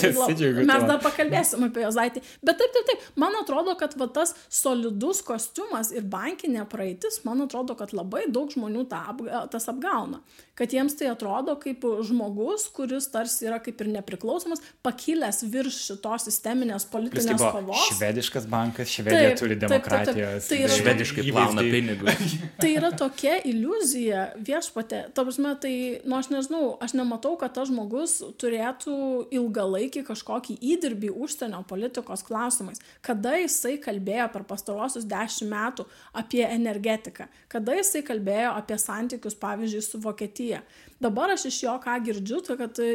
Mes 0.64 0.86
dar 0.88 1.00
pakalbėsim 1.02 1.66
apie 1.68 1.84
Jozaitį. 1.84 2.22
Bet 2.44 2.58
taip, 2.60 2.72
taip, 2.74 2.88
taip, 2.90 3.04
man 3.20 3.36
atrodo, 3.40 3.74
kad 3.80 3.96
va, 4.00 4.08
tas 4.12 4.34
solidus 4.52 5.22
kostiumas 5.26 5.92
ir 5.94 6.06
bankinė 6.10 6.66
praeitis, 6.70 7.20
man 7.26 7.44
atrodo, 7.44 7.76
kad 7.78 7.94
labai 7.96 8.26
daug 8.32 8.52
žmonių 8.52 8.86
ta, 8.90 9.04
tas 9.52 9.68
apgauna. 9.72 10.22
Kad 10.58 10.74
jiems 10.74 10.94
tai 10.98 11.10
atrodo 11.10 11.56
kaip 11.60 11.84
žmogus, 12.06 12.68
kuris 12.74 13.08
tarsi 13.10 13.48
yra 13.48 13.53
yra 13.54 13.62
kaip 13.62 13.80
ir 13.82 13.90
nepriklausomas, 13.94 14.62
pakilęs 14.84 15.42
virš 15.50 15.78
šitos 15.88 16.26
sisteminės 16.28 16.86
politinės 16.90 17.40
tai 17.40 17.50
kovos. 17.54 17.86
Švediškas 17.92 18.48
bankas, 18.50 18.90
Švedija 18.90 19.30
taip, 19.30 19.40
turi 19.40 19.58
demokratijos. 19.60 20.14
Taip, 20.14 20.18
taip, 20.18 20.44
taip. 20.44 20.48
Tai 20.48 20.58
yra, 20.64 20.78
švediškai 20.80 21.26
plauna 21.30 21.64
pinigus. 21.68 22.36
tai 22.62 22.70
yra 22.74 22.90
tokia 22.98 23.36
iliuzija 23.50 24.24
viešpatė. 24.48 25.02
Ta 25.14 25.26
prasme, 25.26 25.54
tai, 25.62 25.74
nu 26.04 26.18
aš 26.18 26.30
nežinau, 26.34 26.62
aš 26.84 26.96
nematau, 26.98 27.34
kad 27.40 27.54
tas 27.56 27.70
žmogus 27.70 28.18
turėtų 28.40 28.96
ilgalaikį 29.34 30.04
kažkokį 30.08 30.58
įdirbį 30.74 31.12
užsienio 31.14 31.62
politikos 31.70 32.24
klausimais. 32.26 32.82
Kada 33.04 33.36
jisai 33.40 33.76
kalbėjo 33.82 34.30
per 34.34 34.46
pastarosius 34.48 35.06
dešimt 35.08 35.52
metų 35.54 35.86
apie 36.16 36.42
energetiką, 36.46 37.28
kada 37.52 37.78
jisai 37.78 38.04
kalbėjo 38.06 38.54
apie 38.58 38.78
santykius, 38.80 39.38
pavyzdžiui, 39.38 39.84
su 39.84 40.00
Vokietija 40.02 40.62
dabar 41.04 41.30
aš 41.34 41.48
iš 41.50 41.62
jo 41.64 41.74
ką 41.84 41.96
girdžiu 42.06 42.40
tai 42.46 42.56
kad 42.60 42.78
e, 42.82 42.94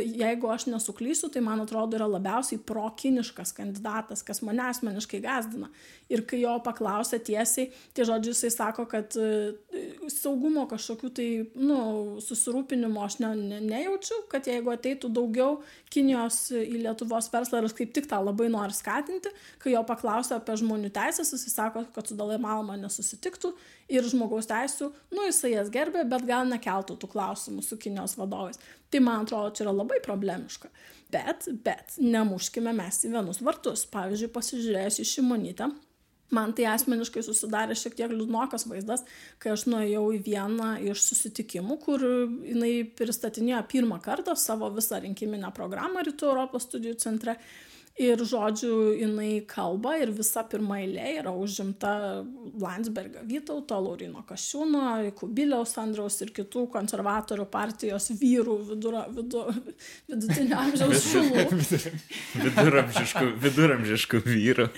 jeigu 0.49 0.55
aš 0.55 0.65
nesuklysiu 0.67 1.29
tai 1.29 1.41
man 1.41 1.61
atrodo 1.61 1.97
yra 1.97 2.07
labiausiai 2.09 2.59
prokiniškas 2.65 3.53
kandidatas 3.53 4.23
kas 4.23 4.41
mane 4.41 4.63
asmeniškai 4.69 5.21
gąsdina 5.21 5.69
ir 6.09 6.25
kai 6.25 6.41
jo 6.41 6.59
paklausia 6.63 7.19
tiesiai 7.19 7.69
tai 7.93 8.05
žodžiu 8.05 8.33
jisai 8.33 8.51
sako 8.51 8.85
kad 8.89 9.15
e, 9.15 9.53
saugumo 10.09 10.65
kažkokių 10.69 11.09
tai, 11.13 11.27
nu, 11.55 12.19
susirūpinimo 12.23 13.03
aš 13.05 13.19
ne, 13.19 13.33
ne, 13.35 13.59
nejaučiu, 13.61 14.23
kad 14.31 14.47
jeigu 14.47 14.73
ateitų 14.73 15.11
daugiau 15.13 15.59
Kinijos 15.89 16.51
į 16.53 16.83
Lietuvos 16.83 17.29
verslą 17.33 17.63
ir 17.63 17.73
kaip 17.73 17.93
tik 17.93 18.09
tą 18.09 18.19
labai 18.21 18.49
nori 18.51 18.75
skatinti, 18.75 19.31
kai 19.61 19.73
jo 19.73 19.83
paklausia 19.87 20.37
apie 20.37 20.57
žmonių 20.61 20.91
teisės, 20.93 21.33
jis 21.33 21.53
sako, 21.53 21.85
kad 21.95 22.09
su 22.09 22.17
Dalai 22.17 22.37
Malma 22.41 22.77
nesusitiktų 22.77 23.53
ir 23.89 24.05
žmogaus 24.05 24.49
teisų, 24.49 24.91
nu, 25.13 25.25
jisai 25.25 25.55
jas 25.55 25.71
gerbė, 25.73 26.05
bet 26.09 26.27
gal 26.29 26.45
nekeltų 26.49 26.99
tų 27.01 27.09
klausimų 27.13 27.65
su 27.65 27.77
Kinijos 27.81 28.17
vadovais. 28.19 28.61
Tai 28.89 29.01
man 29.05 29.25
atrodo, 29.25 29.51
čia 29.53 29.67
yra 29.67 29.75
labai 29.75 29.99
problemiška. 30.05 30.71
Bet, 31.13 31.47
bet, 31.65 31.97
nemuškime 32.01 32.73
mes 32.77 33.03
į 33.05 33.13
vienus 33.13 33.41
vartus. 33.45 33.85
Pavyzdžiui, 33.89 34.31
pasižiūrėjus 34.33 34.99
į 35.01 35.05
šimonytę, 35.09 35.69
man 36.33 36.53
tai 36.57 36.67
asmeniškai 36.69 37.23
susidarė 37.25 37.77
šiek 37.77 37.97
tiek 37.97 38.13
liūdnokas 38.13 38.67
vaizdas, 38.69 39.05
kai 39.41 39.53
aš 39.55 39.65
nuėjau 39.69 40.03
į 40.17 40.21
vieną 40.25 40.75
iš 40.91 41.01
susitikimų, 41.07 41.79
kur 41.85 42.05
jinai 42.45 42.73
pristatinėjo 42.97 43.63
pirmą 43.71 43.97
kartą 44.05 44.37
savo 44.37 44.69
visą 44.75 45.01
rinkiminę 45.05 45.49
programą 45.57 46.05
Rytų 46.05 46.29
Europos 46.29 46.69
studijų 46.69 46.97
centre. 47.01 47.37
Ir 47.99 48.21
žodžiu, 48.23 48.93
jinai 48.95 49.41
kalba 49.43 49.97
ir 49.99 50.13
visa 50.15 50.45
pirma 50.47 50.77
eilė 50.79 51.09
yra 51.19 51.33
užimta 51.35 51.91
Landsbergio 52.61 53.25
Vytauto, 53.27 53.75
Laurino 53.83 54.23
Kašiūno, 54.29 54.83
Kubiliaus 55.19 55.75
Andraus 55.81 56.21
ir 56.23 56.31
kitų 56.35 56.63
konservatorių 56.71 57.49
partijos 57.51 58.07
vyrų 58.21 58.55
vidura, 58.71 59.03
vidu, 59.11 59.43
vidutinio 60.07 60.63
amžiaus 60.63 61.09
šulų. 61.11 61.45
viduramžiškų, 62.47 63.29
viduramžiškų 63.43 64.23
vyrų. 64.29 64.69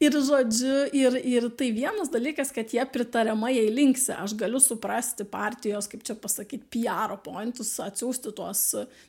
Ir 0.00 0.14
žodžiu, 0.16 0.86
ir, 0.96 1.16
ir 1.28 1.44
tai 1.60 1.66
vienas 1.76 2.08
dalykas, 2.08 2.54
kad 2.56 2.70
jie 2.72 2.80
pritariamai 2.88 3.50
jai 3.52 3.66
linksi. 3.68 4.14
Aš 4.16 4.32
galiu 4.40 4.56
suprasti 4.64 5.26
partijos, 5.28 5.90
kaip 5.92 6.06
čia 6.08 6.16
pasakyti, 6.16 6.64
PR 6.72 7.12
pointus, 7.20 7.74
atsiųsti 7.84 8.32
tuos 8.38 8.62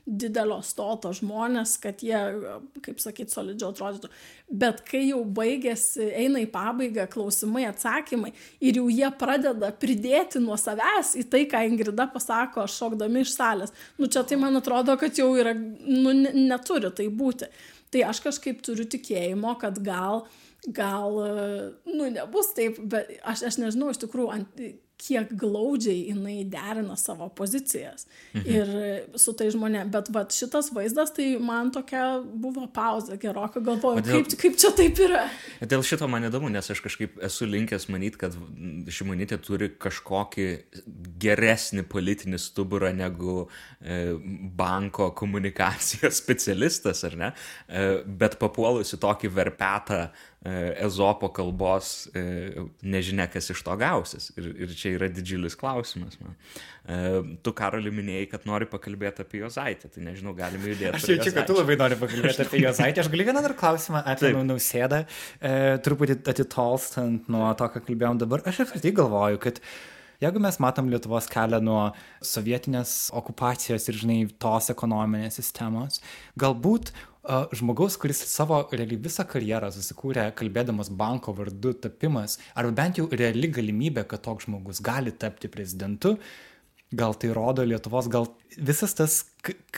didelio 0.03 0.57
stoto 0.67 1.13
žmonės, 1.15 1.77
kad 1.79 2.03
jie, 2.03 2.19
kaip 2.83 2.99
sakyti, 2.99 3.31
solidžiau 3.31 3.71
atrodytų. 3.71 4.11
Bet 4.51 4.83
kai 4.89 5.05
jau 5.05 5.21
baigėsi, 5.23 6.09
eina 6.25 6.43
į 6.43 6.51
pabaigą 6.51 7.07
klausimai, 7.15 7.63
atsakymai 7.69 8.33
ir 8.59 8.81
jau 8.81 8.89
jie 8.91 9.07
pradeda 9.15 9.71
pridėti 9.71 10.43
nuo 10.43 10.59
savęs 10.59 11.15
į 11.23 11.23
tai, 11.31 11.45
ką 11.47 11.63
Ingrida 11.71 12.09
pasako, 12.11 12.67
šokdami 12.67 13.23
iš 13.23 13.37
salės, 13.37 13.71
nu 13.95 14.11
čia 14.11 14.27
tai 14.27 14.43
man 14.43 14.59
atrodo, 14.59 14.99
kad 14.99 15.15
jau 15.15 15.31
yra, 15.39 15.55
nu 15.55 16.17
neturi 16.19 16.91
tai 16.99 17.07
būti. 17.07 17.47
Tai 17.91 18.07
aš 18.11 18.23
kažkaip 18.27 18.59
turiu 18.63 18.83
tikėjimo, 18.91 19.55
kad 19.59 19.79
gal 19.83 20.25
gal, 20.67 21.17
nu, 21.89 22.09
nebus 22.13 22.53
taip, 22.57 22.77
bet 22.91 23.09
aš, 23.25 23.47
aš 23.49 23.59
nežinau 23.63 23.89
iš 23.93 24.01
tikrųjų, 24.03 24.31
ant, 24.35 24.63
kiek 25.01 25.31
glaudžiai 25.33 26.11
jinai 26.11 26.43
derina 26.49 26.95
savo 26.99 27.27
pozicijas 27.33 28.05
mhm. 28.35 28.43
ir 28.45 29.17
su 29.19 29.33
tai 29.37 29.49
žmonėm. 29.53 29.89
Bet 29.93 30.11
vat, 30.13 30.33
šitas 30.35 30.71
vaizdas, 30.75 31.13
tai 31.15 31.27
man 31.41 31.71
tokia 31.73 32.03
buvo 32.21 32.67
pauzė 32.73 33.17
gerokai, 33.21 33.63
galvoju, 33.65 34.03
dėl, 34.05 34.21
kaip, 34.21 34.37
kaip 34.43 34.59
čia 34.61 34.73
taip 34.77 35.01
yra. 35.01 35.23
Dėl 35.73 35.85
šito 35.85 36.09
man 36.11 36.27
įdomu, 36.29 36.51
nes 36.53 36.69
aš 36.73 36.83
kažkaip 36.85 37.17
esu 37.25 37.49
linkęs 37.49 37.87
manyti, 37.93 38.21
kad 38.21 38.37
Šimonytė 38.91 39.39
turi 39.41 39.71
kažkokį 39.81 40.47
geresnį 41.21 41.85
politinį 41.89 42.37
stuburą 42.41 42.91
negu 42.95 43.45
e, 43.45 44.13
banko 44.57 45.11
komunikacijos 45.17 46.19
specialistas, 46.21 47.01
ar 47.09 47.17
ne? 47.17 47.31
E, 47.65 47.87
bet 48.05 48.37
papuolusi 48.41 49.01
tokį 49.01 49.33
verpetą 49.33 50.03
E, 50.05 50.30
ezopo 50.41 51.29
kalbos 51.29 52.07
e, 52.17 52.63
nežinia, 52.81 53.27
kas 53.29 53.51
iš 53.53 53.61
to 53.61 53.75
gausis. 53.77 54.31
Ir, 54.39 54.47
ir 54.65 54.71
čia 54.73 54.95
yra 54.95 55.09
didžiulis 55.13 55.53
klausimas. 55.59 56.17
Man. 56.17 56.33
E, 56.81 56.97
tu, 57.45 57.53
Karoli, 57.53 57.93
minėjai, 57.93 58.25
kad 58.31 58.47
nori 58.49 58.65
pakalbėti 58.69 59.21
apie 59.21 59.43
Jozaitę, 59.43 59.91
tai 59.93 60.01
nežinau, 60.07 60.33
galime 60.37 60.73
judėti. 60.73 60.95
Aš 60.97 61.05
jaučiu, 61.11 61.35
kad 61.35 61.45
tu 61.45 61.59
labai 61.59 61.77
nori 61.77 61.99
pakalbėti 62.01 62.47
apie 62.47 62.63
Jozaitę. 62.65 63.05
Aš 63.05 63.11
galiu 63.13 63.29
vieną 63.29 63.45
dar 63.45 63.53
klausimą 63.59 64.01
apie 64.15 64.33
nausėdą, 64.33 65.03
e, 65.37 65.55
truputį 65.85 66.17
atitolstant 66.33 67.29
nuo 67.29 67.45
to, 67.59 67.69
ką 67.75 67.85
kalbėjom 67.85 68.25
dabar. 68.25 68.41
Aš 68.49 68.63
apskritai 68.65 68.95
galvoju, 68.97 69.43
kad 69.45 69.61
jeigu 70.25 70.41
mes 70.41 70.57
matom 70.63 70.89
Lietuvos 70.89 71.29
kelią 71.29 71.61
nuo 71.61 71.83
sovietinės 72.25 73.11
okupacijos 73.17 73.85
ir, 73.93 74.01
žinai, 74.01 74.19
tos 74.41 74.73
ekonominės 74.73 75.37
sistemos, 75.37 76.01
galbūt 76.41 76.95
žmogaus, 77.53 77.97
kuris 78.01 78.23
savo 78.25 78.63
realiai 78.71 78.97
visą 79.01 79.25
karjerą 79.29 79.69
susikūrė 79.73 80.23
kalbėdamas 80.37 80.89
banko 80.89 81.35
vardu 81.37 81.73
tapimas, 81.77 82.39
arba 82.57 82.73
bent 82.81 82.97
jau 82.97 83.07
reali 83.11 83.51
galimybė, 83.53 84.07
kad 84.09 84.23
toks 84.25 84.47
žmogus 84.47 84.81
gali 84.81 85.13
tapti 85.13 85.51
prezidentu, 85.51 86.15
gal 86.91 87.13
tai 87.15 87.29
rodo 87.35 87.63
Lietuvos, 87.63 88.09
gal 88.11 88.25
visas 88.57 88.95
tas 88.97 89.19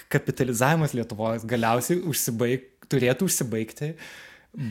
kapitalizavimas 0.10 0.96
Lietuvos 0.96 1.44
galiausiai 1.46 2.00
užsibaig, 2.10 2.70
turėtų 2.90 3.28
užsibaigti 3.28 3.94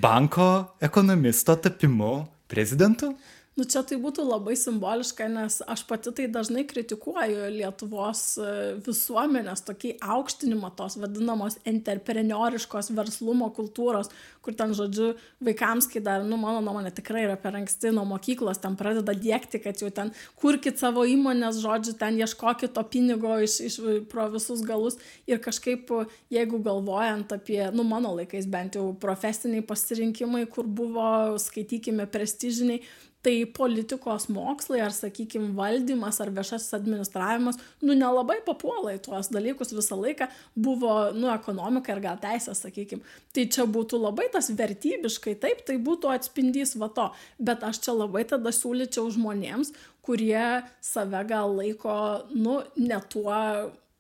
banko 0.03 0.49
ekonomisto 0.81 1.59
tapimu 1.61 2.23
prezidentu? 2.49 3.13
Nu 3.53 3.67
čia 3.69 3.83
tai 3.85 3.99
būtų 4.01 4.25
labai 4.25 4.55
simboliška, 4.57 5.27
nes 5.29 5.59
aš 5.69 5.83
pati 5.85 6.09
tai 6.17 6.25
dažnai 6.33 6.63
kritikuoju 6.65 7.51
Lietuvos 7.53 8.23
e, 8.41 8.53
visuomenės 8.81 9.61
tokį 9.67 9.91
aukštinimą 10.01 10.71
tos 10.79 10.97
vadinamos 10.97 11.59
entrepreneriškos 11.69 12.89
verslumo 12.97 13.51
kultūros, 13.53 14.09
kur 14.41 14.57
ten, 14.57 14.73
žodžiu, 14.73 15.11
vaikams, 15.45 15.91
kai 15.93 16.01
dar, 16.01 16.25
nu, 16.25 16.39
mano 16.41 16.63
nuomonė, 16.65 16.95
tikrai 16.97 17.27
yra 17.27 17.37
per 17.37 17.61
anksti 17.61 17.93
nuo 17.93 18.07
mokyklos, 18.15 18.63
ten 18.65 18.79
pradeda 18.81 19.13
dėkti, 19.13 19.61
kad 19.61 19.85
jau 19.85 19.93
ten 19.93 20.15
kurkit 20.41 20.81
savo 20.81 21.05
įmonės, 21.05 21.61
žodžiu, 21.61 21.93
ten 22.01 22.17
ieškokit 22.25 22.73
to 22.73 22.87
pinigo 22.89 23.37
iš, 23.37 23.61
iš 23.69 23.79
pro 24.09 24.31
visus 24.33 24.65
galus. 24.65 24.97
Ir 25.29 25.45
kažkaip, 25.45 25.93
jeigu 26.33 26.65
galvojant 26.65 27.37
apie, 27.37 27.61
nu, 27.77 27.85
mano 27.85 28.17
laikais 28.17 28.49
bent 28.49 28.81
jau 28.81 28.89
profesiniai 28.97 29.61
pasirinkimai, 29.61 30.47
kur 30.49 30.65
buvo, 30.65 31.37
skaitykime, 31.37 32.09
prestižiniai, 32.09 32.81
tai 33.23 33.35
politikos 33.47 34.29
mokslai 34.33 34.81
ar 34.83 34.95
sakykim 34.95 35.53
valdymas 35.59 36.21
ar 36.23 36.33
viešasis 36.35 36.75
administravimas 36.79 37.61
nu 37.87 37.95
nelabai 37.99 38.41
papuola 38.47 38.97
į 38.97 39.03
tuos 39.07 39.31
dalykus 39.33 39.75
visą 39.77 39.99
laiką. 40.01 40.29
Buvo 40.55 40.97
nu 41.15 41.31
ekonomika 41.33 41.95
ir 41.95 42.03
gal 42.03 42.19
teisė 42.23 42.57
sakykim. 42.59 43.05
Tai 43.33 43.47
čia 43.55 43.69
būtų 43.71 44.03
labai 44.03 44.27
tas 44.35 44.51
vertybiškai 44.59 45.37
taip 45.43 45.63
tai 45.69 45.79
būtų 45.79 46.11
atspindys 46.17 46.75
va 46.83 46.91
to. 46.97 47.09
Bet 47.39 47.63
aš 47.67 47.85
čia 47.87 47.97
labai 47.97 48.27
tada 48.29 48.53
siūlyčiau 48.55 49.11
žmonėms 49.15 49.73
kurie 50.03 50.63
save 50.81 51.25
gal 51.31 51.55
laiko 51.57 51.95
nu 52.35 52.59
ne 52.77 52.99
tuo 53.09 53.39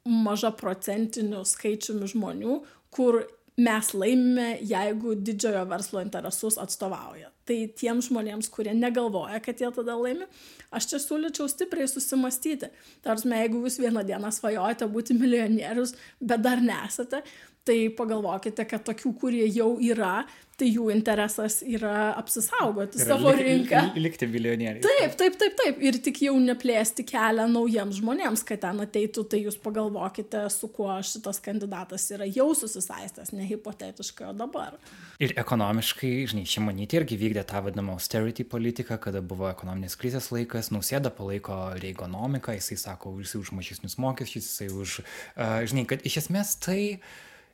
mažaprocentiniu 0.02 1.44
skaičiumi 1.46 2.10
žmonių 2.10 2.58
kur 2.94 3.22
mes 3.60 3.92
laimime 3.94 4.48
jeigu 4.64 5.14
didžiojo 5.14 5.66
verslo 5.68 6.00
interesus 6.04 6.58
atstovauja 6.60 7.32
tai 7.48 7.56
tiems 7.78 8.08
žmonėms, 8.08 8.48
kurie 8.52 8.74
negalvoja, 8.76 9.40
kad 9.42 9.60
jie 9.60 9.70
tada 9.74 9.96
laimi, 9.98 10.28
aš 10.74 10.88
čia 10.92 11.00
siūlyčiau 11.02 11.48
stipriai 11.50 11.88
susimastyti. 11.90 12.70
Tarsi, 13.04 13.30
jeigu 13.32 13.62
jūs 13.64 13.80
vieną 13.82 14.04
dieną 14.06 14.30
svajojate 14.34 14.88
būti 14.92 15.16
milijonierius, 15.18 15.96
bet 16.22 16.44
dar 16.44 16.62
nesate, 16.62 17.22
tai 17.66 17.86
pagalvokite, 17.94 18.64
kad 18.66 18.82
tokių, 18.86 19.12
kurie 19.20 19.44
jau 19.46 19.76
yra, 19.82 20.22
tai 20.58 20.68
jų 20.68 20.88
interesas 20.92 21.60
yra 21.64 22.12
apsisaugoti 22.18 23.00
savo 23.00 23.30
rinką. 23.34 23.80
Likti 23.98 24.26
milijonieriais. 24.30 24.84
Taip, 24.84 25.14
taip, 25.18 25.38
taip, 25.40 25.54
taip. 25.58 25.78
Ir 25.82 25.98
tik 26.04 26.20
jau 26.26 26.34
neplėsti 26.42 27.06
kelią 27.08 27.46
naujiems 27.50 27.98
žmonėms, 27.98 28.44
kad 28.46 28.60
ten 28.62 28.82
ateitų, 28.84 29.24
tai 29.30 29.40
jūs 29.44 29.56
pagalvokite, 29.62 30.44
su 30.52 30.70
kuo 30.74 30.90
šitas 31.06 31.40
kandidatas 31.42 32.08
yra 32.14 32.28
jau 32.28 32.50
susisaistęs, 32.58 33.32
ne 33.34 33.46
hipotetiškai, 33.48 34.28
o 34.30 34.36
dabar. 34.42 34.76
Ir 35.22 35.34
ekonomiškai, 35.38 36.12
žinai, 36.30 36.44
Šimonytė 36.50 37.00
irgi 37.00 37.18
vykdė 37.18 37.46
tą 37.48 37.62
vadinamą 37.64 37.96
austerity 37.96 38.46
politiką, 38.46 38.98
kada 39.02 39.22
buvo 39.24 39.48
ekonominės 39.50 39.96
krizės 39.98 40.32
laikas, 40.34 40.72
nausėda 40.74 41.14
palaiko 41.14 41.58
reikonomiką, 41.82 42.58
jisai 42.58 42.78
sako, 42.88 43.16
jisai 43.22 43.42
už 43.42 43.54
mažesnius 43.56 43.98
mokesčius, 44.02 44.50
jisai 44.50 44.72
už, 44.74 45.02
uh, 45.02 45.60
žinai, 45.70 45.86
kad 45.90 46.02
iš 46.06 46.24
esmės 46.24 46.56
tai 46.62 46.80
uh, 46.98 47.12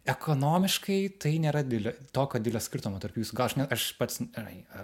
ekonomiškai 0.09 0.99
tai 1.21 1.35
nėra 1.43 1.65
didelio, 1.67 1.93
tokio 2.15 2.41
didelio 2.43 2.63
skirtumo 2.65 3.01
tarp 3.03 3.19
jūsų. 3.19 3.37
Gal 3.39 3.51
aš, 3.51 3.57
ne, 3.59 3.67
aš 3.75 3.89
pats, 3.99 4.23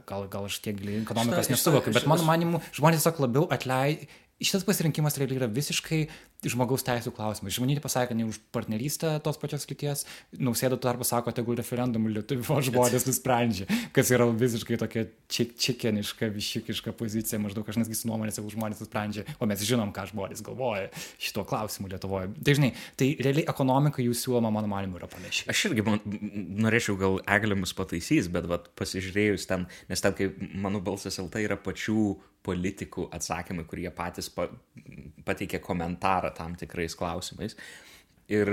gal, 0.08 0.26
gal 0.32 0.48
aš 0.48 0.58
tiek 0.64 0.76
giliai 0.80 1.02
ekonomikos 1.04 1.52
nesuvokiu, 1.52 1.94
bet 1.96 2.08
mano 2.10 2.26
manimu, 2.28 2.60
žmonės 2.76 3.04
tiesiog 3.04 3.24
labiau 3.26 3.48
atleidžia. 3.54 4.10
Šitas 4.42 4.64
pasirinkimas 4.66 5.14
realiai 5.20 5.38
yra 5.38 5.46
visiškai 5.46 6.00
žmogaus 6.50 6.82
teisų 6.84 7.12
klausimas. 7.14 7.54
Žmonėti 7.54 7.80
pasakė, 7.84 8.16
ne 8.18 8.26
už 8.26 8.40
partnerystę 8.52 9.12
tos 9.24 9.38
pačios 9.40 9.64
lyties, 9.70 10.02
nausėda 10.34 10.74
tuo 10.74 10.88
tarpu 10.88 11.06
sako, 11.06 11.32
tegul 11.36 11.56
referendumų 11.60 12.10
lietuvių 12.16 12.58
žmonės 12.68 13.06
nusprendžia, 13.08 13.68
kas 13.94 14.10
yra 14.12 14.26
visiškai 14.28 14.78
tokia 14.82 15.06
čik 15.30 15.54
čikeniška, 15.60 16.28
višikiška 16.34 16.96
pozicija, 16.98 17.38
maždaug 17.42 17.70
nesgi 17.78 17.96
su 18.00 18.10
nuomonės, 18.10 18.40
jeigu 18.40 18.52
žmonės 18.56 18.82
nusprendžia, 18.82 19.24
o 19.38 19.48
mes 19.48 19.64
žinom, 19.64 19.94
ką 19.94 20.08
žmonės 20.10 20.42
galvoja 20.44 20.90
šituo 21.22 21.46
klausimu 21.48 21.88
Lietuvoje. 21.94 22.34
Tai 22.44 22.58
žinai, 22.58 22.74
tai 23.00 23.10
realiai 23.22 23.46
ekonomika 23.54 24.02
jų 24.04 24.18
siūloma, 24.18 24.52
mano 24.52 24.68
manimu, 24.70 24.98
yra 24.98 25.08
panaši. 25.14 25.46
Aš 25.54 25.68
irgi 25.70 25.86
man, 25.86 26.02
norėčiau 26.66 26.98
gal 27.00 27.20
eglė 27.38 27.62
mus 27.62 27.72
pataisys, 27.78 28.28
bet 28.34 28.50
vat, 28.50 28.68
pasižiūrėjus 28.78 29.48
ten, 29.48 29.68
nes 29.88 30.04
ten, 30.04 30.18
kaip 30.18 30.38
mano 30.58 30.82
balsas 30.84 31.22
LT 31.22 31.46
yra 31.46 31.60
pačių 31.60 32.12
politikų 32.44 33.08
atsakymai, 33.16 33.64
kurie 33.68 33.88
patys 33.94 34.30
pa, 34.32 34.48
pateikė 35.24 35.62
komentarą 35.64 36.32
tam 36.36 36.56
tikrais 36.60 36.96
klausimais. 36.98 37.56
Ir 38.32 38.48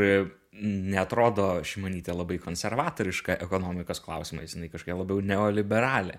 netrodo 0.92 1.62
Šimanytė 1.64 2.16
labai 2.16 2.38
konservatoriška 2.44 3.38
ekonomikos 3.46 4.02
klausimais, 4.04 4.56
jinai 4.56 4.72
kažkokia 4.72 4.98
labiau 5.00 5.24
neoliberalė 5.24 6.18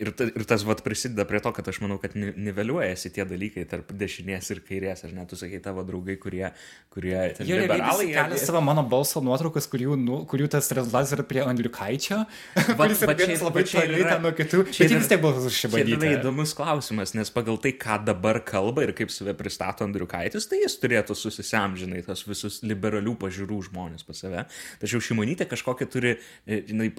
ir, 0.00 0.10
ta, 0.16 0.26
ir 0.28 0.44
tas 0.48 0.62
vat 0.66 0.80
prisideda 0.84 1.24
prie 1.28 1.40
to, 1.42 1.50
kad 1.56 1.68
aš 1.70 1.78
manau, 1.82 1.96
kad 2.02 2.14
niveliuojasi 2.16 3.10
tie 3.14 3.24
dalykai 3.28 3.64
tarp 3.68 3.92
dešinės 3.96 4.50
ir 4.54 4.60
kairės, 4.66 5.04
ar 5.06 5.14
net 5.16 5.30
tu 5.30 5.38
sakai 5.38 5.60
tavo 5.64 5.84
draugai, 5.86 6.16
kurie, 6.20 6.44
kurie 6.92 7.14
jie 7.14 7.60
liberalai. 7.62 8.08
Jie 8.10 8.16
kelia 8.16 8.40
savo 8.40 8.62
mano 8.64 8.84
balso 8.86 9.22
nuotraukas, 9.24 9.68
kurių, 9.72 9.98
nu, 10.00 10.20
kurių 10.30 10.48
tas 10.56 10.70
rezultatas 10.76 11.14
yra 11.16 11.26
prie 11.28 11.42
Andriukaičio, 11.44 12.22
kuris 12.78 13.04
yra 13.06 13.16
čia, 13.20 13.38
labai 13.42 13.66
toli 13.68 14.02
ten 14.02 14.24
nuo 14.24 14.34
kitų. 14.40 14.64
Jis 14.72 14.96
vis 14.96 15.12
tiek 15.12 15.22
balsas 15.22 15.48
už 15.50 15.60
šį 15.60 15.72
bandymą. 15.74 16.02
Tai 16.02 16.12
įdomus 16.18 16.56
klausimas, 16.58 17.14
nes 17.18 17.32
pagal 17.34 17.60
tai, 17.62 17.74
ką 17.76 18.00
dabar 18.08 18.40
kalba 18.46 18.86
ir 18.86 18.94
kaip 18.96 19.14
save 19.14 19.36
pristato 19.38 19.86
Andriukaitis, 19.86 20.48
tai 20.50 20.62
jis 20.64 20.78
turėtų 20.82 21.16
susisemžinai 21.18 22.02
tos 22.06 22.26
visus 22.28 22.60
liberalių 22.66 23.16
pažiūrų 23.22 23.62
žmonės 23.70 24.06
pas 24.06 24.24
save. 24.24 24.46
Tačiau 24.82 25.02
šimonytė 25.04 25.48
kažkokią 25.50 25.88
turi 25.90 26.16
e, 26.16 26.62
žinai, 26.66 26.90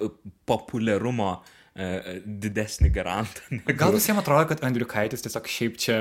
populiarumo 0.48 1.30
uh, 1.36 1.54
E, 1.57 1.57
didesnį 1.78 2.90
garantą. 2.94 3.44
Negu... 3.54 3.76
Gal 3.78 3.94
visiems 3.94 4.22
atrodo, 4.22 4.48
kad 4.50 4.64
Andriukaitis 4.66 5.24
tiesiog 5.24 5.48
šiaip 5.52 5.78
čia, 5.80 5.98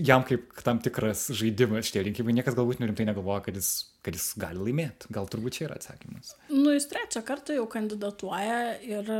jam 0.00 0.24
kaip 0.26 0.50
tam 0.66 0.80
tikras 0.82 1.28
žaidimas 1.36 1.88
šitie 1.88 2.04
rinkimai, 2.08 2.34
niekas 2.36 2.56
galbūt 2.58 2.82
nerimtai 2.82 3.06
negalvoja, 3.08 3.44
kad 3.46 3.58
jis 3.60 3.70
kad 4.04 4.16
jis 4.16 4.30
gali 4.40 4.62
laimėti. 4.64 5.10
Gal 5.12 5.28
turbūt 5.28 5.58
čia 5.58 5.66
yra 5.66 5.76
atsakymas. 5.76 6.32
Nu, 6.48 6.70
jis 6.72 6.86
trečią 6.88 7.20
kartą 7.26 7.56
jau 7.56 7.66
kandidatuoja 7.70 8.60
ir 8.86 9.10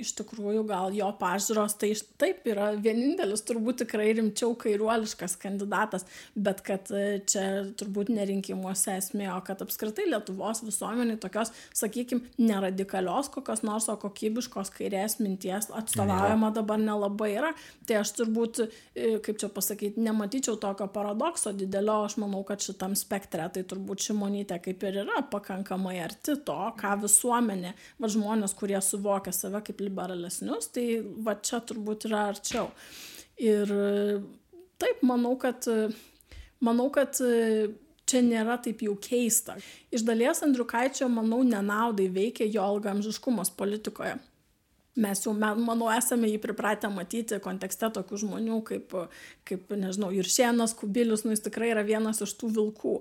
iš 0.00 0.12
tikrųjų 0.18 0.64
gal 0.68 0.92
jo 0.96 1.08
pažiūros 1.20 1.76
tai 1.80 1.92
taip 2.20 2.44
yra 2.48 2.68
vienintelis 2.76 3.44
turbūt 3.48 3.80
tikrai 3.84 4.10
rimčiau 4.18 4.52
kairuoliškas 4.60 5.38
kandidatas, 5.40 6.04
bet 6.36 6.60
kad 6.66 6.90
e, 6.92 7.22
čia 7.28 7.46
turbūt 7.80 8.12
nerinkimuose 8.12 8.98
esmė, 9.00 9.30
o 9.34 9.38
kad 9.46 9.64
apskritai 9.64 10.08
Lietuvos 10.10 10.62
visuomenė 10.66 11.16
tokios, 11.22 11.52
sakykime, 11.76 12.34
neradikalios 12.40 13.30
kokios 13.32 13.64
nors, 13.66 13.88
o 13.92 13.96
kokybiškos 14.00 14.72
kairės 14.76 15.18
minties 15.22 15.70
atstovaujama 15.80 16.52
dabar 16.56 16.80
nelabai 16.82 17.32
yra. 17.38 17.54
Tai 17.88 18.00
aš 18.02 18.12
turbūt, 18.20 18.62
e, 18.92 19.16
kaip 19.24 19.40
čia 19.40 19.50
pasakyti, 19.52 20.04
nematyčiau 20.04 20.58
tokio 20.60 20.90
paradokso 20.92 21.54
didelio, 21.56 22.02
aš 22.06 22.18
manau, 22.20 22.44
kad 22.46 22.60
šitam 22.64 22.96
spektre 22.98 23.48
tai 23.52 23.64
turbūt 23.68 24.08
šimo 24.10 24.25
šimonytė 24.26 24.58
kaip 24.62 24.82
ir 24.82 25.02
yra 25.04 25.22
pakankamai 25.30 26.00
arti 26.02 26.36
to, 26.44 26.72
ką 26.78 26.96
visuomenė, 27.02 27.74
va 27.98 28.08
žmonės, 28.08 28.54
kurie 28.54 28.80
suvokia 28.82 29.32
save 29.32 29.62
kaip 29.62 29.80
liberalesnius, 29.80 30.70
tai 30.72 31.02
va 31.02 31.36
čia 31.36 31.60
turbūt 31.60 32.08
yra 32.08 32.30
arčiau. 32.32 32.70
Ir 33.38 33.66
taip, 34.78 35.02
manau, 35.02 35.36
kad, 35.38 35.66
manau, 36.60 36.90
kad 36.90 37.14
čia 38.06 38.22
nėra 38.22 38.58
taip 38.62 38.82
jau 38.82 38.96
keista. 38.96 39.56
Iš 39.90 40.02
dalies 40.06 40.42
Andriukaičio, 40.42 41.08
manau, 41.08 41.42
nenaudai 41.44 42.08
veikia 42.08 42.46
jo 42.46 42.64
ilgamžiškumas 42.76 43.50
politikoje 43.56 44.16
mes 44.96 45.20
jau, 45.24 45.32
manau, 45.36 45.88
esame 45.92 46.28
jį 46.30 46.38
pripratę 46.40 46.88
matyti 46.92 47.38
kontekste 47.44 47.90
tokių 47.92 48.20
žmonių 48.22 48.60
kaip, 48.66 48.94
kaip 49.48 49.74
nežinau, 49.76 50.08
Juršėnas, 50.16 50.74
Kubilius, 50.78 51.26
nu 51.26 51.34
jis 51.34 51.44
tikrai 51.44 51.70
yra 51.74 51.84
vienas 51.86 52.22
iš 52.24 52.32
tų 52.40 52.52
vilkų. 52.56 52.94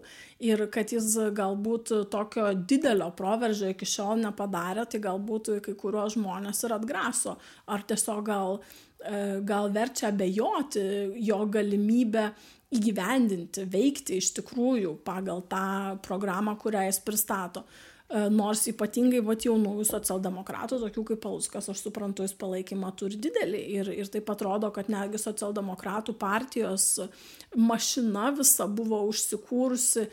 Ir 0.45 0.65
kad 0.73 0.91
jis 0.91 1.13
galbūt 1.35 1.93
tokio 2.11 2.49
didelio 2.67 3.11
proveržio 3.15 3.71
iki 3.71 3.87
šiol 3.87 4.19
nepadarė, 4.25 4.87
tai 4.91 5.01
galbūt 5.03 5.55
kai 5.65 5.77
kuriuos 5.79 6.17
žmonės 6.17 6.65
ir 6.67 6.75
atgraso. 6.75 7.37
Ar 7.71 7.87
tiesiog 7.87 8.21
gal, 8.27 8.59
e, 8.99 9.23
gal 9.47 9.71
verčia 9.71 10.11
abejoti 10.11 10.85
jo 11.23 11.41
galimybę 11.47 12.29
įgyvendinti, 12.75 13.65
veikti 13.71 14.19
iš 14.19 14.33
tikrųjų 14.41 14.97
pagal 15.05 15.45
tą 15.47 15.95
programą, 16.03 16.57
kurią 16.59 16.87
jis 16.89 16.99
pristato. 17.05 17.63
E, 18.05 18.19
nors 18.29 18.67
ypatingai 18.69 19.17
vat 19.25 19.47
jaunųjų 19.47 19.87
socialdemokratų, 19.89 20.77
tokių 20.83 21.03
kaip 21.09 21.19
Paluskas, 21.23 21.71
aš 21.71 21.79
suprantu, 21.87 22.21
jis 22.21 22.35
palaikymą 22.37 22.91
turi 22.99 23.17
didelį 23.17 23.61
ir, 23.79 23.89
ir 23.95 24.11
taip 24.13 24.29
atrodo, 24.29 24.69
kad 24.75 24.91
netgi 24.93 25.17
socialdemokratų 25.23 26.13
partijos 26.21 26.85
mašina 27.57 28.27
visa 28.37 28.67
buvo 28.69 28.99
užsikūrusi 29.09 30.03
e, 30.05 30.11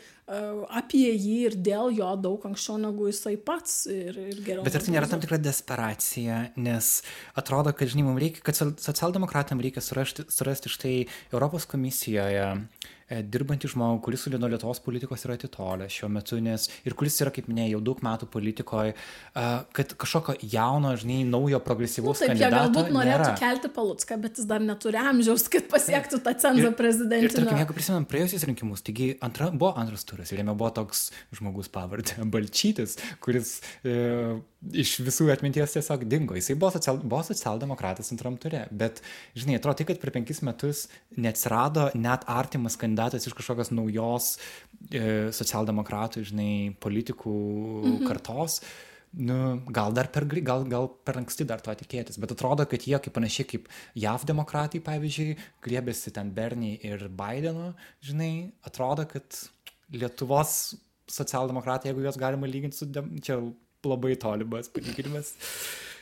apie 0.73 1.05
jį 1.11 1.35
ir 1.51 1.59
dėl 1.69 1.93
jo 1.93 2.09
daug 2.17 2.47
anksčiau 2.49 2.79
negu 2.81 3.11
jisai 3.11 3.35
pats 3.37 3.83
ir, 3.93 4.17
ir 4.17 4.41
geriau. 4.41 4.65
Bet 4.65 4.79
ar 4.79 4.87
tai 4.87 4.97
nėra 4.97 5.11
tam 5.13 5.21
tikra 5.21 5.37
desperacija, 5.43 6.39
nes 6.57 6.91
atrodo, 7.37 7.75
kad, 7.77 7.93
žinai, 7.93 8.07
mums 8.09 8.25
reikia, 8.25 8.41
kad 8.49 8.57
socialdemokratam 8.57 9.61
reikia 9.61 9.85
surasti, 9.85 10.25
surasti 10.33 10.73
štai 10.73 10.97
Europos 11.29 11.69
komisijoje 11.69 12.55
dirbantį 13.09 13.71
žmogų, 13.73 14.01
kuris 14.05 14.25
nuo 14.33 14.49
Lietuvos 14.51 14.79
politikos 14.83 15.25
yra 15.27 15.37
atitolęs 15.37 15.93
šiuo 15.93 16.09
metu, 16.13 16.39
nes 16.43 16.69
ir 16.87 16.95
kuris 16.97 17.19
yra, 17.23 17.33
kaip 17.33 17.49
minėjau, 17.51 17.77
jau 17.77 17.81
daug 17.89 18.03
metų 18.05 18.29
politikoje, 18.33 18.95
kad 19.33 19.95
kažkokio 19.99 20.37
jauno, 20.53 20.93
žinai, 20.99 21.21
naujo 21.27 21.59
progresyvaus 21.63 22.21
nu, 22.21 22.27
taip, 22.27 22.33
kandidato. 22.33 22.55
Taip, 22.55 22.77
galbūt 22.77 22.95
norėtų 22.97 23.27
nėra. 23.27 23.35
kelti 23.41 23.71
Palutską, 23.73 24.19
bet 24.23 24.39
jis 24.41 24.47
dar 24.49 24.63
neturi 24.63 25.01
amžiaus, 25.01 25.47
kad 25.51 25.67
pasiektų 25.71 26.21
tą 26.25 26.35
cenzą 26.45 26.71
prezidentinį. 26.79 27.29
Ir 27.29 27.37
tarkim, 27.37 27.61
jeigu 27.63 27.77
prisimėm 27.77 28.07
praėjusius 28.09 28.47
rinkimus, 28.49 28.85
taigi 28.85 29.11
antra, 29.25 29.51
buvo 29.51 29.73
antras 29.79 30.07
turas 30.09 30.33
ir 30.33 30.41
jame 30.43 30.55
buvo 30.57 30.71
toks 30.79 31.09
žmogus 31.35 31.71
pavardė 31.73 32.25
Balčytis, 32.33 32.97
kuris 33.23 33.57
e, 33.83 34.39
iš 34.71 34.93
visų 35.03 35.27
atminties 35.33 35.75
tiesiog 35.75 36.05
dingo. 36.09 36.37
Jisai 36.37 36.55
buvo, 36.59 36.71
social, 36.75 36.99
buvo 37.01 37.23
socialdemokratas 37.27 38.13
antram 38.15 38.37
turė, 38.41 38.63
bet, 38.71 39.01
žinai, 39.37 39.57
atrodo, 39.59 39.79
tai, 39.81 39.87
kad 39.89 39.99
per 40.01 40.13
penkis 40.15 40.43
metus 40.45 40.85
neatsirado 41.17 41.89
net 41.97 42.25
artimas 42.31 42.77
kandidatas 42.79 43.27
iš 43.27 43.35
kažkokios 43.37 43.73
naujos 43.75 44.33
e, 44.89 45.29
socialdemokratų, 45.35 46.23
žinai, 46.31 46.55
politikų 46.83 47.35
mhm. 47.35 48.01
kartos. 48.07 48.61
Nu, 49.13 49.59
gal 49.69 49.93
dar 49.93 50.07
per, 50.09 50.25
gal, 50.41 50.63
gal 50.65 50.87
per 51.05 51.19
anksti 51.19 51.45
dar 51.45 51.61
to 51.61 51.73
tikėtis, 51.77 52.17
bet 52.21 52.31
atrodo, 52.33 52.65
kad 52.69 52.81
jie, 52.81 52.95
kaip 52.97 53.13
panašiai 53.13 53.45
kaip 53.51 53.67
JAV 54.01 54.23
demokratai, 54.31 54.81
pavyzdžiui, 54.81 55.35
griebėsi 55.61 56.15
ten 56.15 56.31
Bernie 56.33 56.79
ir 56.81 57.05
Bideno, 57.13 57.75
žinai, 58.01 58.31
atrodo, 58.65 59.05
kad 59.11 59.37
Lietuvos 59.93 60.73
socialdemokratai, 61.13 61.91
jeigu 61.91 62.07
juos 62.07 62.17
galima 62.17 62.49
lyginti 62.49 62.79
su, 62.79 62.87
čia 63.21 63.37
labai 63.87 64.15
tolimas 64.19 64.69
palyginimas. 64.73 65.33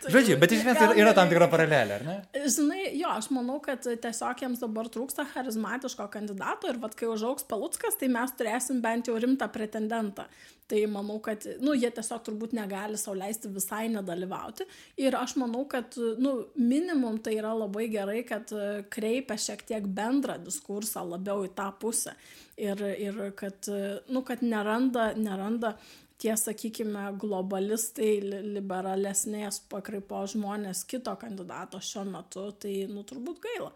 Žodžiu, 0.02 0.38
bet 0.42 0.54
iš 0.54 0.64
esmės 0.64 0.80
yra, 0.82 0.94
yra 0.98 1.12
tam 1.14 1.30
tikra 1.30 1.46
paralelė, 1.52 1.98
ar 2.00 2.06
ne? 2.08 2.16
Žinai, 2.34 2.86
jo, 2.98 3.10
aš 3.14 3.28
manau, 3.34 3.60
kad 3.62 3.86
tiesiog 3.86 4.40
jiems 4.42 4.64
dabar 4.64 4.90
trūksta 4.90 5.28
charizmatiško 5.30 6.08
kandidato 6.14 6.72
ir 6.72 6.80
vad 6.82 6.96
kai 6.98 7.10
užauks 7.12 7.46
Palutskas, 7.50 8.00
tai 8.00 8.10
mes 8.10 8.34
turėsim 8.38 8.82
bent 8.82 9.12
jau 9.12 9.20
rimtą 9.22 9.50
pretendentą. 9.54 10.26
Tai 10.72 10.80
manau, 10.88 11.18
kad, 11.20 11.44
nu, 11.60 11.74
jie 11.76 11.90
tiesiog 11.92 12.22
turbūt 12.26 12.54
negali 12.56 12.98
sauliaisti 12.98 13.52
visai 13.52 13.90
nedalyvauti. 13.92 14.66
Ir 15.04 15.18
aš 15.20 15.36
manau, 15.42 15.66
kad, 15.70 15.98
nu, 16.22 16.38
minimum 16.56 17.20
tai 17.22 17.36
yra 17.38 17.52
labai 17.58 17.90
gerai, 17.92 18.22
kad 18.28 18.54
kreipia 18.94 19.36
šiek 19.36 19.66
tiek 19.68 19.90
bendrą 20.00 20.40
diskursą 20.42 21.04
labiau 21.06 21.44
į 21.46 21.52
tą 21.58 21.68
pusę. 21.82 22.16
Ir, 22.62 22.82
ir 23.04 23.20
kad, 23.36 23.68
nu, 24.12 24.24
kad 24.24 24.42
neranda, 24.46 25.12
neranda 25.18 25.76
tie, 26.22 26.36
sakykime, 26.38 27.08
globalistai, 27.22 28.14
liberalesnės 28.58 29.62
pakraipos 29.72 30.36
žmonės 30.36 30.86
kito 30.90 31.14
kandidato 31.22 31.82
šiuo 31.82 32.06
metu, 32.10 32.48
tai, 32.62 32.76
nu, 32.92 33.04
turbūt 33.08 33.42
gaila. 33.44 33.72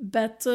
Bet, 0.00 0.46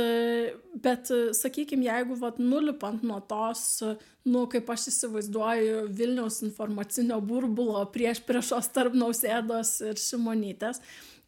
bet 0.81 1.09
sakykime, 1.37 1.85
jeigu 1.85 2.15
vat, 2.17 2.39
nulipant 2.41 3.03
nuo 3.05 3.19
tos, 3.29 3.83
nu, 4.25 4.47
kaip 4.49 4.71
aš 4.73 4.87
įsivaizduoju, 4.89 5.83
Vilniaus 5.93 6.39
informacinio 6.47 7.19
burbulo 7.21 7.83
prieš 7.93 8.23
priešos 8.25 8.71
tarp 8.73 8.97
nausėdos 8.97 9.75
ir 9.85 10.01
šimonytės, 10.01 10.81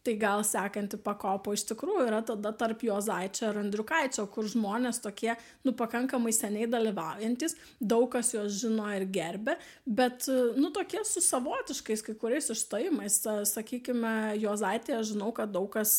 tai 0.06 0.14
gal 0.20 0.42
sekanti 0.46 0.98
pakopa 1.02 1.52
iš 1.54 1.64
tikrųjų 1.70 2.06
yra 2.08 2.20
tada 2.26 2.52
tarp 2.56 2.82
Jozaičio 2.86 3.50
ir 3.50 3.60
Andriukaičio, 3.62 4.26
kur 4.32 4.48
žmonės 4.48 5.02
tokie, 5.04 5.32
nu, 5.66 5.74
pakankamai 5.78 6.32
seniai 6.34 6.68
dalyvaujantis, 6.70 7.56
daug 7.80 8.08
kas 8.12 8.32
juos 8.34 8.58
žino 8.60 8.88
ir 8.96 9.08
gerbė, 9.12 9.58
bet, 9.84 10.28
nu, 10.58 10.72
tokie 10.74 11.02
su 11.08 11.22
savotiškais 11.24 12.04
kai 12.06 12.16
kuriais 12.18 12.50
išstojimais. 12.54 13.22
Sakykime, 13.52 14.14
Jozaitė, 14.40 14.98
aš 14.98 15.14
žinau, 15.14 15.32
kad 15.36 15.52
daug 15.54 15.70
kas 15.74 15.98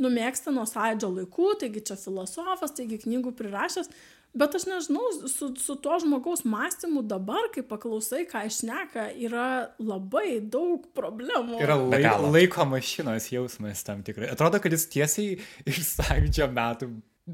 numėgsta 0.00 0.52
nuo 0.54 0.64
sąidžio 0.68 1.10
laikų, 1.12 1.52
taigi 1.60 1.84
čia 1.90 1.98
filosofas, 2.00 2.74
taigi 2.76 3.00
knygų 3.04 3.34
prirašęs, 3.38 3.90
bet 4.34 4.56
aš 4.58 4.66
nežinau 4.70 5.04
su 5.28 5.52
su 5.60 5.76
tuo 5.84 5.98
žmogaus 6.02 6.44
mąstymu 6.48 7.04
dabar 7.08 7.50
kai 7.54 7.64
paklausai 7.66 8.24
ką 8.30 8.44
jis 8.46 8.62
šneka 8.62 9.08
yra 9.28 9.46
labai 9.78 10.40
daug 10.40 10.88
problemų 10.96 11.60
Yra 11.62 11.78
lai, 11.78 12.02
laiko 12.38 12.66
mašinos 12.68 13.30
jausmas 13.32 13.84
tam 13.86 14.02
tikrai. 14.06 14.32
Atrodo, 14.32 14.60
kad 14.62 14.72
jis 14.72 14.88
tiesiai 14.92 15.38
iš 15.70 15.82
sąjūdžio 15.94 16.50
metų 16.52 16.92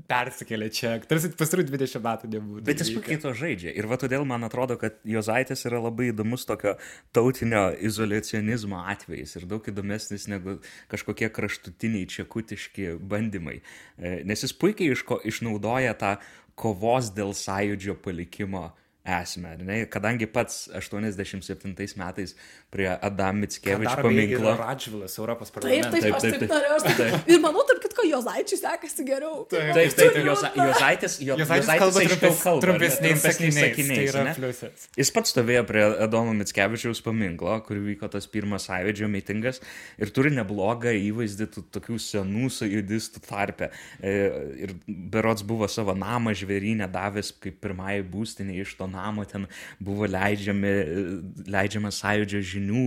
persikėlė 0.09 0.68
čia. 0.74 0.90
Tarsi 1.09 1.30
pastarų 1.38 1.64
20 1.70 2.03
metų 2.05 2.28
nebūtų. 2.34 2.64
Bet 2.66 2.82
jis 2.82 2.90
įvykę. 2.92 3.01
puikiai 3.07 3.20
to 3.22 3.32
žaidžia. 3.36 3.70
Ir 3.72 3.88
va 3.88 3.96
todėl 4.01 4.26
man 4.28 4.44
atrodo, 4.44 4.76
kad 4.80 4.99
Jozaitis 5.09 5.64
yra 5.68 5.80
labai 5.80 6.11
įdomus 6.11 6.44
tokio 6.49 6.74
tautinio 7.16 7.70
izolacionizmo 7.88 8.82
atvejis 8.92 9.38
ir 9.40 9.46
daug 9.49 9.64
įdomesnis 9.72 10.28
negu 10.28 10.59
kažkokie 10.92 11.30
kraštutiniai 11.32 12.09
čekutiški 12.12 12.99
bandymai. 13.01 13.62
E, 13.96 14.18
Nes 14.28 14.44
jis 14.44 14.53
puikiai 14.61 14.92
iško, 14.92 15.22
išnaudoja 15.28 15.96
tą 15.96 16.18
kovos 16.59 17.12
dėl 17.14 17.34
sąjūdžio 17.36 17.96
palikimo 18.02 18.68
esmę. 19.09 19.56
Kadangi 19.90 20.26
pats 20.26 20.66
87 20.74 21.74
metais 21.96 22.34
prie 22.70 22.88
Adam 23.00 23.38
Mickevič 23.40 23.88
paminklo. 23.96 24.52
Radžvilas 24.58 25.14
Europos 25.18 25.48
Taip, 25.48 25.62
parlamente. 25.62 26.00
taip, 26.04 26.14
aš 26.14 26.22
taip, 26.22 26.32
taip 26.34 26.42
taip. 26.42 26.50
norėjau 26.52 26.78
sakyti. 26.84 27.32
Ir 27.32 27.38
manau, 27.40 27.62
tarp 27.68 27.80
kitko, 27.84 28.04
Jozaičiui 28.08 28.58
sekasi 28.60 29.06
geriau. 29.08 29.46
Taip. 29.48 29.70
Taip, 29.78 29.94
taip, 29.96 30.18
Joza- 30.26 30.50
Jozaitis, 30.58 31.14
Jo- 31.24 31.38
Jozaitis 31.40 31.70
kalba 31.80 32.02
aiškiau 32.02 32.34
kalba, 32.42 32.62
trumpesniais 32.66 33.22
sakiniais. 33.24 34.12
Tai 34.12 34.34
pliusas. 34.36 34.84
Jis 35.00 35.12
pats 35.16 35.32
stovėjo 35.32 35.62
prie 35.70 35.84
Adomo 36.04 36.34
Mickevičiaus 36.36 37.00
paminklo, 37.06 37.56
kur 37.64 37.80
vyko 37.86 38.10
tas 38.12 38.28
pirmas 38.28 38.68
sąjūdžio 38.68 39.08
mitingas 39.08 39.62
ir 39.96 40.12
turi 40.12 40.34
neblogą 40.36 40.92
įvaizdį 40.92 41.48
tų 41.56 41.64
tokių 41.78 41.96
senų 42.04 42.50
sąjūdistų 42.58 43.24
tarpe. 43.28 43.70
E, 44.02 44.16
Ir 44.58 44.72
berots 44.88 45.42
buvo 45.46 45.68
savo 45.70 45.94
namą 45.96 46.32
žvėrynę 46.36 46.88
davęs 46.92 47.32
kaip 47.40 47.60
pirmąjį 47.64 48.04
būstinį 48.12 48.60
iš 48.64 48.74
to 48.78 48.86
namo, 48.90 49.24
ten 49.28 49.46
buvo 49.80 50.04
leidžiami, 50.10 50.68
e, 50.68 51.04
leidžiamas 51.48 52.00
sąjūdžio 52.02 52.40
žinių, 52.59 52.84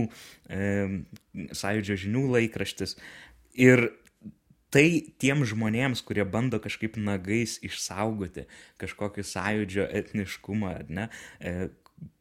e, 0.52 0.62
sąjūdžio 1.56 1.96
žinių 2.06 2.22
laikraštis. 2.36 2.96
Ir 3.56 3.88
tai 4.72 4.86
tiem 5.20 5.42
žmonėms, 5.44 6.00
kurie 6.06 6.24
bando 6.24 6.56
kažkaip 6.64 6.96
nagais 6.96 7.58
išsaugoti 7.64 8.46
kažkokį 8.80 9.24
sąjūdžio 9.28 9.84
etniškumą, 10.00 10.70
ne, 10.88 11.08
e, 11.40 11.68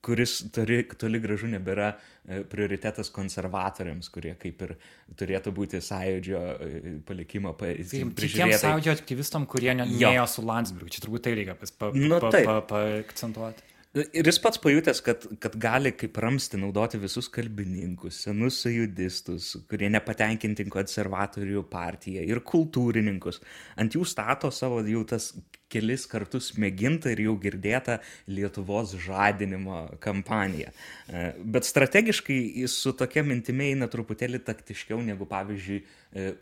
kuris 0.05 0.43
toli, 0.53 0.83
toli 0.99 1.17
gražu 1.23 1.47
nebėra 1.49 1.93
e, 2.27 2.43
prioritetas 2.45 3.09
konservatoriams, 3.09 4.09
kurie 4.13 4.35
kaip 4.37 4.61
ir 4.67 4.75
turėtų 5.17 5.53
būti 5.57 5.79
sąjūdžio 5.81 6.41
e, 6.67 6.93
palikimo 7.07 7.55
pa- 7.57 7.71
prižiūrėtojai. 7.79 8.59
sąjūdžio 8.61 8.93
aktyvistam, 8.99 9.47
kurie 9.49 9.73
ne- 9.73 9.87
Jo. 9.87 10.11
neėjo 10.11 10.27
su 10.35 10.43
Landsbergiu. 10.45 10.91
Čia 10.93 11.05
turbūt 11.07 11.23
tai 11.25 11.33
reikia 11.39 11.55
pas- 11.57 11.71
pa- 11.71 11.91
Nu, 11.95 12.19
pa- 12.19 12.29
taip. 12.35 12.45
pa- 12.45 12.61
paakcentuoti. 12.75 13.63
Ir 13.91 14.23
jis 14.23 14.37
pats 14.39 14.59
pajutęs, 14.63 15.01
kad, 15.03 15.25
kad 15.43 15.55
gali 15.59 15.91
kaip 15.99 16.15
ramsti 16.23 16.55
naudoti 16.55 16.95
visus 17.01 17.27
kalbininkus, 17.27 18.21
senus 18.23 18.61
sąjudistus, 18.63 19.49
kurie 19.67 19.89
nepatenkinti 19.91 20.63
konservatorių 20.71 21.65
partiją 21.67 22.23
ir 22.23 22.39
kultūrininkus. 22.47 23.41
Ant 23.75 23.97
jų 23.97 24.05
stato 24.07 24.47
savo 24.55 24.79
jau 24.87 25.01
tas 25.09 25.33
kelis 25.71 26.07
kartus 26.07 26.53
mėgintą 26.55 27.11
ir 27.11 27.25
jau 27.25 27.35
girdėtą 27.43 27.97
Lietuvos 28.31 28.95
žadinimo 28.95 29.81
kampaniją. 30.03 30.71
E, 30.71 31.25
Bet 31.43 31.67
strategiškai 31.67 32.39
jis 32.63 32.77
su 32.85 32.95
tokia 32.95 33.25
mintimi 33.27 33.73
eina 33.73 33.91
truputėlį 33.91 34.39
taktiškiau 34.47 35.03
negu, 35.03 35.27
pavyzdžiui, 35.27 35.83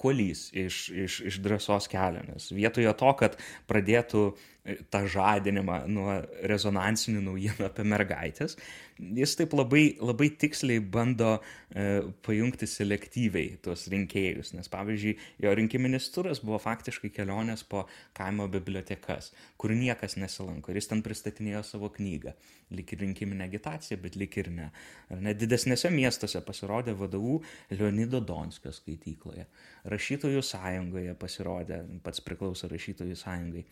Kuolys 0.02 0.48
iš, 0.58 0.88
iš, 0.90 1.20
iš 1.30 1.40
drąsos 1.46 1.90
kelio. 1.92 2.24
Nes 2.26 2.50
vietoje 2.50 2.90
to, 2.98 3.12
kad 3.20 3.36
pradėtų 3.70 4.24
e, 4.32 4.80
tą 4.90 5.04
žadinimą 5.06 5.84
nuo 5.92 6.16
rezonansinių 6.50 7.22
naujienų 7.28 7.68
apie 7.68 7.86
mergaitės, 7.86 8.58
jis 9.00 9.36
taip 9.40 9.54
labai, 9.56 9.84
labai 10.04 10.30
tiksliai 10.42 10.82
bando 10.84 11.38
e, 11.38 12.02
pajungti 12.26 12.68
selektyviai 12.68 13.58
tuos 13.64 13.86
rinkėjus. 13.92 14.54
Nes 14.58 14.70
pavyzdžiui, 14.72 15.16
jo 15.46 15.54
rinkiminis 15.56 16.10
turas 16.14 16.42
buvo 16.44 16.60
faktiškai 16.62 17.12
kelionės 17.16 17.64
po 17.68 17.86
kaimo 18.18 18.50
bibliotekas, 18.52 19.32
kur 19.60 19.74
niekas 19.76 20.18
nesilanko. 20.20 20.72
Ir 20.74 20.82
jis 20.82 20.92
ten 20.92 21.04
pristatinėjo 21.06 21.64
savo 21.72 21.92
knygą. 21.96 22.36
Lik 22.76 22.94
ir 22.94 23.04
rinkiminė 23.06 23.48
agitacija, 23.48 23.98
bet 24.02 24.18
lik 24.20 24.38
ir 24.42 24.52
ne. 24.54 24.70
Ar 25.10 25.24
net 25.26 25.40
didesnėse 25.42 25.92
miestuose 25.94 26.42
pasirodė 26.46 26.94
vadovų 27.00 27.40
Leonido 27.74 28.22
Donskio 28.22 28.74
skaitykloje. 28.76 29.48
Rašytojų 29.90 30.44
sąjungoje 30.46 31.16
pasirodė, 31.20 31.84
pats 32.04 32.22
priklauso 32.26 32.70
rašytojų 32.70 33.18
sąjungai. 33.18 33.66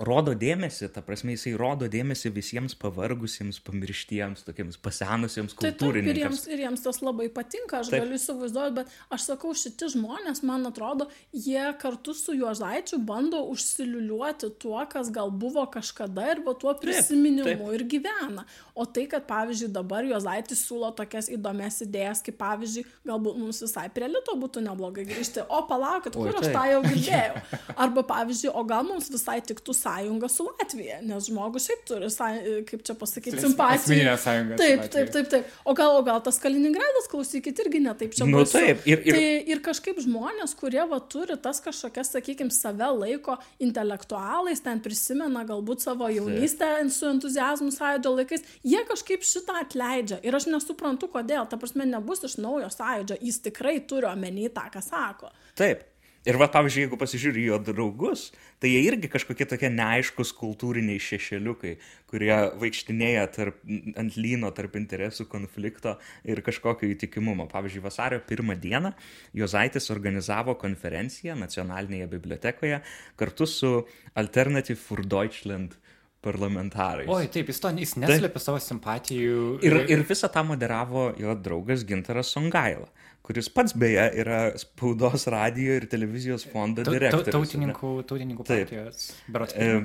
Rodo 0.00 0.32
dėmesį, 0.32 0.86
ta 0.94 1.02
prasme, 1.04 1.34
jisai 1.36 1.50
rodo 1.60 1.84
dėmesį 1.92 2.30
visiems 2.32 2.72
pavargusiems, 2.80 3.58
pamirštiems, 3.60 4.40
tokiems 4.46 4.78
pasenusiems 4.80 5.52
Tai 5.52 5.68
taip, 5.68 5.82
ir 6.00 6.08
jiems, 6.08 6.40
kultūrininkams. 6.40 6.46
ir 6.48 6.62
jiems 6.64 6.80
tas 6.86 7.00
labai 7.04 7.26
patinka, 7.28 7.82
aš 7.82 7.90
Taip. 7.90 7.98
taip. 7.98 8.06
galiu 8.06 8.16
įsivaizduoti, 8.16 8.74
bet 8.78 8.94
aš 9.12 9.26
sakau, 9.28 9.52
šitie 9.52 9.90
žmonės, 9.92 10.40
man 10.48 10.64
atrodo, 10.70 11.10
jie 11.36 11.66
kartu 11.82 12.14
su 12.16 12.32
Juozaičiu 12.38 13.02
bando 13.04 13.42
užsiliuliuoti 13.52 14.48
tuo, 14.64 14.80
kas 14.88 15.10
gal 15.12 15.28
buvo 15.30 15.66
kažkada 15.68 16.24
ir 16.32 16.40
va 16.46 16.54
tuo 16.56 16.72
prisiminimu 16.80 17.44
taip. 17.52 17.66
ir 17.76 17.84
gyvena. 17.92 18.46
O 18.74 18.88
tai, 18.88 19.04
kad 19.12 19.28
pavyzdžiui 19.28 19.68
dabar 19.76 20.08
Juozaitis 20.08 20.64
siūlo 20.70 20.88
tokias 20.96 21.28
įdomias 21.36 21.82
idėjas, 21.84 22.24
kaip 22.24 22.40
pavyzdžiui, 22.40 22.86
galbūt 23.12 23.36
mums 23.44 23.60
visai 23.60 23.90
prie 23.92 24.08
lito 24.08 24.38
būtų 24.40 24.64
neblogai 24.70 25.04
grįžti, 25.12 25.44
o 25.52 25.60
palaukit, 25.68 26.16
Oi, 26.16 26.30
kur 26.32 26.40
aš 26.40 26.48
taip. 26.48 26.56
tą 26.56 26.64
jau 26.72 26.80
girdėjau. 26.88 27.44
Arba 27.76 28.08
pavyzdžiui, 28.08 28.54
o 28.56 28.64
gal 28.64 28.88
mums 28.88 29.12
visai 29.12 29.38
tiktų 29.44 29.76
sąjunga 29.82 30.28
su 30.28 30.46
Latvija, 30.48 31.00
nes 31.02 31.26
žmogus 31.28 31.66
šiaip 31.68 31.82
turi, 31.88 32.06
sąj- 32.14 32.64
kaip 32.70 32.82
čia 32.86 32.94
pasakyti, 32.94 33.36
Asmeninę 33.36 33.48
simpatiją. 33.48 34.16
sąjungą 34.24 34.56
su 34.56 34.62
Taip, 34.62 34.86
taip, 34.94 35.10
taip, 35.16 35.28
taip. 35.32 35.44
O 35.64 35.74
gal, 35.74 35.96
o 35.96 36.02
gal 36.02 36.20
tas 36.22 36.38
Kaliningradas, 36.42 37.08
klausykit, 37.10 37.58
irgi 37.66 37.80
netaip 37.82 38.14
čia 38.14 38.24
Nu, 38.26 38.38
baisu. 38.38 38.52
taip, 38.58 38.86
ir- 38.86 39.02
ir- 39.06 39.14
Tai 39.18 39.28
ir 39.52 39.60
kažkaip 39.60 39.98
žmonės, 40.06 40.54
kurie 40.60 40.84
va 40.88 41.00
turi 41.00 41.36
tas 41.42 41.60
kažkokias, 41.60 42.12
sakykime, 42.14 42.52
save 42.52 42.88
laiko 43.02 43.36
intelektualais, 43.60 44.60
ten 44.62 44.80
prisimena 44.80 45.44
galbūt 45.48 45.80
savo 45.80 46.08
jaunystę 46.08 46.68
su 46.90 47.06
entuzijazmu 47.06 47.70
sąjūdžio 47.74 48.12
laikais, 48.16 48.42
jie 48.64 48.80
kažkaip 48.88 49.22
šitą 49.26 49.58
atleidžia. 49.64 50.18
Ir 50.22 50.34
aš 50.34 50.46
nesuprantu, 50.46 51.08
kodėl. 51.08 51.48
Ta 51.48 51.56
prasme, 51.56 51.86
nebus 51.86 52.22
iš 52.24 52.36
naujo 52.38 52.68
sąjūdžio. 52.70 53.18
Jis 53.22 53.40
tikrai 53.42 53.80
turi 53.86 54.06
omeny 54.06 54.48
tą, 54.50 54.68
ką 54.72 54.82
sako. 54.82 55.30
Taip. 55.56 55.82
Ir 56.22 56.38
va, 56.38 56.46
pavyzdžiui, 56.54 56.84
jeigu 56.84 56.98
pasižiūri 57.00 57.44
jo 57.48 57.56
draugus, 57.66 58.28
tai 58.62 58.70
jie 58.70 58.84
irgi 58.86 59.10
kažkokie 59.10 59.46
tokie 59.50 59.70
neaiškus 59.74 60.30
kultūriniai 60.38 61.02
šešėliukai, 61.02 61.72
kurie 62.10 62.30
vaikštinėja 62.62 63.24
tarp, 63.34 63.58
ant 63.98 64.18
lyno 64.20 64.52
tarp 64.54 64.78
interesų 64.78 65.26
konflikto 65.32 65.96
ir 66.22 66.44
kažkokio 66.46 66.92
įtikimumo. 66.94 67.48
Pavyzdžiui, 67.50 67.82
vasario 67.82 68.22
pirmą 68.28 68.54
dieną 68.62 68.94
Jozaitis 69.34 69.90
organizavo 69.94 70.54
konferenciją 70.62 71.34
nacionalinėje 71.40 72.10
bibliotekoje 72.14 72.82
kartu 73.18 73.48
su 73.50 73.74
Alternative 74.14 74.78
for 74.78 75.02
Deutschland 75.02 75.74
parlamentarais. 76.22 77.08
Oi, 77.10 77.26
taip, 77.34 77.50
jis 77.50 77.58
to 77.58 77.70
jis 77.82 77.96
neslėpė 77.98 78.40
savo 78.42 78.60
simpatijų. 78.62 79.58
Ir, 79.66 79.78
ir 79.90 80.04
visą 80.06 80.30
tą 80.32 80.44
moderavo 80.46 81.08
jo 81.18 81.34
draugas 81.34 81.82
Gintaras 81.88 82.30
Songaila, 82.30 82.86
kuris 83.26 83.50
pats 83.52 83.76
beje 83.78 84.08
yra 84.22 84.40
spaudos 84.60 85.28
radio 85.30 85.76
ir 85.78 85.86
televizijos 85.90 86.46
fondo 86.50 86.84
direktorius. 86.86 87.30
Tautininkų, 87.34 87.92
tautininkų 88.08 88.46
partijos. 88.48 89.12
E. 89.54 89.76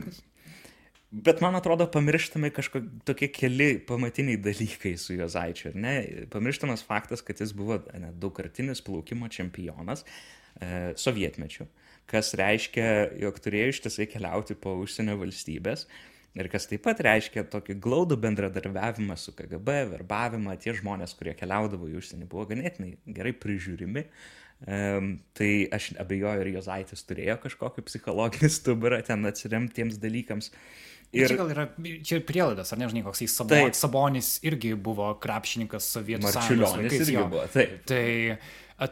Bet 1.07 1.39
man 1.39 1.55
atrodo, 1.55 1.85
pamirštami 1.87 2.49
kažkokie 2.51 3.29
keli 3.31 3.69
pamatiniai 3.87 4.39
dalykai 4.43 4.97
su 4.99 5.15
Jozaičiu. 5.15 5.71
ne? 5.75 6.25
Pamirštamas 6.33 6.83
faktas, 6.83 7.23
kad 7.23 7.39
jis 7.39 7.53
buvo 7.55 7.79
ne, 7.95 8.11
daugkartinis 8.11 8.83
plaukimo 8.83 9.29
čempionas 9.31 10.03
e, 10.59 10.91
sovietmečiu, 10.99 11.69
kas 12.11 12.33
reiškia, 12.35 12.89
jog 13.23 13.39
turėjo 13.39 13.71
ištisai 13.71 14.09
keliauti 14.11 14.59
po 14.59 14.75
užsienio 14.81 15.15
valstybės. 15.21 15.87
Ir 16.37 16.49
kas 16.53 16.67
taip 16.69 16.83
pat 16.85 16.99
reiškia 17.01 17.45
tokį 17.49 17.77
glaudų 17.81 18.17
bendradarbiavimą 18.21 19.15
su 19.17 19.33
KGB, 19.37 19.77
verbavimą, 19.93 20.57
tie 20.61 20.75
žmonės, 20.77 21.15
kurie 21.17 21.33
keliaudavo 21.37 21.87
į 21.89 21.97
užsienį, 22.01 22.27
buvo 22.29 22.45
ganėtinai 22.51 22.91
gerai 23.15 23.33
prižiūrimi. 23.33 24.03
Um, 24.67 25.09
tai 25.37 25.67
aš 25.73 25.91
abejoju, 26.01 26.41
ar 26.41 26.49
Jozaitis 26.49 27.03
turėjo 27.05 27.37
kažkokį 27.43 27.83
psichologinį 27.85 28.49
stuburą 28.53 29.01
ten 29.05 29.25
atsiremtiems 29.29 29.99
dalykams. 30.01 30.51
Ir... 31.15 31.29
Čia 31.29 31.37
gal 31.39 31.51
yra, 31.53 31.65
čia 32.03 32.19
prielaidas, 32.25 32.73
ar 32.73 32.81
nežinai, 32.81 33.05
koks 33.05 33.21
jis 33.23 33.35
sabo. 33.37 33.59
Sabonis 33.77 34.33
irgi 34.45 34.73
buvo 34.75 35.13
krepšininkas 35.23 35.87
sovietų 35.93 36.33
sąjungos 36.33 36.41
Marčiulionis 36.41 36.81
laikais. 36.81 37.03
irgi 37.05 37.15
jo. 37.15 37.27
buvo, 37.31 37.45
taip. 37.53 37.77
Tai 37.87 38.01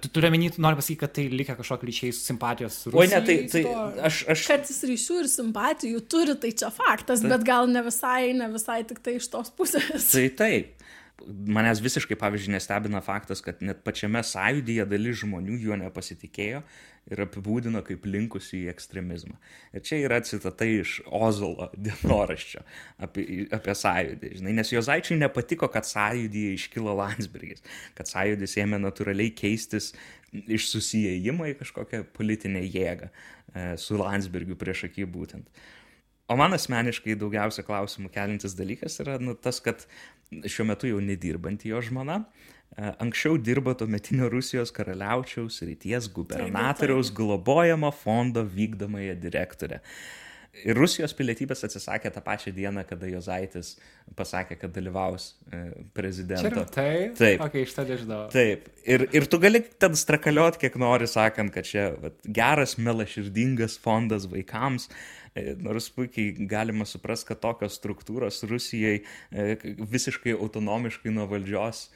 tu 0.02 0.10
turi 0.10 0.32
minėti, 0.34 0.62
noriu 0.64 0.80
pasakyti, 0.80 1.00
kad 1.04 1.14
tai 1.14 1.28
likę 1.30 1.56
kažkokio 1.60 1.86
ryšiai 1.90 2.14
simpatijos 2.18 2.80
su 2.82 2.90
Oi, 2.90 3.06
Rusija. 3.06 3.20
ne, 3.22 3.26
tai, 3.28 3.36
tai 3.52 4.06
aš, 4.10 4.24
aš, 4.34 4.46
Kad 4.50 4.70
jis 4.72 4.80
ryšių 4.90 5.20
ir 5.22 5.30
simpatijų 5.30 6.02
turi, 6.10 6.38
tai 6.42 6.52
čia 6.58 6.72
faktas, 6.74 7.22
bet 7.26 7.46
gal 7.46 7.70
ne 7.70 7.84
visai, 7.86 8.34
ne 8.38 8.50
visai 8.54 8.80
tik 8.90 9.04
tai 9.06 9.20
iš 9.20 9.30
tos 9.34 9.54
pusės. 9.54 10.10
tai 10.16 10.26
taip. 10.42 10.72
Manęs 11.26 11.80
visiškai, 11.80 12.18
pavyzdžiui, 12.20 12.58
nestebina 12.58 13.00
faktas, 13.02 13.40
kad 13.46 13.62
net 13.64 13.86
pačiame 13.86 14.20
sąjūdyje 14.26 14.84
dalis 14.90 15.22
žmonių 15.22 15.62
juo 15.64 15.78
nepasitikėjo 15.80 16.60
ir 17.12 17.22
apibūdino 17.22 17.82
kaip 17.86 18.06
linkusi 18.10 18.64
į 18.64 18.72
ekstremizmą. 18.72 19.38
Ir 19.76 19.84
čia 19.86 20.00
yra 20.08 20.18
citata 20.26 20.66
iš 20.66 20.98
Ozolo 21.06 21.70
dienoraščio 21.78 22.64
apie, 23.06 23.46
apie 23.54 23.76
sąjūdį. 23.78 24.32
Žinai, 24.40 24.56
nes 24.60 24.74
Jozaičiui 24.74 25.20
nepatiko, 25.22 25.70
kad 25.74 25.88
sąjūdyje 25.90 26.56
iškilo 26.58 26.96
Landsbergis, 26.98 27.64
kad 27.98 28.10
sąjūdis 28.10 28.58
ėmė 28.64 28.82
natūraliai 28.82 29.34
keistis 29.38 29.94
iš 30.34 30.70
susijėjimo 30.74 31.52
į 31.52 31.56
kažkokią 31.62 32.04
politinę 32.16 32.66
jėgą 32.66 33.12
e, 33.12 33.68
su 33.80 34.00
Landsbergiu 34.02 34.58
prieš 34.60 34.88
akį 34.90 35.08
būtent. 35.14 35.64
O 36.26 36.34
man 36.40 36.58
asmeniškai 36.58 37.14
daugiausia 37.22 37.62
klausimų 37.68 38.10
kelintis 38.14 38.58
dalykas 38.58 38.98
yra 39.04 39.20
nu, 39.22 39.38
tas, 39.38 39.62
kad 39.62 39.86
šiuo 40.34 40.66
metu 40.66 40.90
jau 40.90 40.98
nedirbanti 40.98 41.70
jo 41.70 41.84
žmona, 41.86 42.24
e, 42.26 42.55
anksčiau 42.78 43.38
dirbo 43.38 43.74
tuometinio 43.74 44.30
Rusijos 44.30 44.74
karaliaučiaus 44.76 45.62
ryties 45.68 46.10
gubernatoriaus 46.14 47.14
globojamo 47.16 47.92
fondo 47.92 48.44
vykdomąją 48.44 49.16
direktorę. 49.20 49.80
Ir 50.64 50.78
Rusijos 50.80 51.12
pilietybės 51.18 51.66
atsisakė 51.68 52.10
tą 52.16 52.22
pačią 52.24 52.54
dieną, 52.56 52.86
kada 52.88 53.10
Jozaitis 53.12 53.74
pasakė, 54.16 54.56
kad 54.62 54.72
dalyvaus 54.76 55.34
e, 55.52 55.66
prezidento. 55.96 56.64
Tai? 56.72 57.12
Taip. 57.18 57.44
Okay, 57.50 57.66
iš 57.66 57.76
tada 57.76 57.98
žinau. 58.00 58.22
Taip. 58.32 58.70
Ir, 58.88 59.04
ir 59.12 59.28
tu 59.28 59.40
gali 59.44 59.60
ten 59.84 59.98
strakaliot, 60.00 60.60
kiek 60.62 60.78
nori, 60.80 61.10
sakant, 61.12 61.52
kad 61.56 61.68
čia 61.68 61.90
vat, 62.00 62.16
geras, 62.24 62.78
melaširdingas 62.80 63.76
fondas 63.84 64.30
vaikams. 64.32 64.88
E, 65.36 65.58
nors 65.60 65.90
puikiai 65.92 66.48
galima 66.48 66.88
suprasti, 66.88 67.34
kad 67.34 67.44
tokios 67.44 67.76
struktūros 67.76 68.40
Rusijai 68.48 69.02
e, 69.04 69.48
visiškai 69.84 70.38
autonomiškai 70.40 71.12
nuo 71.12 71.28
valdžios 71.36 71.90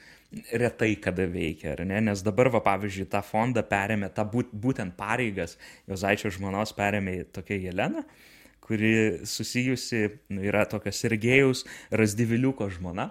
retai 0.52 0.94
kada 1.02 1.26
veikia, 1.26 1.74
ar 1.74 1.84
ne? 1.86 2.00
Nes 2.10 2.22
dabar, 2.22 2.50
va, 2.54 2.62
pavyzdžiui, 2.64 3.08
tą 3.10 3.22
fondą 3.26 3.64
perėmė, 3.66 4.10
tą 4.14 4.24
būt, 4.30 4.52
būtent 4.54 4.94
pareigas, 4.98 5.56
Jozaičio 5.90 6.30
žmonos 6.36 6.74
perėmė 6.76 7.16
tokia 7.34 7.58
Jelena, 7.58 8.04
kuri 8.62 8.92
susijusi, 9.26 10.06
nu, 10.30 10.44
yra 10.46 10.66
tokia 10.70 10.94
Sergejaus 10.94 11.64
Razdiviliuko 11.90 12.70
žmona. 12.70 13.10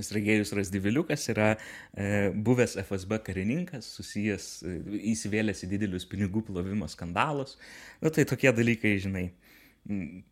Sergejus 0.00 0.52
Razdiviliukas 0.54 1.26
yra 1.32 1.48
e, 1.52 2.30
buvęs 2.30 2.76
FSB 2.78 3.18
karininkas, 3.26 3.88
susijęs, 3.98 4.46
e, 4.62 4.76
įsivėlęs 5.12 5.64
į 5.66 5.70
didelius 5.74 6.06
pinigų 6.08 6.44
plovimo 6.46 6.88
skandalus. 6.88 7.56
Na 8.00 8.08
nu, 8.08 8.14
tai 8.14 8.24
tokie 8.28 8.52
dalykai, 8.54 8.94
žinai, 9.02 9.26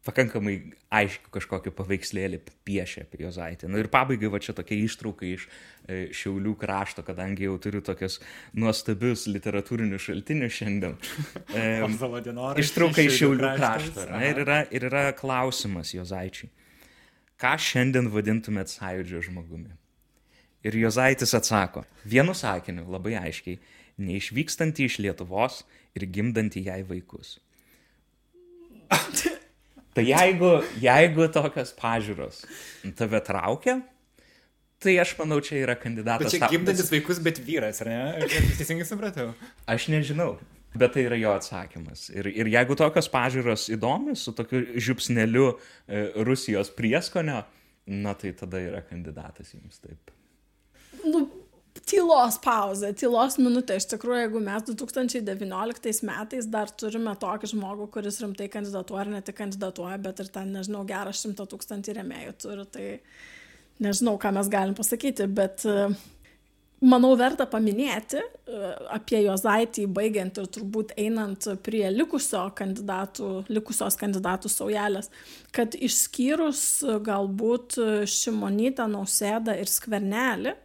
pakankamai 0.06 0.54
aišku 0.94 1.32
kažkokį 1.34 1.72
paveikslėlį 1.76 2.38
piešia 2.66 3.04
apie 3.04 3.22
Jozaitį. 3.24 3.70
Na 3.72 3.80
ir 3.82 3.88
pabaigai 3.92 4.30
va 4.32 4.40
čia 4.42 4.54
tokia 4.56 4.78
ištrauka 4.84 5.26
iš 5.28 5.46
e, 5.48 6.08
Šiaulių 6.14 6.54
krašto, 6.60 7.04
kadangi 7.06 7.48
jau 7.48 7.56
turiu 7.62 7.82
tokius 7.84 8.18
nuostabius 8.58 9.26
literatūrinius 9.30 10.06
šaltinius 10.08 10.54
šiandien. 10.60 10.94
Ištrauka 12.62 13.04
iš 13.04 13.18
Šiaulių 13.22 13.52
krašto. 13.58 14.06
Na, 14.12 14.22
ir, 14.28 14.42
yra, 14.44 14.60
ir 14.74 14.88
yra 14.90 15.08
klausimas 15.18 15.94
Jozaičiui. 15.96 16.50
Ką 17.38 17.54
šiandien 17.62 18.10
vadintumėt 18.10 18.72
sąjūdžio 18.72 19.24
žmogumi? 19.28 19.74
Ir 20.66 20.74
Jozaitis 20.74 21.36
atsako, 21.38 21.84
vienu 22.02 22.34
sakiniu, 22.34 22.88
labai 22.90 23.14
aiškiai, 23.20 23.60
neišvykstantį 24.02 24.88
iš 24.88 24.98
Lietuvos 25.04 25.62
ir 25.94 26.06
gimdantį 26.10 26.64
jai 26.66 26.80
vaikus. 26.86 27.36
Tai 29.98 30.04
jeigu, 30.06 30.50
jeigu 30.78 31.24
tokios 31.34 31.72
pažiūros 31.78 32.44
tave 32.98 33.18
traukia, 33.26 33.80
tai 34.78 34.94
aš 35.02 35.16
manau, 35.18 35.40
čia 35.42 35.58
yra 35.64 35.74
kandidatas. 35.78 36.30
Bet 36.30 36.36
čia 36.36 36.50
gimdantis 36.52 36.92
vaikus, 36.92 37.18
bet 37.24 37.40
vyras, 37.42 37.82
ar 37.82 37.90
ne? 37.90 37.98
Aš 38.28 38.36
teisingai 38.60 38.86
supratau. 38.86 39.32
Aš 39.66 39.88
nežinau. 39.90 40.36
Bet 40.78 40.92
tai 40.94 41.06
yra 41.08 41.16
jo 41.18 41.32
atsakymas. 41.34 42.06
Ir, 42.12 42.28
ir 42.30 42.50
jeigu 42.52 42.76
tokios 42.78 43.08
pažiūros 43.10 43.66
įdomios, 43.74 44.22
su 44.22 44.34
tokiu 44.36 44.60
žiupsneliu 44.76 45.48
e, 45.50 46.04
Rusijos 46.28 46.70
prieskonio, 46.76 47.40
na 47.88 48.14
tai 48.20 48.34
tada 48.36 48.60
yra 48.62 48.84
kandidatas 48.86 49.54
jums 49.56 49.80
taip. 49.80 50.12
Nu, 51.08 51.24
tylos 51.88 52.36
pauzė, 52.42 52.92
tylos 52.98 53.38
minutė. 53.40 53.78
Iš 53.78 53.88
tikrųjų, 53.94 54.24
jeigu 54.24 54.42
mes 54.44 54.66
2019 54.68 56.04
metais 56.08 56.50
dar 56.50 56.70
turime 56.70 57.14
tokį 57.20 57.52
žmogų, 57.54 57.88
kuris 57.94 58.20
rimtai 58.22 58.50
kandidatuoja 58.52 59.06
ir 59.06 59.14
ne 59.16 59.22
tik 59.24 59.38
kandidatuoja, 59.40 59.96
bet 60.04 60.22
ir 60.22 60.30
ten, 60.34 60.52
nežinau, 60.56 60.84
gerą 60.88 61.14
šimtą 61.16 61.48
tūkstantį 61.48 61.96
remėjų 62.00 62.36
turi, 62.44 62.68
tai 62.74 62.86
nežinau, 63.84 64.18
ką 64.20 64.34
mes 64.36 64.52
galim 64.52 64.76
pasakyti, 64.78 65.26
bet 65.32 65.64
e, 65.68 65.88
manau 66.84 67.14
verta 67.18 67.48
paminėti 67.48 68.20
e, 68.20 68.28
apie 68.94 69.22
Jozaitį, 69.24 69.88
baigiant 69.96 70.42
ir 70.42 70.48
turbūt 70.58 70.94
einant 71.00 71.50
prie 71.64 71.86
likusio 71.94 72.44
kandidatų, 72.58 73.32
likusios 73.48 73.98
kandidatų 74.00 74.52
saujelės, 74.52 75.12
kad 75.56 75.78
išskyrus 75.78 76.64
galbūt 77.06 77.80
Šimonytę, 78.10 78.88
Nausėdą 78.92 79.56
ir 79.62 79.70
Skvernelį, 79.72 80.58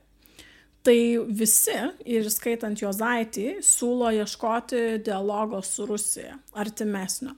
tai 0.83 0.97
visi 1.27 1.75
ir 2.05 2.27
skaitant 2.31 2.79
Jozaitį 2.79 3.59
siūlo 3.63 4.11
ieškoti 4.19 4.99
dialogo 5.05 5.61
su 5.65 5.87
Rusija, 5.87 6.35
artimesnio. 6.59 7.37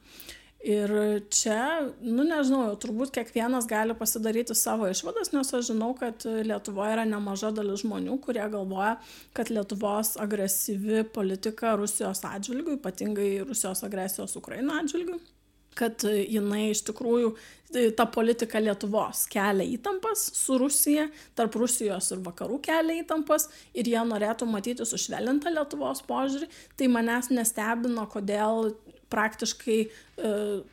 Ir 0.66 0.90
čia, 1.30 1.60
nu 2.02 2.24
nežinau, 2.26 2.72
turbūt 2.82 3.12
kiekvienas 3.14 3.68
gali 3.70 3.94
pasidaryti 3.98 4.56
savo 4.58 4.88
išvadas, 4.90 5.30
nes 5.30 5.52
aš 5.54 5.68
žinau, 5.68 5.92
kad 6.00 6.26
Lietuvoje 6.26 6.96
yra 6.96 7.04
nemaža 7.06 7.52
dalis 7.54 7.84
žmonių, 7.84 8.18
kurie 8.26 8.42
galvoja, 8.50 8.96
kad 9.38 9.52
Lietuvos 9.54 10.16
agresyvi 10.18 11.04
politika 11.14 11.76
Rusijos 11.78 12.24
atžvilgių, 12.26 12.80
ypatingai 12.80 13.30
Rusijos 13.46 13.86
agresijos 13.86 14.34
Ukraino 14.42 14.80
atžvilgių, 14.82 15.20
kad 15.78 16.06
jinai 16.08 16.70
iš 16.72 16.86
tikrųjų 16.90 17.36
ta 17.98 18.06
politika 18.08 18.60
Lietuvos 18.62 19.26
kelia 19.32 19.66
įtampas 19.68 20.24
su 20.38 20.58
Rusija, 20.62 21.10
tarp 21.36 21.58
Rusijos 21.60 22.12
ir 22.16 22.22
vakarų 22.24 22.62
kelia 22.64 23.02
įtampas 23.02 23.50
ir 23.76 23.90
jie 23.92 24.02
norėtų 24.08 24.48
matyti 24.48 24.88
sušvelintą 24.88 25.52
Lietuvos 25.54 26.04
požiūrį, 26.08 26.50
tai 26.78 26.90
manęs 26.92 27.32
nestebino, 27.34 28.08
kodėl 28.12 28.76
praktiškai 29.12 29.80
e, 29.84 29.90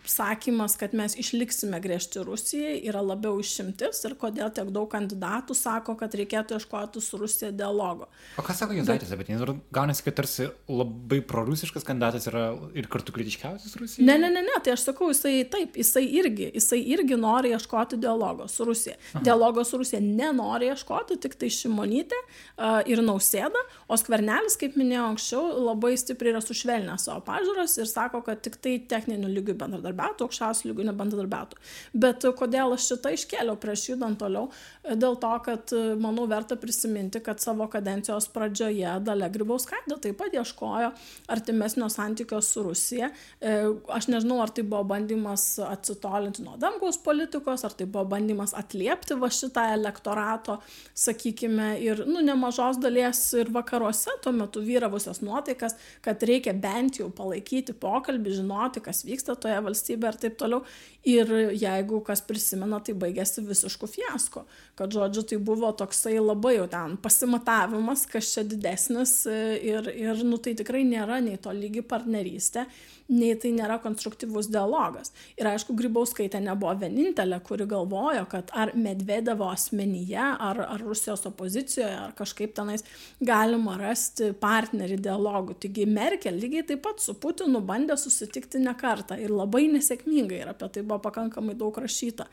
sakymas, 0.07 0.77
kad 0.79 0.95
mes 0.95 1.17
išliksime 1.19 1.81
griežti 1.83 2.23
Rusijai, 2.23 2.77
yra 2.87 3.01
labiau 3.03 3.41
išimtis 3.43 4.05
ir 4.07 4.15
kodėl 4.19 4.53
tiek 4.55 4.69
daug 4.71 4.87
kandidatų 4.93 5.57
sako, 5.59 5.97
kad 5.99 6.15
reikėtų 6.15 6.61
ieškoti 6.61 7.03
su 7.03 7.19
Rusija 7.19 7.51
dialogo. 7.51 8.07
O 8.39 8.45
ką 8.47 8.55
sako 8.55 8.77
Juzaitis 8.77 9.11
apie 9.15 9.27
tai? 9.27 9.57
Gaunasi, 9.75 10.05
kad 10.07 10.17
tarsi 10.21 10.47
labai 10.71 11.19
prorusiškas 11.27 11.87
kandidatas 11.89 12.29
yra 12.31 12.45
ir 12.79 12.87
kartu 12.93 13.15
kritiškiausias 13.17 13.75
Rusijai? 13.81 14.07
Ne, 14.07 14.17
ne, 14.23 14.31
ne, 14.31 14.45
ne, 14.47 14.61
tai 14.63 14.77
aš 14.77 14.87
sakau, 14.87 15.11
jisai 15.11 15.43
taip, 15.51 15.75
jisai 15.81 16.05
irgi, 16.21 16.53
jisai 16.55 16.79
irgi 16.95 17.19
nori 17.19 17.51
ieškoti 17.57 17.99
dialogo 18.03 18.47
su 18.49 18.69
Rusija. 18.69 18.95
Aha. 19.17 19.25
Dialogo 19.27 19.67
su 19.67 19.83
Rusija 19.83 20.01
nenori 20.05 20.71
ieškoti, 20.71 21.19
tik 21.27 21.35
tai 21.41 21.51
Šimonytė 21.51 22.23
uh, 22.23 22.79
ir 22.87 23.03
Nausėda, 23.03 23.67
o 23.91 23.99
Skvernelis, 23.99 24.55
kaip 24.61 24.79
minėjau 24.79 25.11
anksčiau, 25.11 25.45
labai 25.67 25.97
stipriai 25.99 26.37
yra 26.37 26.45
sušvelnęs 26.45 27.11
savo 27.11 27.25
pažiūros 27.27 27.75
ir 27.83 27.91
sako, 27.91 28.23
kad 28.27 28.41
tik 28.47 28.61
tai 28.63 28.79
techninių 28.87 29.32
lygių 29.39 29.57
bendradarbiautų, 29.63 30.29
aukščiausių 30.29 30.71
lygių 30.71 30.89
nebendradarbiautų. 30.91 31.61
Bet 32.05 32.27
kodėl 32.39 32.77
aš 32.77 32.91
šitą 32.93 33.15
iškėliau 33.17 33.57
prieš 33.61 33.89
judant 33.93 34.21
toliau? 34.21 34.49
Dėl 34.83 35.17
to, 35.23 35.33
kad 35.47 35.75
manau 36.03 36.27
verta 36.31 36.57
prisiminti, 36.61 37.23
kad 37.25 37.41
savo 37.43 37.69
kadencijos 37.71 38.29
pradžioje 38.33 38.97
Dalia 39.07 39.31
Grybauskaitė 39.33 39.99
taip 40.03 40.19
pat 40.19 40.35
ieškojo 40.37 40.91
artimesnio 41.33 41.89
santykio 41.93 42.41
su 42.43 42.63
Rusija. 42.67 43.11
E, 43.41 43.55
aš 43.95 44.09
nežinau, 44.11 44.41
ar 44.43 44.51
tai 44.55 44.65
buvo 44.67 44.83
bandymas 44.93 45.45
atsitolinti 45.63 46.43
nuo 46.45 46.57
Damgaus 46.61 46.99
politikos, 47.03 47.65
ar 47.67 47.77
tai 47.79 47.87
buvo 47.87 48.05
bandymas 48.13 48.55
atliepti 48.59 49.17
va 49.21 49.31
šitą 49.33 49.69
elektorato, 49.77 50.59
sakykime, 50.99 51.77
ir 51.83 52.03
nu, 52.09 52.23
nemažos 52.25 52.81
dalies 52.83 53.23
ir 53.39 53.53
vakaruose 53.55 54.19
tuo 54.25 54.35
metu 54.35 54.63
vyravusios 54.65 55.23
nuotaikas, 55.23 55.79
kad 56.03 56.23
reikia 56.27 56.55
bent 56.59 56.99
jau 56.99 57.09
palaikyti 57.15 57.77
pokalbį, 57.79 58.35
žinoti, 58.41 58.83
kas 58.83 59.05
vyksta 59.07 59.22
toje 59.27 59.59
valstybėje 59.69 60.15
ir 60.15 60.21
taip 60.27 60.39
toliau. 60.41 60.65
Ir 61.03 61.31
jeigu 61.59 61.99
kas 62.07 62.21
prisimena, 62.23 62.79
tai 62.79 62.95
baigėsi 62.95 63.43
visišku 63.43 63.89
fiasko. 63.91 64.45
Kad, 64.79 64.95
žodžiu, 64.95 65.25
tai 65.27 65.39
buvo 65.43 65.73
toksai 65.75 66.15
labai 66.21 66.55
jau 66.61 66.69
ten 66.71 66.95
pasimatavimas, 67.03 68.05
kas 68.07 68.29
čia 68.31 68.45
didesnis 68.47 69.17
ir, 69.27 69.91
ir 69.99 70.23
nu, 70.23 70.39
tai 70.39 70.55
tikrai 70.59 70.85
nėra 70.87 71.19
nei 71.25 71.41
to 71.43 71.51
lygi 71.51 71.83
partnerystė, 71.83 72.69
nei 73.13 73.35
tai 73.35 73.51
nėra 73.57 73.81
konstruktyvus 73.83 74.47
dialogas. 74.53 75.11
Ir 75.41 75.49
aišku, 75.51 75.75
Grybauskaitė 75.77 76.41
nebuvo 76.45 76.77
vienintelė, 76.85 77.41
kuri 77.45 77.67
galvojo, 77.69 78.23
kad 78.31 78.53
ar 78.55 78.73
Medvedevo 78.79 79.49
asmenyje, 79.51 80.23
ar, 80.23 80.63
ar 80.65 80.87
Rusijos 80.87 81.27
opozicijoje, 81.29 81.93
ar 81.99 82.15
kažkaip 82.19 82.55
tenais 82.57 82.87
galima 83.21 83.75
rasti 83.81 84.31
partnerį 84.39 85.01
dialogų. 85.03 85.59
Taigi 85.67 85.89
Merkel 85.91 86.39
lygiai 86.39 86.67
taip 86.71 86.85
pat 86.87 87.03
su 87.03 87.17
Putinu 87.19 87.61
bandė 87.67 87.99
susitikti 87.99 88.63
ne 88.63 88.75
kartą 88.79 89.19
ir 89.21 89.35
labai 89.35 89.67
nesėkmingai 89.75 90.43
ir 90.45 90.55
apie 90.55 90.71
tai 90.73 90.87
buvo 90.93 91.03
pakankamai 91.09 91.57
daug 91.59 91.81
rašyta. 91.81 92.29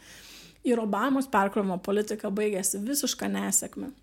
ir 0.64 0.80
Obamos 0.80 1.28
perkrovimo 1.32 1.78
politika 1.80 2.30
baigėsi 2.30 2.82
visišką 2.84 3.30
nesėkmę. 3.32 3.94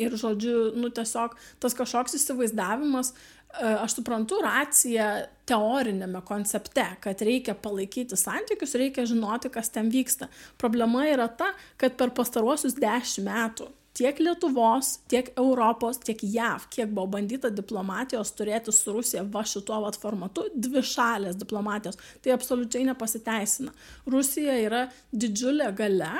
Ir 0.00 0.12
žodžiu, 0.16 0.74
nu 0.76 0.90
tiesiog 0.92 1.36
tas 1.60 1.76
kažkoks 1.76 2.16
įsivaizdavimas, 2.18 3.12
e, 3.12 3.68
aš 3.80 3.98
suprantu 3.98 4.40
raciją 4.44 5.06
teorinėme 5.48 6.20
koncepte, 6.28 6.84
kad 7.04 7.24
reikia 7.24 7.54
palaikyti 7.56 8.18
santykius, 8.20 8.76
reikia 8.76 9.06
žinoti, 9.08 9.52
kas 9.52 9.72
ten 9.72 9.88
vyksta. 9.92 10.28
Problema 10.60 11.06
yra 11.08 11.28
ta, 11.28 11.52
kad 11.80 11.96
per 11.96 12.12
pastaruosius 12.16 12.76
dešimt 12.80 13.28
metų 13.28 13.70
tiek 13.96 14.18
Lietuvos, 14.20 14.96
tiek 15.08 15.30
Europos, 15.40 15.98
tiek 16.04 16.20
JAV, 16.22 16.66
kiek 16.72 16.90
buvo 16.92 17.06
bandyta 17.16 17.50
diplomatijos 17.54 18.34
turėti 18.36 18.74
su 18.74 18.92
Rusija 18.92 19.24
va 19.32 19.44
šituo 19.46 19.80
vat 19.86 19.96
formatu, 20.00 20.46
dvi 20.52 20.82
šalės 20.84 21.38
diplomatijos, 21.40 21.98
tai 22.24 22.34
absoliučiai 22.36 22.84
nepasiteisina. 22.90 23.72
Rusija 24.12 24.58
yra 24.66 24.84
didžiulė 25.12 25.70
gale, 25.78 26.12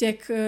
tiek 0.00 0.24
e, 0.32 0.38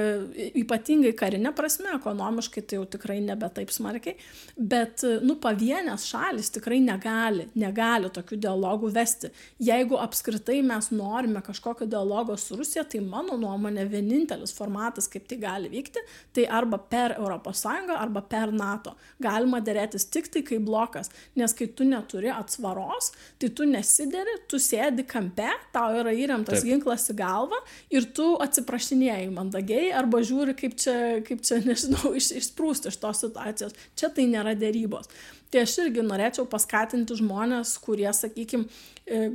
ypatingai 0.59 1.13
karinė 1.17 1.53
prasme, 1.57 1.93
ekonomiškai 1.95 2.63
tai 2.67 2.81
jau 2.81 2.87
tikrai 2.97 3.19
nebe 3.23 3.49
taip 3.55 3.71
smarkiai, 3.75 4.17
bet, 4.57 5.05
e, 5.07 5.21
nu, 5.27 5.37
pavienės 5.43 6.09
šalis 6.11 6.51
tikrai 6.57 6.81
negali, 6.83 7.47
negali 7.59 8.11
tokių 8.15 8.41
dialogų 8.43 8.91
vesti. 8.97 9.31
Jeigu 9.63 10.01
apskritai 10.03 10.59
mes 10.67 10.91
norime 10.95 11.43
kažkokio 11.47 11.87
dialogo 11.91 12.37
su 12.41 12.59
Rusija, 12.59 12.85
tai 12.91 13.03
mano 13.05 13.39
nuomonė 13.41 13.87
vienintelis 13.93 14.55
formatas, 14.57 15.07
kaip 15.13 15.29
tai 15.31 15.39
gali 15.43 15.71
vykti, 15.71 16.03
tai 16.35 16.49
arba 16.51 16.81
per 16.83 17.17
ES, 17.21 17.65
arba 17.97 18.25
per 18.27 18.55
NATO. 18.55 18.97
Galima 19.23 19.63
dėrėtis 19.63 20.09
tik 20.11 20.31
tai 20.33 20.43
kaip 20.47 20.67
blokas, 20.67 21.13
nes 21.39 21.55
kai 21.55 21.71
tu 21.71 21.87
neturi 21.87 22.33
atsvaros, 22.35 23.13
tai 23.39 23.53
tu 23.55 23.67
nesideri, 23.69 24.41
tu 24.51 24.59
sėdi 24.63 25.07
kampe, 25.07 25.49
tau 25.75 25.95
yra 26.01 26.15
įremtas 26.17 26.67
ginklas 26.67 27.07
į 27.13 27.19
galvą 27.21 27.63
ir 27.95 28.11
tu 28.17 28.33
atsiprašinėjai 28.43 29.36
mandagiai 29.37 29.93
arba 29.95 30.23
žiūri, 30.25 30.57
kaip 30.59 30.77
čia, 30.81 30.97
kaip 31.27 31.45
čia 31.47 31.61
nežinau, 31.69 32.15
iš, 32.17 32.33
išsprūsti 32.41 32.93
iš 32.93 33.01
tos 33.03 33.25
situacijos. 33.25 33.77
Čia 33.99 34.13
tai 34.17 34.29
nėra 34.33 34.57
dėrybos. 34.59 35.11
Tai 35.53 35.63
aš 35.63 35.77
irgi 35.85 36.03
norėčiau 36.03 36.49
paskatinti 36.51 37.17
žmonės, 37.21 37.77
kurie, 37.85 38.09
sakykime, 38.17 38.67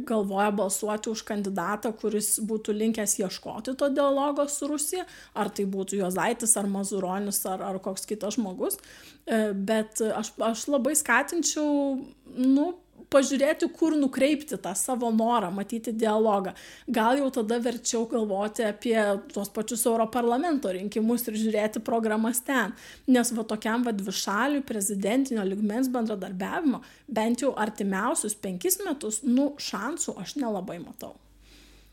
galvoja 0.08 0.49
balsuoti 0.52 1.10
už 1.14 1.24
kandidatą, 1.28 1.93
kuris 1.95 2.34
būtų 2.43 2.76
linkęs 2.76 3.16
ieškoti 3.22 3.78
to 3.80 3.88
dialogo 3.95 4.43
su 4.52 4.68
Rusija, 4.68 5.06
ar 5.34 5.49
tai 5.56 5.64
būtų 5.72 6.02
Jozaitis, 6.02 6.58
ar 6.60 6.68
Mazuronis, 6.68 7.39
ar, 7.47 7.64
ar 7.64 7.80
koks 7.80 8.04
kitas 8.10 8.36
žmogus. 8.36 8.76
E, 9.24 9.54
bet 9.56 10.04
aš, 10.04 10.34
aš 10.43 10.66
labai 10.74 10.97
skatinčiau, 10.99 11.95
nu, 12.36 12.68
pažiūrėti, 13.12 13.68
kur 13.76 13.95
nukreipti 13.99 14.57
tą 14.62 14.72
savo 14.78 15.09
norą, 15.14 15.51
matyti 15.53 15.93
dialogą. 15.93 16.53
Gal 16.88 17.20
jau 17.20 17.30
tada 17.36 17.59
verčiau 17.64 18.05
galvoti 18.12 18.66
apie 18.68 18.97
tuos 19.34 19.51
pačius 19.53 19.86
Europarlamento 19.89 20.72
rinkimus 20.72 21.28
ir 21.28 21.39
žiūrėti 21.41 21.84
programas 21.86 22.41
ten. 22.47 22.76
Nes 23.12 23.34
va 23.36 23.45
tokiam 23.47 23.86
va 23.88 23.93
dvišalių 23.95 24.64
prezidentinio 24.68 25.45
ligmens 25.47 25.91
bendradarbiavimo 25.91 26.82
bent 27.12 27.43
jau 27.43 27.51
artimiausius 27.59 28.38
penkis 28.39 28.80
metus, 28.86 29.22
nu, 29.28 29.51
šansų 29.59 30.16
aš 30.22 30.38
nelabai 30.39 30.80
matau. 30.84 31.18